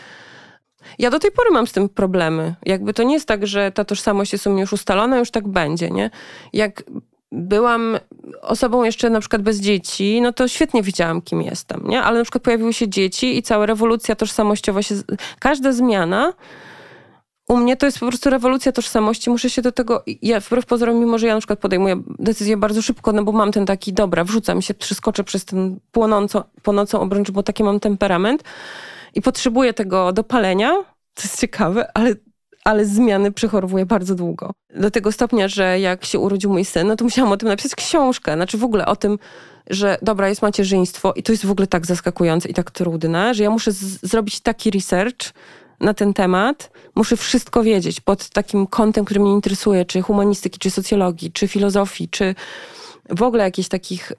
Ja 0.99 1.10
do 1.10 1.20
tej 1.20 1.32
pory 1.32 1.51
mam 1.51 1.68
z 1.68 1.72
tym 1.72 1.89
problemy. 1.89 2.56
Jakby 2.66 2.93
to 2.93 3.04
nie 3.04 3.14
jest 3.14 3.28
tak, 3.28 3.47
że 3.47 3.72
ta 3.72 3.86
tożsamość 3.86 4.34
jest 4.34 4.47
u 4.47 4.49
mnie 4.49 4.62
już 4.62 4.74
ustalona, 4.74 5.20
już 5.20 5.32
tak 5.32 5.47
będzie, 5.47 5.89
nie? 5.89 6.10
Jak 6.54 6.84
byłam 7.34 7.98
osobą 8.42 8.84
jeszcze 8.84 9.10
na 9.10 9.20
przykład 9.20 9.42
bez 9.42 9.60
dzieci, 9.60 10.22
no 10.22 10.34
to 10.34 10.48
świetnie 10.48 10.84
wiedziałam, 10.84 11.22
kim 11.22 11.42
jestem, 11.42 11.88
nie? 11.88 12.02
Ale 12.02 12.18
na 12.18 12.24
przykład 12.24 12.44
pojawiły 12.44 12.74
się 12.74 12.90
dzieci 12.90 13.38
i 13.38 13.44
cała 13.44 13.66
rewolucja 13.66 14.16
tożsamościowa 14.16 14.84
się... 14.84 14.96
Każda 15.40 15.72
zmiana 15.72 16.34
u 17.48 17.58
mnie 17.58 17.78
to 17.78 17.86
jest 17.86 18.00
po 18.00 18.08
prostu 18.08 18.30
rewolucja 18.30 18.72
tożsamości. 18.72 19.30
Muszę 19.30 19.50
się 19.50 19.62
do 19.62 19.72
tego, 19.72 20.04
ja 20.22 20.40
wbrew 20.40 20.66
pozorom, 20.66 21.00
mimo 21.00 21.18
że 21.18 21.28
ja 21.28 21.34
na 21.34 21.40
przykład 21.40 21.60
podejmuję 21.60 22.02
decyzję 22.20 22.58
bardzo 22.58 22.82
szybko, 22.82 23.12
no 23.12 23.24
bo 23.24 23.32
mam 23.32 23.52
ten 23.52 23.66
taki, 23.66 23.94
dobra, 23.94 24.24
wrzucam 24.24 24.62
się, 24.62 24.74
przeskoczę 24.74 25.24
przez 25.24 25.46
ten 25.46 25.80
płonącą, 25.92 26.44
płonącą 26.62 27.00
obręcz, 27.00 27.32
bo 27.32 27.44
taki 27.44 27.64
mam 27.64 27.80
temperament 27.80 28.44
i 29.16 29.22
potrzebuję 29.22 29.74
tego 29.74 30.14
dopalenia. 30.14 30.72
To 31.14 31.24
jest 31.24 31.40
ciekawe, 31.40 31.98
ale 31.98 32.16
ale 32.64 32.86
zmiany 32.86 33.32
przechorowuję 33.32 33.86
bardzo 33.86 34.16
długo. 34.16 34.51
Do 34.76 34.91
tego 34.91 35.11
stopnia, 35.11 35.47
że 35.47 35.80
jak 35.80 36.05
się 36.05 36.20
urodził 36.20 36.51
mój 36.51 36.66
syn, 36.66 36.88
no 36.88 36.95
to 36.95 37.03
musiałam 37.03 37.32
o 37.32 37.38
tym 37.38 37.49
napisać 37.49 37.76
książkę. 37.76 38.34
Znaczy 38.36 38.57
w 38.57 38.64
ogóle 38.64 38.86
o 38.86 38.95
tym, 38.95 39.20
że 39.70 39.97
dobra, 40.01 40.30
jest 40.30 40.41
macierzyństwo 40.41 41.14
i 41.16 41.24
to 41.24 41.32
jest 41.32 41.45
w 41.45 41.51
ogóle 41.51 41.68
tak 41.68 41.86
zaskakujące 41.86 42.49
i 42.49 42.53
tak 42.53 42.72
trudne, 42.72 43.34
że 43.34 43.43
ja 43.43 43.49
muszę 43.49 43.72
zrobić 44.01 44.39
taki 44.39 44.72
research 44.72 45.34
na 45.80 45.93
ten 45.93 46.14
temat. 46.14 46.72
Muszę 46.95 47.18
wszystko 47.18 47.64
wiedzieć 47.64 48.01
pod 48.01 48.30
takim 48.30 48.68
kątem, 48.68 49.05
który 49.05 49.20
mnie 49.20 49.34
interesuje, 49.34 49.86
czy 49.86 50.01
humanistyki, 50.01 50.59
czy 50.59 50.72
socjologii, 50.72 51.32
czy 51.32 51.47
filozofii, 51.47 52.09
czy 52.09 52.36
w 53.10 53.24
ogóle 53.24 53.43
jakichś 53.43 53.68
takich... 53.68 54.12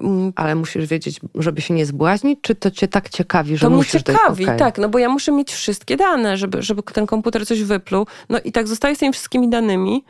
Yy, 0.00 0.32
Ale 0.36 0.54
musisz 0.54 0.86
wiedzieć, 0.86 1.20
żeby 1.34 1.60
się 1.60 1.74
nie 1.74 1.86
zbłaźnić, 1.86 2.38
czy 2.42 2.54
to 2.54 2.70
cię 2.70 2.88
tak 2.88 3.08
ciekawi, 3.08 3.56
że 3.56 3.66
to 3.66 3.70
musisz... 3.70 4.02
To 4.02 4.12
mnie 4.12 4.18
ciekawi, 4.18 4.44
okay. 4.44 4.58
tak, 4.58 4.78
no 4.78 4.88
bo 4.88 4.98
ja 4.98 5.08
muszę 5.08 5.32
mieć 5.32 5.52
wszystkie 5.52 5.96
dane, 5.96 6.36
żeby, 6.36 6.62
żeby 6.62 6.82
ten 6.82 7.06
komputer 7.06 7.46
coś 7.46 7.62
wypluł. 7.62 8.06
No 8.28 8.38
i 8.44 8.52
tak 8.52 8.68
zostaję 8.68 8.96
z 8.96 8.98
tymi 8.98 9.12
wszystkimi 9.12 9.48
danymi 9.48 10.04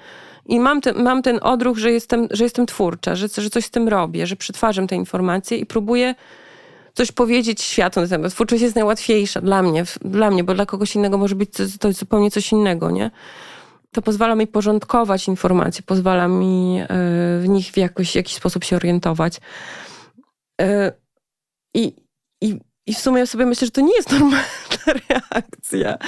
i 0.46 0.60
mam 0.60 0.80
ten, 0.80 1.02
mam 1.02 1.22
ten 1.22 1.38
odruch, 1.42 1.78
że 1.78 1.92
jestem, 1.92 2.28
że 2.30 2.44
jestem 2.44 2.66
twórcza, 2.66 3.14
że, 3.14 3.28
że 3.38 3.50
coś 3.50 3.64
z 3.64 3.70
tym 3.70 3.88
robię, 3.88 4.26
że 4.26 4.36
przetwarzam 4.36 4.86
te 4.86 4.96
informacje 4.96 5.58
i 5.58 5.66
próbuję 5.66 6.14
coś 6.94 7.12
powiedzieć 7.12 7.62
światu 7.62 8.00
na 8.00 8.06
temat. 8.06 8.32
Twórczość 8.32 8.62
jest 8.62 8.74
najłatwiejsza 8.74 9.40
dla 9.40 9.62
mnie, 9.62 9.84
dla 10.00 10.30
mnie, 10.30 10.44
bo 10.44 10.54
dla 10.54 10.66
kogoś 10.66 10.96
innego 10.96 11.18
może 11.18 11.34
być 11.34 11.50
to, 11.50 11.62
to 11.80 11.92
zupełnie 11.92 12.30
coś 12.30 12.52
innego, 12.52 12.90
nie? 12.90 13.10
To 13.94 14.02
pozwala 14.02 14.34
mi 14.34 14.46
porządkować 14.46 15.28
informacje, 15.28 15.82
pozwala 15.86 16.28
mi 16.28 16.80
e, 16.80 16.86
w 17.40 17.44
nich 17.48 17.66
w 17.66 17.76
jakoś, 17.76 18.16
jakiś 18.16 18.34
sposób 18.34 18.64
się 18.64 18.76
orientować. 18.76 19.40
E, 20.60 20.92
I, 21.74 21.92
i, 22.40 22.60
I 22.86 22.94
w 22.94 22.98
sumie 22.98 23.26
sobie 23.26 23.46
myślę, 23.46 23.66
że 23.66 23.70
to 23.70 23.80
nie 23.80 23.96
jest 23.96 24.12
normalna 24.20 24.44
reakcja 24.86 25.98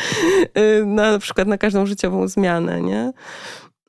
e, 0.55 0.85
na, 0.85 1.13
na 1.13 1.19
przykład 1.19 1.49
na 1.49 1.59
każdą 1.59 1.87
życiową 1.87 2.29
zmianę, 2.29 2.83
nie? 2.83 3.13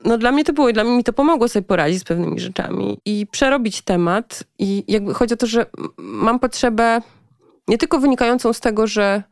No 0.05 0.17
dla 0.17 0.31
mnie 0.31 0.43
to 0.43 0.53
było 0.53 0.69
i 0.69 0.73
dla 0.73 0.83
mnie 0.83 0.97
mi 0.97 1.03
to 1.03 1.13
pomogło 1.13 1.47
sobie 1.47 1.63
poradzić 1.63 1.99
z 1.99 2.03
pewnymi 2.03 2.39
rzeczami 2.39 2.99
i 3.05 3.27
przerobić 3.31 3.81
temat. 3.81 4.43
I 4.59 4.83
jakby 4.87 5.13
chodzi 5.13 5.33
o 5.33 5.37
to, 5.37 5.47
że 5.47 5.65
mam 5.97 6.39
potrzebę 6.39 7.01
nie 7.67 7.77
tylko 7.77 7.99
wynikającą 7.99 8.53
z 8.53 8.59
tego, 8.59 8.87
że 8.87 9.23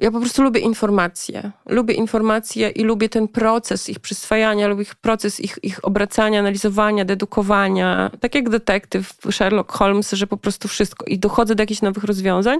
ja 0.00 0.10
po 0.10 0.20
prostu 0.20 0.42
lubię 0.42 0.60
informacje. 0.60 1.50
Lubię 1.66 1.94
informacje 1.94 2.68
i 2.68 2.84
lubię 2.84 3.08
ten 3.08 3.28
proces 3.28 3.88
ich 3.88 4.00
przyswajania, 4.00 4.68
lubię 4.68 4.82
ich 4.82 4.94
proces 4.94 5.40
ich, 5.40 5.58
ich 5.62 5.84
obracania, 5.84 6.40
analizowania, 6.40 7.04
dedukowania. 7.04 8.10
Tak 8.20 8.34
jak 8.34 8.48
detektyw 8.48 9.14
Sherlock 9.30 9.72
Holmes, 9.72 10.12
że 10.12 10.26
po 10.26 10.36
prostu 10.36 10.68
wszystko. 10.68 11.06
I 11.06 11.18
dochodzę 11.18 11.54
do 11.54 11.62
jakichś 11.62 11.82
nowych 11.82 12.04
rozwiązań. 12.04 12.58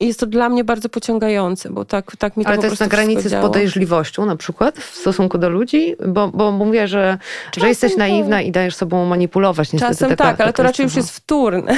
I 0.00 0.06
jest 0.06 0.20
to 0.20 0.26
dla 0.26 0.48
mnie 0.48 0.64
bardzo 0.64 0.88
pociągające, 0.88 1.70
bo 1.70 1.84
tak, 1.84 2.16
tak 2.16 2.36
mi 2.36 2.44
to 2.44 2.50
Ale 2.50 2.58
to 2.58 2.66
jest 2.66 2.80
na 2.80 2.86
granicy 2.86 3.28
z 3.28 3.32
podejrzliwością 3.32 4.26
na 4.26 4.36
przykład 4.36 4.78
w 4.78 4.96
stosunku 4.96 5.38
do 5.38 5.50
ludzi? 5.50 5.96
Bo, 6.06 6.28
bo 6.28 6.52
mówię, 6.52 6.88
że, 6.88 7.18
że 7.56 7.68
jesteś 7.68 7.96
naiwna 7.96 8.42
i 8.42 8.50
dajesz 8.50 8.76
sobą 8.76 9.06
manipulować. 9.06 9.72
Niestety 9.72 9.94
Czasem 9.94 10.08
taka, 10.10 10.24
tak, 10.24 10.40
ale 10.40 10.52
to 10.52 10.62
raczej 10.62 10.84
już 10.84 10.96
jest 10.96 11.10
wtórne. 11.10 11.76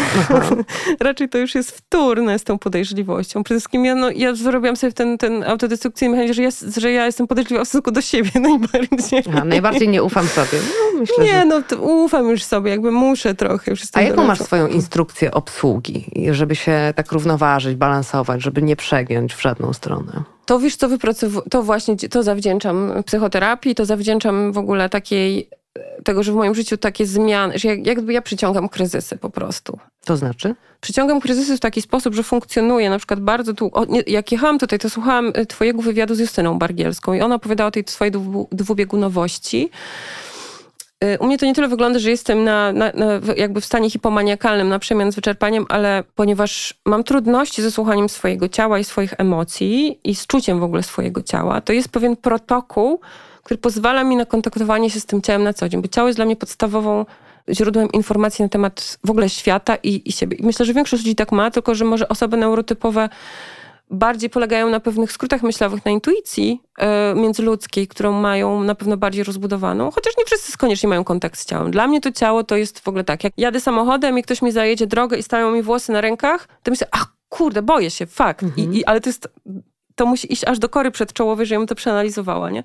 raczej 1.00 1.28
to 1.28 1.38
już 1.38 1.54
jest 1.54 1.70
wtórne 1.70 2.38
z 2.38 2.44
tą 2.44 2.58
podejrzliwością. 2.58 3.44
Przede 3.44 3.60
wszystkim 3.60 3.84
ja, 3.84 3.94
no, 3.94 4.10
ja 4.10 4.34
zrobiłam 4.34 4.76
sobie 4.76 4.92
ten, 4.92 5.18
ten 5.18 5.44
autodestrukcyjny 5.44 6.16
mechanizm, 6.16 6.34
że 6.34 6.42
ja, 6.42 6.50
że 6.76 6.92
ja 6.92 7.06
jestem 7.06 7.26
podejrzliwa 7.26 7.64
w 7.64 7.68
stosunku 7.68 7.90
do 7.90 8.00
siebie 8.00 8.30
najbardziej. 8.40 9.22
A, 9.40 9.44
najbardziej 9.44 9.88
nie 9.88 10.02
ufam 10.02 10.28
sobie. 10.28 10.58
No, 10.58 11.00
myślę, 11.00 11.24
nie, 11.24 11.32
że... 11.32 11.44
no 11.44 11.62
ufam 11.80 12.30
już 12.30 12.44
sobie, 12.44 12.70
jakby 12.70 12.90
muszę 12.90 13.34
trochę. 13.34 13.70
Już 13.70 13.80
A 13.92 14.02
jaką 14.02 14.24
masz 14.24 14.38
swoją 14.38 14.66
instrukcję 14.66 15.30
obsługi, 15.30 16.10
żeby 16.30 16.56
się 16.56 16.92
tak 16.96 17.12
równoważyć, 17.12 17.76
balansować? 17.76 18.05
Balansować, 18.06 18.42
żeby 18.42 18.62
nie 18.62 18.76
przegiąć 18.76 19.34
w 19.34 19.42
żadną 19.42 19.72
stronę. 19.72 20.22
To 20.46 20.58
wiesz, 20.58 20.76
co 20.76 20.88
wypracowuję, 20.88 21.44
to 21.50 21.62
właśnie 21.62 21.96
to 21.96 22.22
zawdzięczam 22.22 22.92
psychoterapii, 23.06 23.74
to 23.74 23.84
zawdzięczam 23.84 24.52
w 24.52 24.58
ogóle 24.58 24.88
takiej, 24.88 25.50
tego, 26.04 26.22
że 26.22 26.32
w 26.32 26.34
moim 26.34 26.54
życiu 26.54 26.76
takie 26.76 27.06
zmiany, 27.06 27.58
że 27.58 27.76
jakby 27.76 28.12
ja 28.12 28.22
przyciągam 28.22 28.68
kryzysy 28.68 29.16
po 29.16 29.30
prostu. 29.30 29.78
To 30.04 30.16
znaczy? 30.16 30.54
Przyciągam 30.80 31.20
kryzysy 31.20 31.56
w 31.56 31.60
taki 31.60 31.82
sposób, 31.82 32.14
że 32.14 32.22
funkcjonuję 32.22 32.90
na 32.90 32.98
przykład 32.98 33.20
bardzo 33.20 33.52
długo. 33.52 33.86
Jak 34.06 34.32
jechałam 34.32 34.58
tutaj, 34.58 34.78
to 34.78 34.90
słuchałam 34.90 35.32
y, 35.36 35.46
twojego 35.46 35.82
wywiadu 35.82 36.14
z 36.14 36.18
Justyną 36.18 36.58
Bargielską 36.58 37.14
i 37.14 37.20
ona 37.20 37.34
opowiadała 37.34 37.68
o 37.68 37.70
tej 37.70 37.84
swojej 37.86 38.12
dwubiegunowości. 38.52 39.70
Y, 41.04 41.18
u 41.18 41.26
mnie 41.26 41.38
to 41.38 41.46
nie 41.46 41.54
tyle 41.54 41.68
wygląda, 41.68 41.98
że 41.98 42.10
jestem 42.10 42.44
na, 42.44 42.72
na, 42.72 42.92
na, 42.94 43.06
jakby 43.36 43.60
w 43.60 43.64
stanie 43.64 43.90
hipomaniakalnym, 43.90 44.68
na 44.68 44.78
przemian 44.78 45.12
z 45.12 45.14
wyczerpaniem, 45.14 45.66
ale 45.68 46.04
ponieważ 46.14 46.74
mam 46.84 47.04
trudności 47.04 47.62
ze 47.62 47.70
słuchaniem 47.70 48.08
swojego 48.08 48.48
ciała 48.48 48.78
i 48.78 48.84
swoich 48.84 49.14
emocji 49.18 50.00
i 50.04 50.14
z 50.14 50.26
czuciem 50.26 50.60
w 50.60 50.62
ogóle 50.62 50.82
swojego 50.82 51.22
ciała, 51.22 51.60
to 51.60 51.72
jest 51.72 51.88
pewien 51.88 52.16
protokół, 52.16 53.00
który 53.42 53.58
pozwala 53.58 54.04
mi 54.04 54.16
na 54.16 54.26
kontaktowanie 54.26 54.90
się 54.90 55.00
z 55.00 55.06
tym 55.06 55.22
ciałem 55.22 55.42
na 55.42 55.52
co 55.52 55.68
dzień, 55.68 55.82
bo 55.82 55.88
ciało 55.88 56.08
jest 56.08 56.18
dla 56.18 56.24
mnie 56.24 56.36
podstawową 56.36 57.06
źródłem 57.50 57.92
informacji 57.92 58.42
na 58.42 58.48
temat 58.48 58.98
w 59.04 59.10
ogóle 59.10 59.28
świata 59.28 59.76
i, 59.82 60.02
i 60.04 60.12
siebie. 60.12 60.36
I 60.36 60.46
myślę, 60.46 60.66
że 60.66 60.74
większość 60.74 61.02
ludzi 61.02 61.14
tak 61.14 61.32
ma, 61.32 61.50
tylko 61.50 61.74
że 61.74 61.84
może 61.84 62.08
osoby 62.08 62.36
neurotypowe 62.36 63.08
bardziej 63.90 64.30
polegają 64.30 64.70
na 64.70 64.80
pewnych 64.80 65.12
skrótach 65.12 65.42
myślowych, 65.42 65.84
na 65.84 65.90
intuicji 65.90 66.60
y, 67.12 67.20
międzyludzkiej, 67.20 67.88
którą 67.88 68.12
mają 68.12 68.62
na 68.62 68.74
pewno 68.74 68.96
bardziej 68.96 69.24
rozbudowaną, 69.24 69.90
chociaż 69.90 70.14
nie 70.18 70.24
wszyscy 70.24 70.58
koniecznie 70.58 70.88
mają 70.88 71.04
kontakt 71.04 71.40
z 71.40 71.44
ciałem. 71.44 71.70
Dla 71.70 71.86
mnie 71.86 72.00
to 72.00 72.12
ciało 72.12 72.44
to 72.44 72.56
jest 72.56 72.80
w 72.80 72.88
ogóle 72.88 73.04
tak, 73.04 73.24
jak 73.24 73.32
jadę 73.36 73.60
samochodem 73.60 74.18
i 74.18 74.22
ktoś 74.22 74.42
mi 74.42 74.52
zajedzie 74.52 74.86
drogę 74.86 75.18
i 75.18 75.22
stają 75.22 75.50
mi 75.50 75.62
włosy 75.62 75.92
na 75.92 76.00
rękach, 76.00 76.48
to 76.62 76.70
myślę, 76.70 76.86
ach 76.90 77.16
kurde, 77.28 77.62
boję 77.62 77.90
się, 77.90 78.06
fakt. 78.06 78.42
Mhm. 78.42 78.72
I, 78.72 78.78
I, 78.78 78.84
ale 78.84 79.00
to 79.00 79.08
jest, 79.08 79.28
to 79.94 80.06
musi 80.06 80.32
iść 80.32 80.44
aż 80.44 80.58
do 80.58 80.68
kory 80.68 80.90
przedczołowej, 80.90 81.46
żebym 81.46 81.66
to 81.66 81.74
przeanalizowała, 81.74 82.50
nie? 82.50 82.62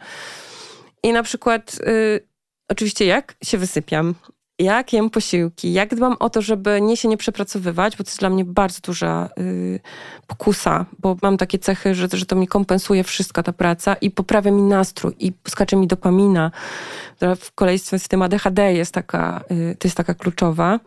I 1.03 1.13
na 1.13 1.23
przykład, 1.23 1.77
y, 1.87 2.27
oczywiście 2.69 3.05
jak 3.05 3.35
się 3.43 3.57
wysypiam, 3.57 4.15
jak 4.63 4.93
jem 4.93 5.09
posiłki, 5.09 5.73
jak 5.73 5.95
dbam 5.95 6.15
o 6.19 6.29
to, 6.29 6.41
żeby 6.41 6.81
nie 6.81 6.97
się 6.97 7.07
nie 7.07 7.17
przepracowywać, 7.17 7.97
bo 7.97 8.03
to 8.03 8.09
jest 8.09 8.19
dla 8.19 8.29
mnie 8.29 8.45
bardzo 8.45 8.79
duża 8.83 9.29
y, 9.39 9.79
pokusa, 10.27 10.85
bo 10.99 11.17
mam 11.21 11.37
takie 11.37 11.59
cechy, 11.59 11.95
że, 11.95 12.07
że 12.13 12.25
to 12.25 12.35
mi 12.35 12.47
kompensuje 12.47 13.03
wszystko 13.03 13.43
ta 13.43 13.53
praca 13.53 13.93
i 13.93 14.11
poprawia 14.11 14.51
mi 14.51 14.61
nastrój 14.61 15.15
i 15.19 15.33
skacze 15.47 15.75
mi 15.75 15.87
dopamina, 15.87 16.51
która 17.15 17.35
w 17.35 17.51
kolejstwie 17.51 17.99
z 17.99 18.07
tym 18.07 18.21
ADHD 18.21 18.73
jest 18.73 18.93
taka, 18.93 19.43
y, 19.51 19.75
to 19.79 19.87
jest 19.87 19.97
taka 19.97 20.13
kluczowa. 20.13 20.79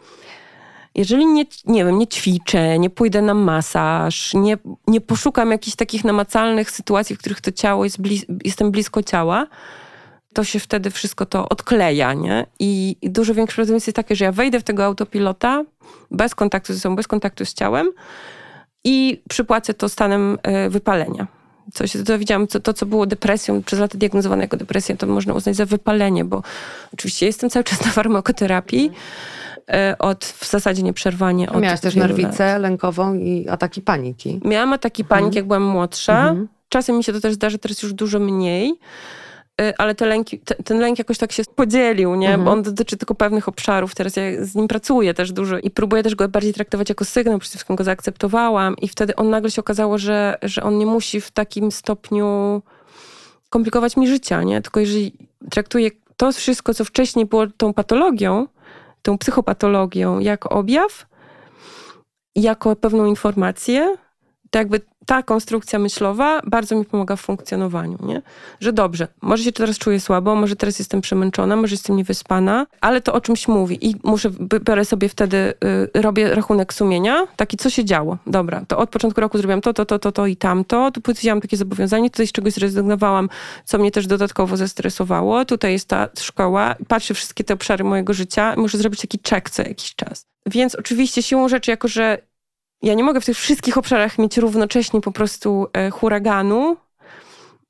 Jeżeli 0.95 1.27
nie, 1.27 1.45
nie 1.67 1.85
wiem, 1.85 1.99
nie 1.99 2.07
ćwiczę, 2.07 2.79
nie 2.79 2.91
pójdę 2.91 3.23
na 3.23 3.35
masaż, 3.35 4.35
nie, 4.35 4.59
nie 4.87 5.01
poszukam 5.01 5.51
jakichś 5.51 5.77
takich 5.77 6.05
namacalnych 6.05 6.71
sytuacji, 6.71 7.17
w 7.17 7.19
których 7.19 7.41
to 7.41 7.53
ciało 7.53 7.85
jest 7.85 8.01
blis 8.01 8.27
jestem 8.45 8.71
blisko 8.71 9.03
ciała, 9.03 9.47
to 10.35 10.45
się 10.45 10.61
wtedy 10.61 10.91
wszystko 10.91 11.27
to 11.27 11.49
odkleja, 11.49 12.15
nie? 12.15 12.47
I, 12.59 12.97
i 13.03 13.11
dużo 13.11 13.35
większe 13.35 13.55
prawdopodobieństwo 13.55 13.89
jest 13.89 13.97
takie, 13.97 14.17
że 14.17 14.25
ja 14.25 14.33
wejdę 14.33 14.61
w 14.61 14.63
tego 14.63 14.85
autopilota 14.85 15.65
bez 16.11 16.35
kontaktu 16.35 16.75
ze 16.75 16.81
sobą, 16.81 16.97
bez 16.97 17.09
kontaktu 17.09 17.45
z 17.45 17.55
ciałem 17.55 17.91
i 18.85 19.23
przypłacę 19.29 19.75
to 19.75 19.89
stanem 19.89 20.39
e, 20.43 20.71
wypalenia. 20.71 21.27
Co 21.75 21.87
się 21.87 22.03
dowiedziałam, 22.03 22.47
co, 22.47 22.61
to 22.61 22.73
co 22.73 22.87
było 22.87 23.07
depresją, 23.07 23.63
przez 23.63 23.79
lata 23.79 23.99
diagnozowane 23.99 24.43
jako 24.43 24.57
depresja, 24.57 24.97
to 24.97 25.07
można 25.07 25.35
uznać 25.35 25.57
za 25.57 25.67
wypalenie, 25.67 26.25
bo 26.25 26.43
oczywiście 26.95 27.27
jestem 27.27 27.51
cały 27.51 27.65
czas 27.65 27.85
na 27.85 27.91
farmakoterapii. 27.91 28.91
E, 29.71 29.97
od 29.99 30.25
w 30.25 30.51
zasadzie 30.51 30.83
nieprzerwanie. 30.83 31.51
Od 31.51 31.63
Miałaś 31.63 31.81
też 31.81 31.95
nerwicę 31.95 32.53
lat. 32.53 32.63
lękową 32.63 33.15
i 33.15 33.49
ataki 33.49 33.83
paniki. 33.83 34.41
Miałam 34.45 34.73
ataki 34.73 35.05
paniki, 35.05 35.27
mhm. 35.27 35.37
jak 35.37 35.47
byłam 35.47 35.63
młodsza. 35.63 36.29
Mhm. 36.29 36.49
Czasem 36.69 36.97
mi 36.97 37.05
się 37.05 37.13
to 37.13 37.21
też 37.21 37.35
zdarzy, 37.35 37.59
teraz 37.59 37.83
już 37.83 37.93
dużo 37.93 38.19
mniej. 38.19 38.79
Y, 39.61 39.73
ale 39.79 39.95
te 39.95 40.07
lęki, 40.07 40.39
te, 40.39 40.55
ten 40.55 40.79
lęk 40.79 40.99
jakoś 40.99 41.19
tak 41.19 41.33
się 41.33 41.43
podzielił, 41.55 42.15
nie? 42.15 42.29
Mhm. 42.29 42.45
Bo 42.45 42.51
on 42.51 42.63
dotyczy 42.63 42.97
tylko 42.97 43.15
pewnych 43.15 43.49
obszarów. 43.49 43.95
Teraz 43.95 44.17
ja 44.17 44.23
z 44.41 44.55
nim 44.55 44.69
pracuję 44.69 45.15
też 45.15 45.33
dużo 45.33 45.59
i 45.59 45.71
próbuję 45.71 46.03
też 46.03 46.15
go 46.15 46.29
bardziej 46.29 46.55
traktować 46.55 46.89
jako 46.89 47.05
sygnał, 47.05 47.39
przede 47.39 47.51
wszystkim 47.51 47.77
go 47.77 47.85
zaakceptowałam 47.85 48.77
i 48.77 48.89
wtedy 48.89 49.17
on 49.17 49.31
nagle 49.31 49.51
się 49.51 49.61
okazało, 49.61 49.99
że, 49.99 50.39
że 50.43 50.63
on 50.63 50.79
nie 50.79 50.87
musi 50.87 51.21
w 51.21 51.31
takim 51.31 51.73
stopniu 51.73 52.63
komplikować 53.51 53.97
mi 53.97 54.09
życia, 54.09 54.43
nie? 54.43 54.63
Tylko 54.63 54.81
jeżeli 54.81 55.13
traktuję 55.51 55.91
to 56.17 56.33
wszystko, 56.33 56.75
co 56.75 56.85
wcześniej 56.85 57.27
było 57.27 57.47
tą 57.47 57.75
patologią, 57.75 58.47
tą 59.03 59.19
psychopatologią, 59.19 60.19
jako 60.19 60.49
objaw, 60.49 61.07
jako 62.37 62.77
pewną 62.77 63.07
informację, 63.07 63.97
to 64.51 64.59
jakby 64.59 64.81
ta 65.07 65.23
konstrukcja 65.23 65.79
myślowa 65.79 66.41
bardzo 66.47 66.77
mi 66.77 66.85
pomaga 66.85 67.17
w 67.17 67.21
funkcjonowaniu, 67.21 67.99
nie? 68.03 68.23
Że 68.61 68.73
dobrze, 68.73 69.09
może 69.23 69.45
się 69.45 69.53
teraz 69.53 69.79
czuję 69.79 70.01
słabo, 70.01 70.35
może 70.35 70.57
teraz 70.57 70.79
jestem 70.79 71.01
przemęczona, 71.01 71.57
może 71.57 71.75
jestem 71.75 71.97
niewyspana, 71.97 72.67
ale 72.81 73.01
to 73.01 73.13
o 73.13 73.21
czymś 73.21 73.49
mówi 73.49 73.89
i 73.91 73.97
muszę, 74.05 74.31
biorę 74.65 74.85
sobie 74.85 75.09
wtedy, 75.09 75.55
y, 75.97 76.03
robię 76.03 76.35
rachunek 76.35 76.75
sumienia, 76.75 77.27
taki 77.37 77.57
co 77.57 77.71
się 77.71 77.85
działo. 77.85 78.19
Dobra, 78.27 78.65
to 78.69 78.79
od 78.79 78.91
początku 78.91 79.21
roku 79.21 79.39
zrobiłam 79.39 79.61
to, 79.61 79.75
to, 79.75 79.85
to, 79.85 79.99
to, 79.99 80.13
to 80.13 80.27
i 80.27 80.37
tamto, 80.37 80.91
tu 80.91 81.01
powiedziałam 81.01 81.41
takie 81.41 81.57
zobowiązanie, 81.57 82.11
tutaj 82.11 82.27
z 82.27 82.33
czegoś 82.33 82.53
zrezygnowałam, 82.53 83.29
co 83.65 83.79
mnie 83.79 83.91
też 83.91 84.07
dodatkowo 84.07 84.57
zestresowało, 84.57 85.45
tutaj 85.45 85.73
jest 85.73 85.89
ta 85.89 86.09
szkoła, 86.19 86.75
patrzę 86.89 87.15
wszystkie 87.15 87.45
te 87.45 87.55
obszary 87.55 87.85
mojego 87.85 88.15
życia 88.15 88.55
muszę 88.57 88.79
zrobić 88.79 89.01
taki 89.01 89.19
check 89.29 89.51
co 89.51 89.63
jakiś 89.63 89.95
czas. 89.95 90.27
Więc 90.47 90.75
oczywiście 90.75 91.23
siłą 91.23 91.49
rzeczy, 91.49 91.71
jako 91.71 91.89
że 91.89 92.19
ja 92.85 92.95
nie 92.95 93.05
mogę 93.05 93.21
w 93.21 93.25
tych 93.25 93.37
wszystkich 93.37 93.79
obszarach 93.79 94.19
mieć 94.19 94.37
równocześnie 94.37 95.01
po 95.01 95.13
prostu 95.13 95.67
e, 95.73 95.91
huraganu, 95.91 96.77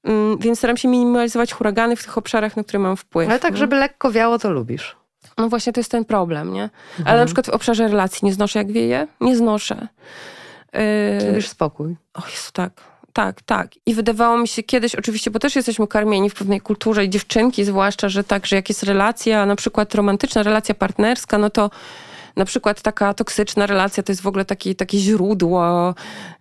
mm, 0.05 0.39
więc 0.39 0.59
staram 0.59 0.77
się 0.77 0.89
minimalizować 0.89 1.53
huragany 1.53 1.97
w 1.97 2.05
tych 2.05 2.19
obszarach, 2.19 2.57
na 2.57 2.63
które 2.65 2.79
mam 2.79 2.97
wpływ. 2.97 3.31
Ale 3.31 3.39
tak, 3.39 3.53
no. 3.53 3.59
żeby 3.59 3.77
lekko 3.77 4.13
wiało, 4.13 4.39
to 4.39 4.51
lubisz. 4.51 4.97
No 5.39 5.49
właśnie, 5.49 5.73
to 5.73 5.81
jest 5.81 5.91
ten 5.91 6.05
problem, 6.05 6.53
nie? 6.53 6.63
Mhm. 6.63 7.09
Ale 7.09 7.21
na 7.21 7.27
przykład 7.27 7.47
w 7.47 7.51
obszarze 7.51 7.89
relacji 7.89 8.27
nie 8.27 8.33
znoszę 8.33 8.59
jak 8.59 8.73
wieje? 8.73 9.07
Nie 9.21 9.37
znoszę. 9.37 9.89
Yy... 10.73 11.29
Lubisz 11.29 11.49
spokój. 11.49 11.97
O 12.15 12.21
Jezu, 12.21 12.51
tak. 12.53 12.73
Tak, 13.13 13.43
tak. 13.43 13.71
I 13.87 13.95
wydawało 13.95 14.39
mi 14.39 14.49
się 14.49 14.63
kiedyś, 14.63 14.95
oczywiście, 14.95 15.31
bo 15.31 15.39
też 15.39 15.57
jesteśmy 15.57 15.87
karmieni 15.87 16.31
w 16.31 16.35
pewnej 16.35 16.61
kulturze 16.61 17.05
i 17.05 17.11
dziewczynki 17.11 17.65
zwłaszcza, 17.65 18.09
że 18.09 18.25
tak, 18.25 18.47
że 18.47 18.57
jak 18.57 18.69
jest 18.69 18.83
relacja, 18.83 19.47
na 19.47 19.57
przykład 19.57 19.95
romantyczna, 19.95 20.43
relacja 20.43 20.75
partnerska, 20.75 21.39
no 21.39 21.51
to 21.51 21.71
na 22.37 22.45
przykład 22.45 22.83
taka 22.83 23.15
toksyczna 23.15 23.67
relacja 23.67 24.03
to 24.03 24.13
jest 24.13 24.23
w 24.23 24.27
ogóle 24.27 24.45
taki, 24.45 24.77
takie 24.77 24.99
źródło, 24.99 25.95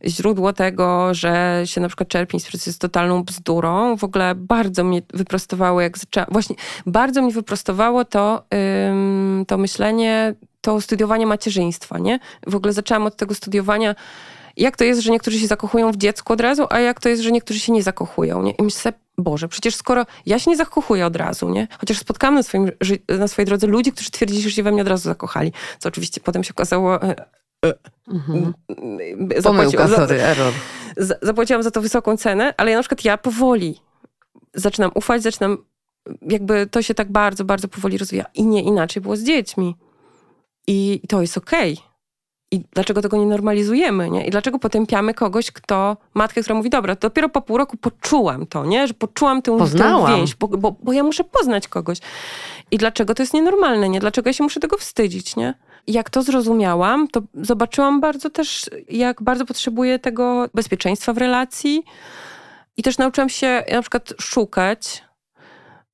źródło 0.06 0.54
tego, 0.54 1.14
że 1.14 1.62
się 1.66 1.82
na 1.82 1.88
przykład 1.88 2.10
czerpie 2.10 2.38
inspirację 2.38 2.74
z 2.74 2.78
totalną 2.78 3.24
bzdurą. 3.24 3.98
W 3.98 4.04
ogóle 4.04 4.36
bardzo 4.36 4.84
mnie 4.84 5.02
wyprostowało, 5.14 5.82
jak 5.82 5.98
zaczęłam, 5.98 6.30
właśnie 6.32 6.56
bardzo 6.86 7.22
mnie 7.22 7.34
wyprostowało 7.34 8.06
to, 8.06 8.44
ym, 8.90 9.46
to 9.48 9.58
myślenie, 9.58 10.36
to 10.62 10.82
studiowanie 10.82 11.28
macierzyństwa, 11.28 12.00
nie? 12.00 12.20
W 12.48 12.56
ogóle 12.56 12.74
zaczęłam 12.74 13.06
od 13.06 13.16
tego 13.16 13.36
studiowania 13.36 13.96
jak 14.58 14.78
to 14.78 14.84
jest, 14.84 15.02
że 15.02 15.12
niektórzy 15.12 15.40
się 15.40 15.48
zakochują 15.48 15.92
w 15.92 15.98
dziecku 15.98 16.34
od 16.34 16.42
razu, 16.42 16.68
a 16.70 16.80
jak 16.80 17.00
to 17.00 17.10
jest, 17.10 17.22
że 17.22 17.32
niektórzy 17.32 17.60
się 17.60 17.72
nie 17.72 17.84
zakochują. 17.84 18.44
Nie? 18.44 18.52
I 18.52 18.64
myślę, 18.64 18.94
Boże, 19.18 19.48
przecież 19.48 19.76
skoro 19.76 20.06
ja 20.26 20.40
się 20.40 20.52
nie 20.52 20.58
zakochuję 20.58 21.06
od 21.06 21.16
razu, 21.16 21.50
nie? 21.50 21.68
Chociaż 21.80 21.98
spotkałam 21.98 22.36
na, 22.36 22.44
swoim, 22.44 22.72
na 23.20 23.28
swojej 23.28 23.46
drodze 23.46 23.68
ludzi, 23.68 23.92
którzy 23.92 24.12
twierdzili, 24.12 24.42
że 24.42 24.52
się 24.52 24.64
we 24.64 24.72
mnie 24.72 24.82
od 24.82 24.88
razu 24.88 25.04
zakochali. 25.04 25.52
Co 25.80 25.90
oczywiście 25.90 26.22
potem 26.22 26.44
się 26.44 26.54
okazało... 26.54 27.04
E, 27.04 27.16
e, 27.66 27.74
mhm. 28.08 28.54
Zapłaciłam, 29.38 29.44
Pomyłka, 29.44 29.88
sorry, 29.88 30.22
error. 30.22 30.54
Zapłaciłam 31.22 31.64
za 31.64 31.72
to 31.72 31.82
wysoką 31.82 32.18
cenę, 32.18 32.54
ale 32.58 32.72
ja 32.72 32.78
na 32.78 32.84
przykład 32.84 33.06
ja 33.06 33.18
powoli 33.18 33.82
zaczynam 34.54 34.92
ufać, 34.96 35.24
zaczynam 35.24 35.58
jakby 36.22 36.68
to 36.68 36.82
się 36.82 36.94
tak 36.94 37.12
bardzo, 37.12 37.46
bardzo 37.46 37.68
powoli 37.68 37.98
rozwija. 37.98 38.26
I 38.34 38.46
nie 38.46 38.62
inaczej 38.64 39.02
było 39.02 39.16
z 39.16 39.24
dziećmi. 39.24 39.76
I 40.68 41.02
to 41.10 41.22
jest 41.22 41.38
okej. 41.38 41.74
Okay. 41.74 41.93
I 42.54 42.62
dlaczego 42.74 43.02
tego 43.02 43.18
nie 43.18 43.26
normalizujemy, 43.26 44.10
nie? 44.10 44.28
I 44.28 44.32
dlaczego 44.32 44.60
potępiamy 44.60 45.14
kogoś, 45.14 45.52
kto, 45.52 45.98
matkę, 46.14 46.42
która 46.42 46.56
mówi, 46.56 46.70
dobra, 46.70 46.96
dopiero 46.96 47.30
po 47.30 47.42
pół 47.42 47.58
roku 47.58 47.78
poczułam 47.78 48.48
to, 48.48 48.66
nie? 48.66 48.88
Że 48.88 48.94
poczułam 48.94 49.42
tę, 49.42 49.58
tę 49.78 50.06
więź, 50.08 50.36
bo, 50.36 50.48
bo, 50.48 50.76
bo 50.84 50.94
ja 50.94 51.04
muszę 51.04 51.24
poznać 51.24 51.68
kogoś. 51.68 51.98
I 52.72 52.78
dlaczego 52.78 53.16
to 53.16 53.24
jest 53.24 53.34
nienormalne, 53.34 53.90
nie? 53.90 54.00
Dlaczego 54.00 54.30
ja 54.30 54.34
się 54.34 54.44
muszę 54.44 54.60
tego 54.60 54.78
wstydzić, 54.78 55.36
nie? 55.36 55.54
Jak 55.88 56.10
to 56.10 56.24
zrozumiałam, 56.24 57.08
to 57.08 57.22
zobaczyłam 57.34 58.02
bardzo 58.02 58.30
też, 58.30 58.70
jak 58.90 59.22
bardzo 59.22 59.46
potrzebuję 59.46 60.00
tego 60.00 60.50
bezpieczeństwa 60.54 61.14
w 61.14 61.18
relacji. 61.18 61.84
I 62.78 62.84
też 62.84 62.98
nauczyłam 62.98 63.30
się 63.30 63.64
na 63.72 63.82
przykład 63.82 64.14
szukać 64.22 65.04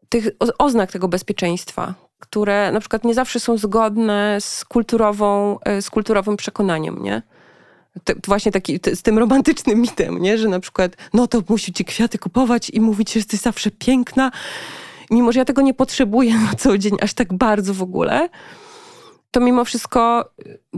tych 0.09 0.27
oznak 0.57 0.91
tego 0.91 1.07
bezpieczeństwa 1.07 2.08
które 2.19 2.71
na 2.71 2.79
przykład 2.79 3.03
nie 3.03 3.13
zawsze 3.13 3.39
są 3.39 3.57
zgodne 3.57 4.37
z, 4.39 4.65
kulturową, 4.65 5.59
e, 5.59 5.81
z 5.81 5.89
kulturowym 5.89 6.37
przekonaniem, 6.37 7.03
nie? 7.03 7.21
To 8.03 8.13
właśnie 8.27 8.51
taki, 8.51 8.79
z 8.93 9.01
tym 9.01 9.17
romantycznym 9.17 9.81
mitem, 9.85 10.17
nie? 10.17 10.37
Że 10.37 10.47
na 10.47 10.59
przykład, 10.59 10.91
no 11.13 11.27
to 11.27 11.41
musi 11.49 11.73
ci 11.73 11.85
kwiaty 11.85 12.17
kupować 12.17 12.69
i 12.69 12.81
mówić, 12.81 13.13
że 13.13 13.19
jesteś 13.19 13.39
zawsze 13.39 13.71
piękna. 13.71 14.31
Mimo, 15.11 15.31
że 15.31 15.39
ja 15.39 15.45
tego 15.45 15.61
nie 15.61 15.73
potrzebuję 15.73 16.33
na 16.39 16.53
co 16.53 16.77
dzień 16.77 16.97
aż 17.01 17.13
tak 17.13 17.33
bardzo 17.33 17.73
w 17.73 17.81
ogóle, 17.81 18.29
to 19.31 19.39
mimo 19.39 19.65
wszystko, 19.65 20.29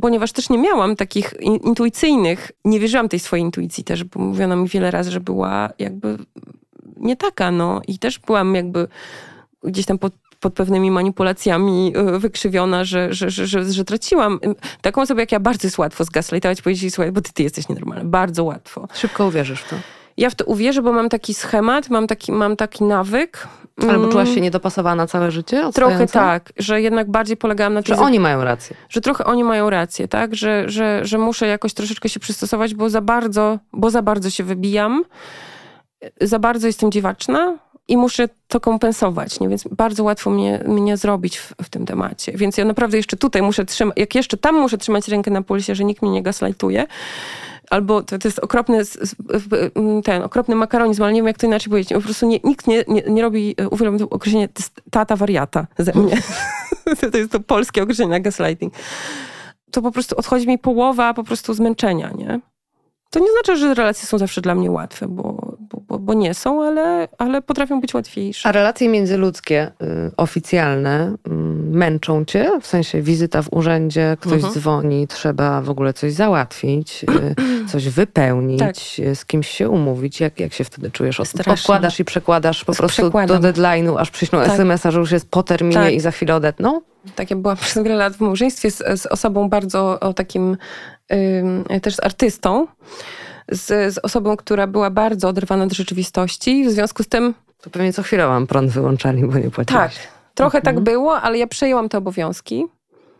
ponieważ 0.01 0.31
też 0.31 0.49
nie 0.49 0.57
miałam 0.57 0.95
takich 0.95 1.33
intuicyjnych, 1.41 2.51
nie 2.65 2.79
wierzyłam 2.79 3.09
tej 3.09 3.19
swojej 3.19 3.45
intuicji 3.45 3.83
też, 3.83 4.03
bo 4.03 4.19
mówiono 4.19 4.55
mi 4.55 4.67
wiele 4.67 4.91
razy, 4.91 5.11
że 5.11 5.19
była 5.19 5.69
jakby 5.79 6.17
nie 6.97 7.15
taka, 7.17 7.51
no. 7.51 7.81
I 7.87 7.99
też 7.99 8.19
byłam 8.19 8.55
jakby 8.55 8.87
gdzieś 9.63 9.85
tam 9.85 9.97
pod 9.97 10.13
pod 10.41 10.53
pewnymi 10.53 10.91
manipulacjami 10.91 11.93
y, 12.15 12.19
wykrzywiona, 12.19 12.83
że, 12.83 13.13
że, 13.13 13.29
że, 13.29 13.65
że, 13.71 13.85
traciłam. 13.85 14.39
Taką 14.81 15.01
osobę 15.01 15.21
jak 15.21 15.31
ja 15.31 15.39
bardzo 15.39 15.67
jest 15.67 15.77
łatwo 15.77 16.03
zgaslightować, 16.03 16.61
powiedzieć, 16.61 16.93
słuchaj, 16.93 17.11
bo 17.11 17.21
ty, 17.21 17.33
ty 17.33 17.43
jesteś 17.43 17.69
nienormalny. 17.69 18.05
Bardzo 18.05 18.43
łatwo. 18.43 18.87
Szybko 18.93 19.25
uwierzysz 19.25 19.61
w 19.61 19.69
to. 19.69 19.75
Ja 20.17 20.29
w 20.29 20.35
to 20.35 20.45
uwierzę, 20.45 20.81
bo 20.81 20.93
mam 20.93 21.09
taki 21.09 21.33
schemat, 21.33 21.89
mam 21.89 22.07
taki, 22.07 22.31
mam 22.31 22.55
taki 22.55 22.83
nawyk. 22.83 23.47
Albo 23.81 23.93
mm. 23.93 24.11
czułaś 24.11 24.33
się 24.33 24.41
niedopasowana 24.41 25.07
całe 25.07 25.31
życie? 25.31 25.63
Trochę 25.73 26.07
tak, 26.07 26.53
że 26.57 26.81
jednak 26.81 27.11
bardziej 27.11 27.37
polegałam 27.37 27.73
na 27.73 27.83
tym. 27.83 27.95
Że 27.95 28.01
oni 28.01 28.19
mają 28.19 28.43
rację. 28.43 28.75
Że 28.89 29.01
trochę 29.01 29.25
oni 29.25 29.43
mają 29.43 29.69
rację, 29.69 30.07
tak? 30.07 30.35
Że, 30.35 30.69
że, 30.69 30.99
że 31.05 31.17
muszę 31.17 31.47
jakoś 31.47 31.73
troszeczkę 31.73 32.09
się 32.09 32.19
przystosować, 32.19 32.73
bo 32.75 32.89
za 32.89 33.01
bardzo, 33.01 33.59
bo 33.73 33.89
za 33.89 34.01
bardzo 34.01 34.29
się 34.29 34.43
wybijam. 34.43 35.03
Za 36.21 36.39
bardzo 36.39 36.67
jestem 36.67 36.91
dziwaczna, 36.91 37.57
i 37.91 37.97
muszę 37.97 38.29
to 38.47 38.59
kompensować, 38.59 39.39
nie? 39.39 39.49
więc 39.49 39.67
bardzo 39.71 40.03
łatwo 40.03 40.29
mnie, 40.29 40.63
mnie 40.67 40.97
zrobić 40.97 41.37
w, 41.37 41.53
w, 41.63 41.69
tym 41.69 41.85
temacie. 41.85 42.31
Więc 42.35 42.57
ja 42.57 42.65
naprawdę 42.65 42.97
jeszcze 42.97 43.17
tutaj 43.17 43.41
muszę 43.41 43.65
trzymać, 43.65 43.97
jak 43.97 44.15
jeszcze 44.15 44.37
tam 44.37 44.55
muszę 44.55 44.77
trzymać 44.77 45.07
rękę 45.07 45.31
na 45.31 45.41
pulsie, 45.41 45.75
że 45.75 45.83
nikt 45.83 46.01
mnie 46.01 46.11
nie 46.11 46.23
gaslightuje, 46.23 46.87
albo 47.69 48.03
to, 48.03 48.19
to 48.19 48.27
jest 48.27 48.39
okropny, 48.39 48.81
ten 50.03 50.23
okropny 50.23 50.55
makaronizm, 50.55 51.03
ale 51.03 51.13
nie 51.13 51.19
wiem 51.19 51.27
jak 51.27 51.37
to 51.37 51.47
inaczej 51.47 51.69
powiedzieć. 51.69 51.93
Po 51.93 52.01
prostu 52.01 52.27
nie, 52.27 52.39
nikt 52.43 52.67
nie, 52.67 52.83
nie, 52.87 53.01
nie 53.01 53.21
robi, 53.21 53.55
uwielbiam 53.71 53.99
to 53.99 54.09
określenie, 54.09 54.47
to 54.47 54.61
jest 54.63 54.81
tata 54.91 55.15
wariata 55.15 55.67
ze 55.77 55.93
mnie. 55.93 56.17
to 57.11 57.17
jest 57.17 57.31
to 57.31 57.39
polskie 57.39 57.83
określenie 57.83 58.11
na 58.11 58.19
gaslighting. 58.19 58.73
To 59.71 59.81
po 59.81 59.91
prostu 59.91 60.17
odchodzi 60.17 60.47
mi 60.47 60.59
połowa 60.59 61.13
po 61.13 61.23
prostu 61.23 61.53
zmęczenia, 61.53 62.11
nie? 62.17 62.39
To 63.09 63.19
nie 63.19 63.31
znaczy, 63.31 63.57
że 63.57 63.73
relacje 63.73 64.07
są 64.07 64.17
zawsze 64.17 64.41
dla 64.41 64.55
mnie 64.55 64.71
łatwe, 64.71 65.07
bo, 65.07 65.50
bo, 66.01 66.13
nie 66.13 66.33
są, 66.33 66.63
ale, 66.63 67.07
ale 67.17 67.41
potrafią 67.41 67.81
być 67.81 67.93
łatwiejsze. 67.93 68.49
A 68.49 68.51
relacje 68.51 68.89
międzyludzkie, 68.89 69.71
y, 69.81 70.11
oficjalne, 70.17 71.15
y, 71.27 71.31
męczą 71.71 72.25
cię? 72.25 72.51
W 72.61 72.67
sensie 72.67 73.01
wizyta 73.01 73.41
w 73.41 73.53
urzędzie, 73.53 74.17
ktoś 74.19 74.33
mhm. 74.33 74.53
dzwoni, 74.53 75.07
trzeba 75.07 75.61
w 75.61 75.69
ogóle 75.69 75.93
coś 75.93 76.13
załatwić, 76.13 77.03
y, 77.03 77.35
coś 77.71 77.89
wypełnić, 77.89 78.59
tak. 78.59 78.75
Y, 78.99 79.15
z 79.15 79.25
kimś 79.25 79.47
się 79.47 79.69
umówić. 79.69 80.19
Jak, 80.19 80.39
jak 80.39 80.53
się 80.53 80.63
wtedy 80.63 80.91
czujesz? 80.91 81.21
Strasznie. 81.25 81.53
Odkładasz 81.53 81.99
i 81.99 82.05
przekładasz 82.05 82.65
po 82.65 82.73
prostu 82.73 83.01
Przekładam. 83.01 83.41
do 83.41 83.49
deadline'u, 83.49 83.95
aż 83.99 84.11
przyślą 84.11 84.39
tak. 84.39 84.49
SMS-a, 84.49 84.91
że 84.91 84.99
już 84.99 85.11
jest 85.11 85.29
po 85.29 85.43
terminie 85.43 85.75
tak. 85.75 85.93
i 85.93 85.99
za 85.99 86.11
chwilę 86.11 86.35
odetną? 86.35 86.81
Tak, 87.15 87.29
ja 87.29 87.35
byłam 87.35 87.57
przez 87.67 87.83
wiele 87.83 87.95
lat 87.95 88.13
w 88.13 88.19
małżeństwie 88.19 88.71
z, 88.71 89.01
z 89.01 89.05
osobą 89.05 89.49
bardzo 89.49 89.99
o 89.99 90.13
takim, 90.13 90.57
też 91.81 91.95
z 91.95 91.99
artystą, 91.99 92.67
z, 93.49 93.93
z 93.93 93.97
osobą, 93.97 94.37
która 94.37 94.67
była 94.67 94.89
bardzo 94.89 95.27
oderwana 95.27 95.63
od 95.63 95.73
rzeczywistości. 95.73 96.65
W 96.65 96.71
związku 96.71 97.03
z 97.03 97.07
tym... 97.07 97.33
To 97.61 97.69
pewnie 97.69 97.93
co 97.93 98.03
chwilę 98.03 98.27
mam 98.27 98.47
prąd 98.47 98.71
wyłączali, 98.71 99.25
bo 99.25 99.39
nie 99.39 99.51
płaciłaś. 99.51 99.95
Tak, 99.95 100.07
trochę 100.33 100.57
mhm. 100.57 100.75
tak 100.75 100.83
było, 100.83 101.21
ale 101.21 101.37
ja 101.37 101.47
przejęłam 101.47 101.89
te 101.89 101.97
obowiązki. 101.97 102.65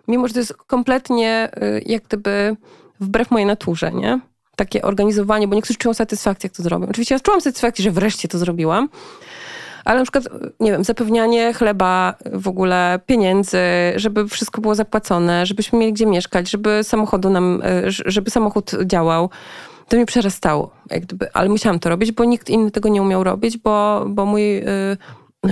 Mimo, 0.08 0.28
że 0.28 0.34
to 0.34 0.40
jest 0.40 0.54
kompletnie 0.54 1.52
y, 1.64 1.82
jak 1.86 2.04
gdyby 2.04 2.56
wbrew 3.00 3.32
mojej 3.32 3.46
naturze, 3.46 3.92
nie? 3.92 4.20
takie 4.56 4.82
organizowanie, 4.82 5.48
bo 5.48 5.56
niektórzy 5.56 5.80
czują 5.80 5.94
satysfakcję, 5.94 6.48
jak 6.48 6.58
to 6.58 6.64
zrobią. 6.64 6.88
Oczywiście 6.90 7.16
ja 7.16 7.20
czułam 7.20 7.42
satysfakcję, 7.42 7.84
że 7.84 7.92
wreszcie 7.92 8.28
to 8.28 8.38
zrobiłam, 8.38 8.90
ale 9.86 10.00
na 10.00 10.06
przykład, 10.06 10.24
nie 10.60 10.72
wiem, 10.72 10.84
zapewnianie 10.84 11.54
chleba, 11.54 12.14
w 12.34 12.48
ogóle 12.48 13.00
pieniędzy, 13.06 13.60
żeby 13.96 14.28
wszystko 14.28 14.62
było 14.62 14.76
zapłacone, 14.76 15.46
żebyśmy 15.46 15.80
mieli 15.80 15.94
gdzie 15.94 16.06
mieszkać, 16.06 16.50
żeby 16.52 16.84
samochodu 16.84 17.30
nam, 17.30 17.62
e, 17.66 17.84
żeby 17.88 18.32
samochód 18.32 18.72
działał. 18.86 19.30
To 19.92 19.98
mi 19.98 20.06
przerastało, 20.06 20.72
gdyby, 21.02 21.34
ale 21.34 21.50
musiałam 21.50 21.80
to 21.80 21.90
robić, 21.90 22.12
bo 22.12 22.24
nikt 22.24 22.50
inny 22.50 22.72
tego 22.72 22.90
nie 22.90 23.02
umiał 23.02 23.24
robić, 23.24 23.58
bo, 23.58 24.06
bo 24.08 24.26
mój 24.26 24.58
y, 24.58 24.98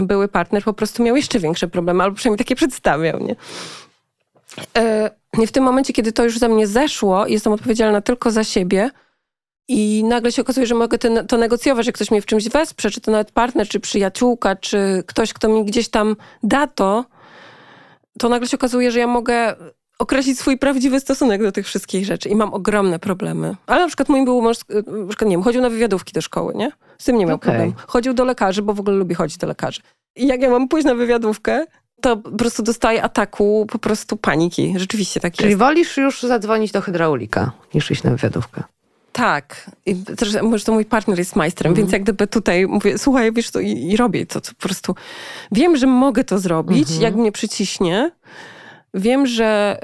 były 0.02 0.28
partner 0.28 0.64
po 0.64 0.74
prostu 0.74 1.04
miał 1.04 1.16
jeszcze 1.16 1.40
większe 1.40 1.68
problemy, 1.68 2.04
albo 2.04 2.16
przynajmniej 2.16 2.38
takie 2.38 2.56
przedstawiał, 2.56 3.20
nie? 3.20 3.36
Y, 5.44 5.48
w 5.48 5.52
tym 5.52 5.64
momencie, 5.64 5.94
kiedy 5.94 6.12
to 6.12 6.24
już 6.24 6.38
za 6.38 6.48
mnie 6.48 6.68
zeszło, 6.68 7.28
jestem 7.28 7.54
odpowiedzialna 7.54 8.02
tylko 8.02 8.32
za 8.32 8.44
siebie, 8.44 8.90
i 9.68 10.04
nagle 10.04 10.32
się 10.32 10.42
okazuje, 10.42 10.68
że 10.68 10.76
mogę 10.76 10.98
to 11.28 11.38
negocjować, 11.38 11.86
że 11.86 11.92
ktoś 11.92 12.12
mnie 12.12 12.22
w 12.22 12.26
czymś 12.26 12.50
wesprze, 12.50 12.92
czy 12.92 13.02
to 13.02 13.12
nawet 13.12 13.32
partner, 13.32 13.68
czy 13.68 13.80
przyjaciółka, 13.80 14.56
czy 14.56 15.04
ktoś, 15.08 15.34
kto 15.34 15.50
mi 15.50 15.66
gdzieś 15.66 15.90
tam 15.90 16.16
da 16.44 16.68
to, 16.68 17.06
to 18.20 18.30
nagle 18.30 18.48
się 18.48 18.58
okazuje, 18.58 18.92
że 18.92 19.00
ja 19.00 19.08
mogę 19.08 19.56
określić 20.00 20.40
swój 20.40 20.58
prawdziwy 20.58 21.00
stosunek 21.00 21.44
do 21.44 21.52
tych 21.52 21.66
wszystkich 21.66 22.06
rzeczy 22.06 22.30
i 22.30 22.36
mam 22.36 22.54
ogromne 22.54 23.00
problemy. 23.00 23.56
Ale 23.68 23.82
na 23.82 23.88
przykład 23.88 24.10
mój 24.10 24.26
był 24.26 24.42
mąż, 24.42 24.58
na 24.70 25.08
przykład, 25.08 25.30
nie 25.30 25.36
wiem, 25.36 25.44
chodził 25.44 25.62
na 25.62 25.70
wywiadówki 25.70 26.14
do 26.14 26.22
szkoły, 26.22 26.54
nie? 26.56 26.72
Z 26.98 27.04
tym 27.04 27.18
nie 27.18 27.26
miał 27.26 27.36
okay. 27.36 27.52
problemu. 27.52 27.74
Chodził 27.88 28.14
do 28.14 28.26
lekarzy, 28.26 28.62
bo 28.62 28.74
w 28.74 28.80
ogóle 28.80 28.96
lubi 28.96 29.16
chodzić 29.16 29.38
do 29.38 29.48
lekarzy. 29.48 29.82
I 30.16 30.28
jak 30.28 30.42
ja 30.42 30.50
mam 30.50 30.68
pójść 30.68 30.86
na 30.86 30.96
wywiadówkę, 30.96 31.66
to 32.02 32.18
po 32.18 32.32
prostu 32.32 32.64
dostaję 32.64 33.04
ataku 33.04 33.68
po 33.72 33.80
prostu 33.80 34.18
paniki. 34.18 34.74
Rzeczywiście 34.78 35.20
tak 35.20 35.34
Czyli 35.34 35.50
jest. 35.50 35.60
wolisz 35.60 35.98
już 35.98 36.22
zadzwonić 36.22 36.72
do 36.72 36.82
hydraulika, 36.82 37.52
niż 37.74 37.92
iść 37.92 38.04
na 38.04 38.12
wywiadówkę? 38.12 38.64
Tak. 39.12 39.72
I 39.86 39.96
też, 39.96 40.42
może 40.42 40.66
to 40.66 40.72
mój 40.72 40.86
partner 40.86 41.20
jest 41.20 41.36
majstrem, 41.36 41.72
mm. 41.72 41.78
więc 41.78 41.92
jak 41.92 42.04
gdyby 42.04 42.28
tutaj 42.28 42.68
mówię, 42.68 42.98
słuchaj, 42.98 43.34
wiesz 43.34 43.52
to 43.52 43.60
i, 43.60 43.72
i 43.72 43.98
robię 43.98 44.26
to, 44.26 44.42
to, 44.42 44.50
po 44.50 44.62
prostu. 44.62 44.96
Wiem, 45.52 45.78
że 45.78 45.88
mogę 45.88 46.24
to 46.24 46.40
zrobić, 46.40 46.90
mm 46.90 47.00
-hmm. 47.00 47.04
jak 47.04 47.16
mnie 47.16 47.32
przyciśnie. 47.32 48.12
Wiem, 48.94 49.28
że, 49.28 49.80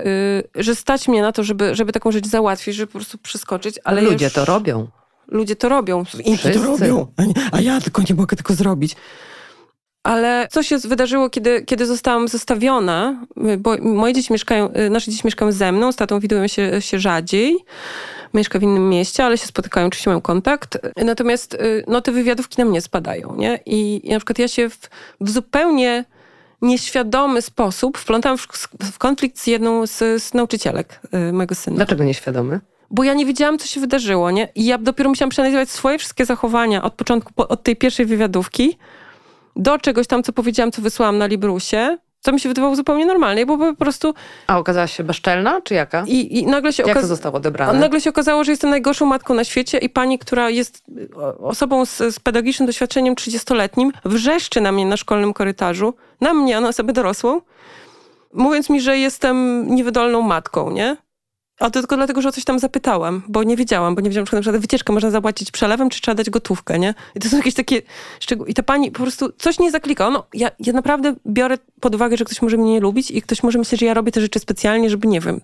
y, 0.55 0.63
że 0.63 0.75
stać 0.75 1.07
mnie 1.07 1.21
na 1.21 1.31
to, 1.31 1.43
żeby, 1.43 1.75
żeby 1.75 1.91
taką 1.91 2.11
rzecz 2.11 2.27
załatwić, 2.27 2.75
żeby 2.75 2.87
po 2.87 2.99
prostu 2.99 3.17
przeskoczyć, 3.17 3.79
ale 3.83 4.01
Ludzie 4.01 4.25
już... 4.25 4.33
to 4.33 4.45
robią. 4.45 4.87
Ludzie 5.27 5.55
to 5.55 5.69
robią. 5.69 6.03
Inni 6.25 6.37
to 6.37 6.63
robią, 6.63 7.07
a 7.51 7.61
ja 7.61 7.81
tylko 7.81 8.01
nie 8.09 8.15
mogę 8.15 8.37
tego 8.37 8.53
zrobić. 8.53 8.95
Ale 10.03 10.47
co 10.51 10.63
się 10.63 10.77
wydarzyło, 10.77 11.29
kiedy, 11.29 11.61
kiedy 11.61 11.85
zostałam 11.85 12.27
zostawiona, 12.27 13.25
bo 13.57 13.77
moje 13.81 14.13
dzieci 14.13 14.33
mieszkają, 14.33 14.73
y, 14.73 14.89
nasze 14.89 15.11
dzieci 15.11 15.21
mieszkają 15.25 15.51
ze 15.51 15.71
mną, 15.71 15.91
z 15.91 15.95
tatą 15.95 16.19
widują 16.19 16.47
się, 16.47 16.81
się 16.81 16.99
rzadziej 16.99 17.57
mieszka 18.33 18.59
w 18.59 18.63
innym 18.63 18.89
mieście, 18.89 19.25
ale 19.25 19.37
się 19.37 19.47
spotykają, 19.47 19.87
oczywiście 19.87 20.09
mają 20.09 20.21
kontakt. 20.21 20.77
Natomiast 20.97 21.53
y, 21.53 21.83
no, 21.87 22.01
te 22.01 22.11
wywiadówki 22.11 22.55
na 22.57 22.65
mnie 22.65 22.81
spadają, 22.81 23.35
nie? 23.35 23.59
I, 23.65 24.01
i 24.03 24.09
na 24.09 24.19
przykład 24.19 24.39
ja 24.39 24.47
się 24.47 24.69
w, 24.69 24.79
w 25.21 25.29
zupełnie 25.29 26.05
nieświadomy 26.65 27.41
sposób 27.41 27.97
wplątałam 27.97 28.37
w, 28.37 28.47
w 28.93 28.97
konflikt 28.97 29.39
z 29.39 29.47
jedną 29.47 29.87
z, 29.87 30.23
z 30.23 30.33
nauczycielek 30.33 30.99
y, 31.29 31.33
mojego 31.33 31.55
syna. 31.55 31.75
Dlaczego 31.75 32.03
nieświadomy? 32.03 32.59
Bo 32.91 33.03
ja 33.03 33.13
nie 33.13 33.25
wiedziałam, 33.25 33.57
co 33.57 33.67
się 33.67 33.79
wydarzyło, 33.79 34.31
nie? 34.31 34.49
I 34.55 34.65
ja 34.65 34.77
dopiero 34.77 35.09
musiałam 35.09 35.29
przeanalizować 35.29 35.69
swoje 35.69 35.97
wszystkie 35.99 36.25
zachowania 36.25 36.83
od 36.83 36.93
początku, 36.93 37.33
od 37.35 37.63
tej 37.63 37.75
pierwszej 37.75 38.05
wywiadówki 38.05 38.77
do 39.55 39.77
czegoś 39.77 40.07
tam, 40.07 40.23
co 40.23 40.33
powiedziałam, 40.33 40.71
co 40.71 40.81
wysłałam 40.81 41.17
na 41.17 41.25
Librusie, 41.25 41.97
co 42.25 42.31
mi 42.31 42.39
się 42.39 42.49
wydawało 42.49 42.75
zupełnie 42.75 43.05
normalne, 43.05 43.45
bo 43.45 43.57
po 43.57 43.73
prostu... 43.73 44.13
A 44.47 44.57
okazała 44.57 44.87
się 44.87 45.03
bezczelna, 45.03 45.61
czy 45.61 45.73
jaka? 45.73 46.03
I, 46.07 46.39
i 46.39 46.45
nagle 46.45 46.73
się 46.73 46.83
Jak 46.83 47.01
to 47.01 47.07
zostało 47.07 47.35
odebrane? 47.37 47.79
Nagle 47.79 48.01
się 48.01 48.09
okazało, 48.09 48.43
że 48.43 48.51
jestem 48.51 48.69
najgorszą 48.69 49.05
matką 49.05 49.33
na 49.33 49.43
świecie 49.43 49.77
i 49.77 49.89
pani, 49.89 50.19
która 50.19 50.49
jest 50.49 50.83
osobą 51.39 51.85
z, 51.85 51.97
z 51.97 52.19
pedagogicznym 52.19 52.67
doświadczeniem 52.67 53.15
30-letnim, 53.15 53.91
wrzeszczy 54.05 54.61
na 54.61 54.71
mnie 54.71 54.85
na 54.85 54.97
szkolnym 54.97 55.33
korytarzu, 55.33 55.93
na 56.21 56.33
mnie, 56.33 56.61
na 56.61 56.67
osobę 56.67 56.93
dorosłą, 56.93 57.41
mówiąc 58.33 58.69
mi, 58.69 58.81
że 58.81 58.97
jestem 58.97 59.65
niewydolną 59.75 60.21
matką, 60.21 60.71
nie? 60.71 60.97
A 61.59 61.69
to 61.69 61.79
tylko 61.79 61.95
dlatego, 61.95 62.21
że 62.21 62.29
o 62.29 62.31
coś 62.31 62.43
tam 62.43 62.59
zapytałam, 62.59 63.23
bo 63.27 63.43
nie 63.43 63.57
wiedziałam, 63.57 63.95
bo 63.95 64.01
nie 64.01 64.09
wiedziałam, 64.09 64.27
czy 64.27 64.35
na 64.35 64.41
przykład 64.41 64.61
wycieczkę 64.61 64.93
można 64.93 65.11
zapłacić 65.11 65.51
przelewem, 65.51 65.89
czy 65.89 66.01
trzeba 66.01 66.15
dać 66.15 66.29
gotówkę, 66.29 66.79
nie? 66.79 66.93
I 67.15 67.19
to 67.19 67.29
są 67.29 67.37
jakieś 67.37 67.53
takie 67.53 67.81
szczegóły. 68.19 68.49
I 68.49 68.53
ta 68.53 68.63
pani 68.63 68.91
po 68.91 69.01
prostu 69.01 69.31
coś 69.37 69.59
nie 69.59 69.71
zaklikała. 69.71 70.09
No, 70.09 70.25
ja, 70.33 70.51
ja 70.59 70.73
naprawdę 70.73 71.15
biorę 71.27 71.57
pod 71.79 71.95
uwagę, 71.95 72.17
że 72.17 72.25
ktoś 72.25 72.41
może 72.41 72.57
mnie 72.57 72.71
nie 72.71 72.79
lubić 72.79 73.11
i 73.11 73.21
ktoś 73.21 73.43
może 73.43 73.59
myśleć, 73.59 73.79
że 73.81 73.85
ja 73.85 73.93
robię 73.93 74.11
te 74.11 74.21
rzeczy 74.21 74.39
specjalnie, 74.39 74.89
żeby, 74.89 75.07
nie 75.07 75.19
wiem, 75.19 75.41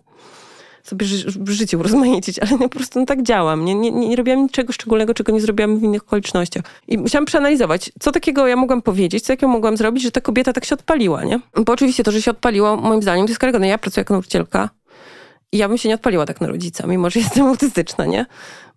sobie 0.84 1.06
ży 1.06 1.32
życie 1.46 1.78
urozmaicić, 1.78 2.40
ale 2.40 2.52
ja 2.52 2.58
po 2.58 2.70
prostu 2.70 3.00
no, 3.00 3.06
tak 3.06 3.24
działam. 3.24 3.66
Nie, 3.66 3.76
nie, 3.76 3.92
nie 3.92 4.16
robiłam 4.16 4.44
niczego 4.44 4.74
szczególnego, 4.74 5.14
czego 5.14 5.32
nie 5.32 5.42
zrobiłam 5.42 5.80
w 5.80 5.84
innych 5.84 6.04
okolicznościach. 6.04 6.64
I 6.88 6.98
musiałam 6.98 7.26
przeanalizować, 7.26 7.92
co 8.00 8.12
takiego 8.12 8.48
ja 8.48 8.56
mogłam 8.56 8.82
powiedzieć, 8.82 9.24
co 9.24 9.34
jakiego 9.34 9.52
mogłam 9.52 9.78
zrobić, 9.78 10.04
że 10.04 10.12
ta 10.12 10.22
kobieta 10.22 10.54
tak 10.54 10.66
się 10.66 10.76
odpaliła, 10.76 11.24
nie? 11.24 11.40
Bo 11.66 11.74
oczywiście 11.74 12.04
to, 12.04 12.12
że 12.12 12.22
się 12.22 12.32
odpaliła, 12.32 12.76
moim 12.76 13.02
zdaniem, 13.02 13.26
to 13.26 13.32
jest 13.32 13.40
karygodne. 13.40 13.68
Ja 13.68 13.78
pracuję 13.78 14.02
jako 14.02 14.14
nauczycielka, 14.14 14.70
ja 15.54 15.68
bym 15.68 15.78
się 15.78 15.90
nie 15.90 15.96
odpaliła 15.96 16.26
tak 16.26 16.42
na 16.42 16.48
rodzica, 16.48 16.88
mimo 16.88 17.10
że 17.10 17.20
jestem 17.24 17.46
autystyczna, 17.46 18.06
nie? 18.06 18.26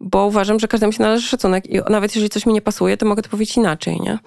Bo 0.00 0.26
uważam, 0.26 0.60
że 0.60 0.68
każdemu 0.68 0.92
się 0.92 1.02
należy 1.02 1.28
szacunek 1.28 1.66
i 1.66 1.80
nawet 1.90 2.14
jeżeli 2.14 2.30
coś 2.30 2.46
mi 2.46 2.52
nie 2.52 2.62
pasuje, 2.62 2.96
to 2.96 3.06
mogę 3.06 3.22
to 3.22 3.28
powiedzieć 3.28 3.56
inaczej, 3.56 4.00
nie? 4.00 4.18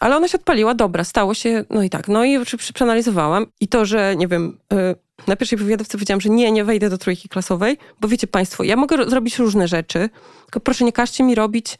Ale 0.00 0.16
ona 0.16 0.28
się 0.28 0.38
odpaliła, 0.38 0.74
dobra, 0.74 1.04
stało 1.04 1.34
się, 1.34 1.64
no 1.70 1.82
i 1.82 1.90
tak. 1.90 2.08
No 2.08 2.24
i 2.24 2.38
przeanalizowałam 2.74 3.46
i 3.60 3.68
to, 3.68 3.84
że 3.84 4.16
nie 4.16 4.28
wiem, 4.28 4.58
y, 4.72 5.26
na 5.26 5.36
pierwszej 5.36 5.58
wywiadowce 5.58 5.92
powiedziałam, 5.92 6.20
że 6.20 6.28
nie, 6.28 6.52
nie 6.52 6.64
wejdę 6.64 6.90
do 6.90 6.98
trójki 6.98 7.28
klasowej, 7.28 7.78
bo 8.00 8.08
wiecie 8.08 8.26
państwo, 8.26 8.64
ja 8.64 8.76
mogę 8.76 9.10
zrobić 9.10 9.38
różne 9.38 9.68
rzeczy, 9.68 10.08
tylko 10.44 10.60
proszę 10.60 10.84
nie 10.84 10.92
każcie 10.92 11.24
mi 11.24 11.34
robić 11.34 11.78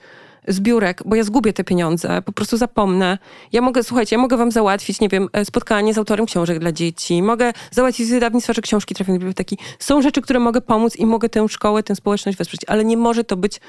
zbiórek, 0.48 1.02
bo 1.06 1.16
ja 1.16 1.24
zgubię 1.24 1.52
te 1.52 1.64
pieniądze, 1.64 2.22
po 2.22 2.32
prostu 2.32 2.56
zapomnę. 2.56 3.18
Ja 3.52 3.60
mogę, 3.60 3.82
słuchajcie, 3.82 4.16
ja 4.16 4.22
mogę 4.22 4.36
wam 4.36 4.52
załatwić, 4.52 5.00
nie 5.00 5.08
wiem, 5.08 5.28
e, 5.32 5.44
spotkanie 5.44 5.94
z 5.94 5.98
autorem 5.98 6.26
książek 6.26 6.58
dla 6.58 6.72
dzieci, 6.72 7.22
mogę 7.22 7.52
załatwić 7.70 8.08
wydawnictwa, 8.08 8.52
że 8.52 8.62
książki 8.62 8.94
trafią 8.94 9.12
do 9.12 9.18
biblioteki. 9.18 9.58
Są 9.78 10.02
rzeczy, 10.02 10.22
które 10.22 10.40
mogę 10.40 10.60
pomóc 10.60 10.96
i 10.96 11.06
mogę 11.06 11.28
tę 11.28 11.48
szkołę, 11.48 11.82
tę 11.82 11.96
społeczność 11.96 12.38
wesprzeć, 12.38 12.60
ale 12.66 12.84
nie 12.84 12.96
może 12.96 13.24
to 13.24 13.36
być 13.36 13.60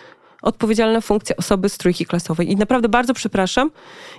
odpowiedzialna 0.43 1.01
funkcja 1.01 1.35
osoby 1.35 1.69
z 1.69 1.77
trójki 1.77 2.05
klasowej. 2.05 2.51
I 2.51 2.55
naprawdę 2.55 2.89
bardzo 2.89 3.13
przepraszam. 3.13 3.71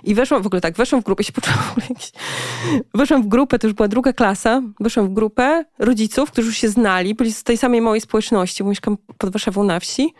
I 0.03 0.15
weszłam 0.15 0.43
w 0.43 0.45
ogóle 0.45 0.61
tak, 0.61 0.75
weszłam 0.75 1.01
w 1.01 1.05
grupę, 1.05 1.23
się 1.23 1.33
poczułam. 1.33 1.59
Weszłam 2.93 3.23
w 3.23 3.27
grupę, 3.27 3.59
to 3.59 3.67
już 3.67 3.73
była 3.73 3.87
druga 3.87 4.13
klasa, 4.13 4.61
weszłam 4.79 5.07
w 5.07 5.13
grupę 5.13 5.65
rodziców, 5.79 6.31
którzy 6.31 6.47
już 6.47 6.57
się 6.57 6.69
znali, 6.69 7.15
byli 7.15 7.33
z 7.33 7.43
tej 7.43 7.57
samej 7.57 7.81
mojej 7.81 8.01
społeczności, 8.01 8.63
bo 8.63 8.69
mieszkam 8.69 8.97
pod 9.17 9.29
Warszawą 9.29 9.63
na 9.63 9.79
wsi. 9.79 10.13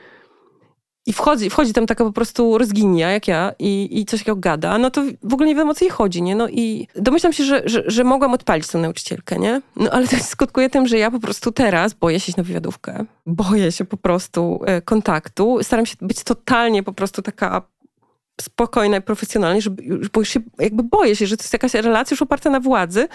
I 1.08 1.14
wchodzi, 1.14 1.50
wchodzi 1.50 1.74
tam 1.74 1.86
taka 1.86 2.04
po 2.04 2.12
prostu 2.12 2.58
rozginia, 2.58 3.12
jak 3.12 3.28
ja, 3.28 3.54
i, 3.60 4.00
i 4.00 4.06
coś 4.06 4.20
takiego 4.20 4.36
gada, 4.36 4.78
no 4.78 4.92
to 4.92 5.04
w 5.24 5.34
ogóle 5.34 5.48
nie 5.50 5.56
wiem 5.56 5.70
o 5.70 5.74
co 5.74 5.86
jej 5.86 5.92
chodzi, 5.92 6.22
nie? 6.22 6.36
No 6.36 6.48
i 6.50 6.88
domyślam 6.96 7.34
się, 7.34 7.44
że, 7.44 7.62
że, 7.66 7.84
że 7.88 8.04
mogłam 8.04 8.34
odpalić 8.34 8.68
tę 8.68 8.78
nauczycielkę, 8.78 9.40
nie? 9.40 9.62
No 9.76 9.90
ale 9.90 10.08
to 10.08 10.18
skutkuje 10.18 10.70
tym, 10.70 10.88
że 10.88 10.98
ja 10.98 11.12
po 11.12 11.20
prostu 11.20 11.52
teraz 11.52 11.94
boję 11.94 12.20
się 12.20 12.30
iść 12.30 12.38
na 12.38 12.44
wywiadówkę. 12.44 13.06
Boję 13.26 13.72
się 13.72 13.86
po 13.86 13.98
prostu 13.98 14.60
e, 14.66 14.82
kontaktu. 14.82 15.60
Staram 15.62 15.86
się 15.86 15.96
być 16.02 16.24
totalnie 16.24 16.84
po 16.84 16.94
prostu 16.94 17.22
taka 17.22 17.62
spokojna 18.42 18.98
i 18.98 19.02
profesjonalna, 19.02 19.62
żeby, 19.62 19.84
bo 20.14 20.22
już 20.22 20.30
się, 20.30 20.40
jakby 20.60 20.84
boję 20.84 21.16
się, 21.16 21.28
że 21.28 21.38
to 21.38 21.44
jest 21.44 21.54
jakaś 21.54 21.74
relacja 21.74 22.16
już 22.16 22.22
oparta 22.22 22.50
na 22.50 22.60
władzy, 22.60 23.08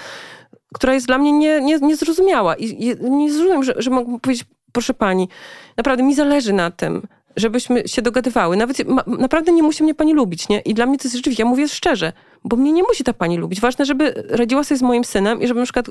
która 0.74 0.94
jest 0.94 1.06
dla 1.06 1.18
mnie 1.18 1.32
nie, 1.32 1.60
nie, 1.60 1.78
niezrozumiała. 1.78 2.56
I 2.56 2.96
nie 3.00 3.32
zrozumiem, 3.32 3.64
że, 3.64 3.74
że 3.76 3.90
mogę 3.90 4.20
powiedzieć, 4.20 4.46
proszę 4.72 4.94
pani, 4.94 5.28
naprawdę 5.76 6.02
mi 6.02 6.14
zależy 6.14 6.52
na 6.52 6.70
tym, 6.70 7.02
żebyśmy 7.36 7.88
się 7.88 8.02
dogadywały. 8.02 8.56
Nawet 8.56 8.88
ma, 8.88 9.04
naprawdę 9.06 9.52
nie 9.52 9.62
musi 9.62 9.82
mnie 9.82 9.94
pani 9.94 10.14
lubić, 10.14 10.48
nie? 10.48 10.60
I 10.60 10.74
dla 10.74 10.86
mnie 10.86 10.98
to 10.98 11.04
jest 11.04 11.16
rzeczywiście, 11.16 11.42
ja 11.42 11.48
mówię 11.48 11.68
szczerze, 11.68 12.12
bo 12.44 12.56
mnie 12.56 12.72
nie 12.72 12.82
musi 12.82 13.04
ta 13.04 13.12
pani 13.12 13.36
lubić. 13.36 13.60
Ważne, 13.60 13.84
żeby 13.84 14.24
radziła 14.28 14.64
sobie 14.64 14.78
z 14.78 14.82
moim 14.82 15.04
synem 15.04 15.42
i 15.42 15.46
żeby 15.46 15.60
na 15.60 15.66
przykład 15.66 15.90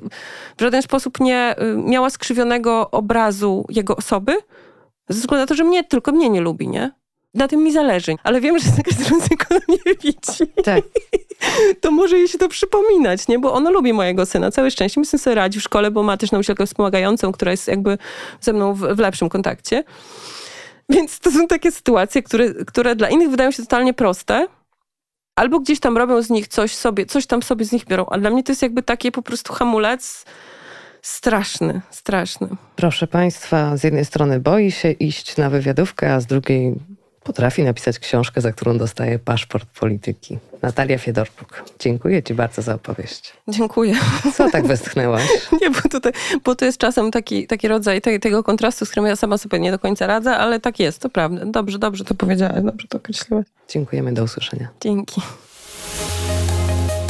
w 0.57 0.61
żaden 0.61 0.81
sposób 0.81 1.19
nie 1.19 1.55
y, 1.61 1.77
miała 1.77 2.09
skrzywionego 2.09 2.91
obrazu 2.91 3.65
jego 3.69 3.95
osoby, 3.95 4.37
ze 5.09 5.19
względu 5.19 5.43
na 5.43 5.47
to, 5.47 5.55
że 5.55 5.63
mnie, 5.63 5.83
tylko 5.83 6.11
mnie 6.11 6.29
nie 6.29 6.41
lubi, 6.41 6.67
nie? 6.67 6.91
Na 7.33 7.47
tym 7.47 7.63
mi 7.63 7.71
zależy. 7.71 8.15
Ale 8.23 8.41
wiem, 8.41 8.59
że 8.59 8.69
za 8.69 8.81
każdym 8.83 9.03
razem, 9.03 9.27
jak 9.31 9.67
mnie 9.67 9.95
widzi, 10.03 10.53
tak. 10.63 10.83
to 11.81 11.91
może 11.91 12.17
jej 12.17 12.27
się 12.27 12.37
to 12.37 12.49
przypominać, 12.49 13.27
nie? 13.27 13.39
Bo 13.39 13.53
ona 13.53 13.69
lubi 13.69 13.93
mojego 13.93 14.25
syna. 14.25 14.51
Całe 14.51 14.71
szczęście. 14.71 14.99
Mi 14.99 15.05
syn 15.05 15.19
sobie 15.19 15.35
radzi 15.35 15.59
w 15.59 15.63
szkole, 15.63 15.91
bo 15.91 16.03
ma 16.03 16.17
też 16.17 16.31
nauczycielkę 16.31 16.65
wspomagającą, 16.65 17.31
która 17.31 17.51
jest 17.51 17.67
jakby 17.67 17.97
ze 18.41 18.53
mną 18.53 18.73
w, 18.73 18.79
w 18.79 18.99
lepszym 18.99 19.29
kontakcie. 19.29 19.83
Więc 20.95 21.19
to 21.19 21.31
są 21.31 21.47
takie 21.47 21.71
sytuacje, 21.71 22.23
które, 22.23 22.53
które 22.53 22.95
dla 22.95 23.09
innych 23.09 23.29
wydają 23.29 23.51
się 23.51 23.63
totalnie 23.63 23.93
proste, 23.93 24.47
albo 25.35 25.59
gdzieś 25.59 25.79
tam 25.79 25.97
robią 25.97 26.21
z 26.21 26.29
nich 26.29 26.47
coś 26.47 26.75
sobie, 26.75 27.05
coś 27.05 27.27
tam 27.27 27.43
sobie 27.43 27.65
z 27.65 27.71
nich 27.71 27.85
biorą, 27.85 28.05
a 28.05 28.17
dla 28.17 28.29
mnie 28.29 28.43
to 28.43 28.51
jest 28.51 28.61
jakby 28.61 28.83
taki 28.83 29.11
po 29.11 29.21
prostu 29.21 29.53
hamulec 29.53 30.25
straszny, 31.01 31.81
straszny. 31.89 32.47
Proszę 32.75 33.07
Państwa, 33.07 33.77
z 33.77 33.83
jednej 33.83 34.05
strony 34.05 34.39
boi 34.39 34.71
się 34.71 34.91
iść 34.91 35.37
na 35.37 35.49
wywiadówkę, 35.49 36.13
a 36.13 36.19
z 36.19 36.25
drugiej 36.25 36.75
potrafi 37.29 37.63
napisać 37.63 37.99
książkę, 37.99 38.41
za 38.41 38.51
którą 38.51 38.77
dostaje 38.77 39.19
paszport 39.19 39.69
polityki. 39.79 40.37
Natalia 40.61 40.97
Fiedorczuk, 40.97 41.63
dziękuję 41.79 42.23
Ci 42.23 42.33
bardzo 42.33 42.61
za 42.61 42.73
opowieść. 42.73 43.33
Dziękuję. 43.47 43.93
Co 44.33 44.49
tak 44.51 44.67
westchnęłaś? 44.67 45.23
Nie, 45.61 45.69
bo, 45.69 45.81
tutaj, 45.89 46.11
bo 46.43 46.55
to 46.55 46.65
jest 46.65 46.77
czasem 46.77 47.11
taki, 47.11 47.47
taki 47.47 47.67
rodzaj 47.67 48.01
te, 48.01 48.19
tego 48.19 48.43
kontrastu, 48.43 48.85
z 48.85 48.89
którym 48.89 49.09
ja 49.09 49.15
sama 49.15 49.37
sobie 49.37 49.59
nie 49.59 49.71
do 49.71 49.79
końca 49.79 50.07
radzę, 50.07 50.37
ale 50.37 50.59
tak 50.59 50.79
jest, 50.79 51.01
to 51.01 51.09
prawda. 51.09 51.45
Dobrze, 51.45 51.79
dobrze 51.79 52.03
to 52.03 52.15
powiedziałaś, 52.15 52.63
dobrze 52.63 52.87
to 52.87 52.97
określiłaś. 52.97 53.45
Dziękujemy, 53.67 54.13
do 54.13 54.23
usłyszenia. 54.23 54.67
Dzięki. 54.81 55.21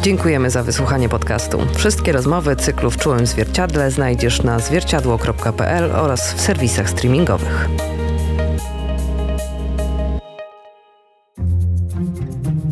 Dziękujemy 0.01 0.49
za 0.49 0.63
wysłuchanie 0.63 1.09
podcastu. 1.09 1.59
Wszystkie 1.75 2.11
rozmowy 2.11 2.55
cyklu 2.55 2.91
w 2.91 2.97
Czułym 2.97 3.27
Zwierciadle 3.27 3.91
znajdziesz 3.91 4.43
na 4.43 4.59
zwierciadło.pl 4.59 5.91
oraz 5.91 6.33
w 6.33 6.41
serwisach 6.41 6.89
streamingowych. 6.89 7.69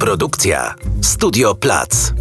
Produkcja 0.07 0.73
Studio 1.01 1.55
Plac. 1.55 2.13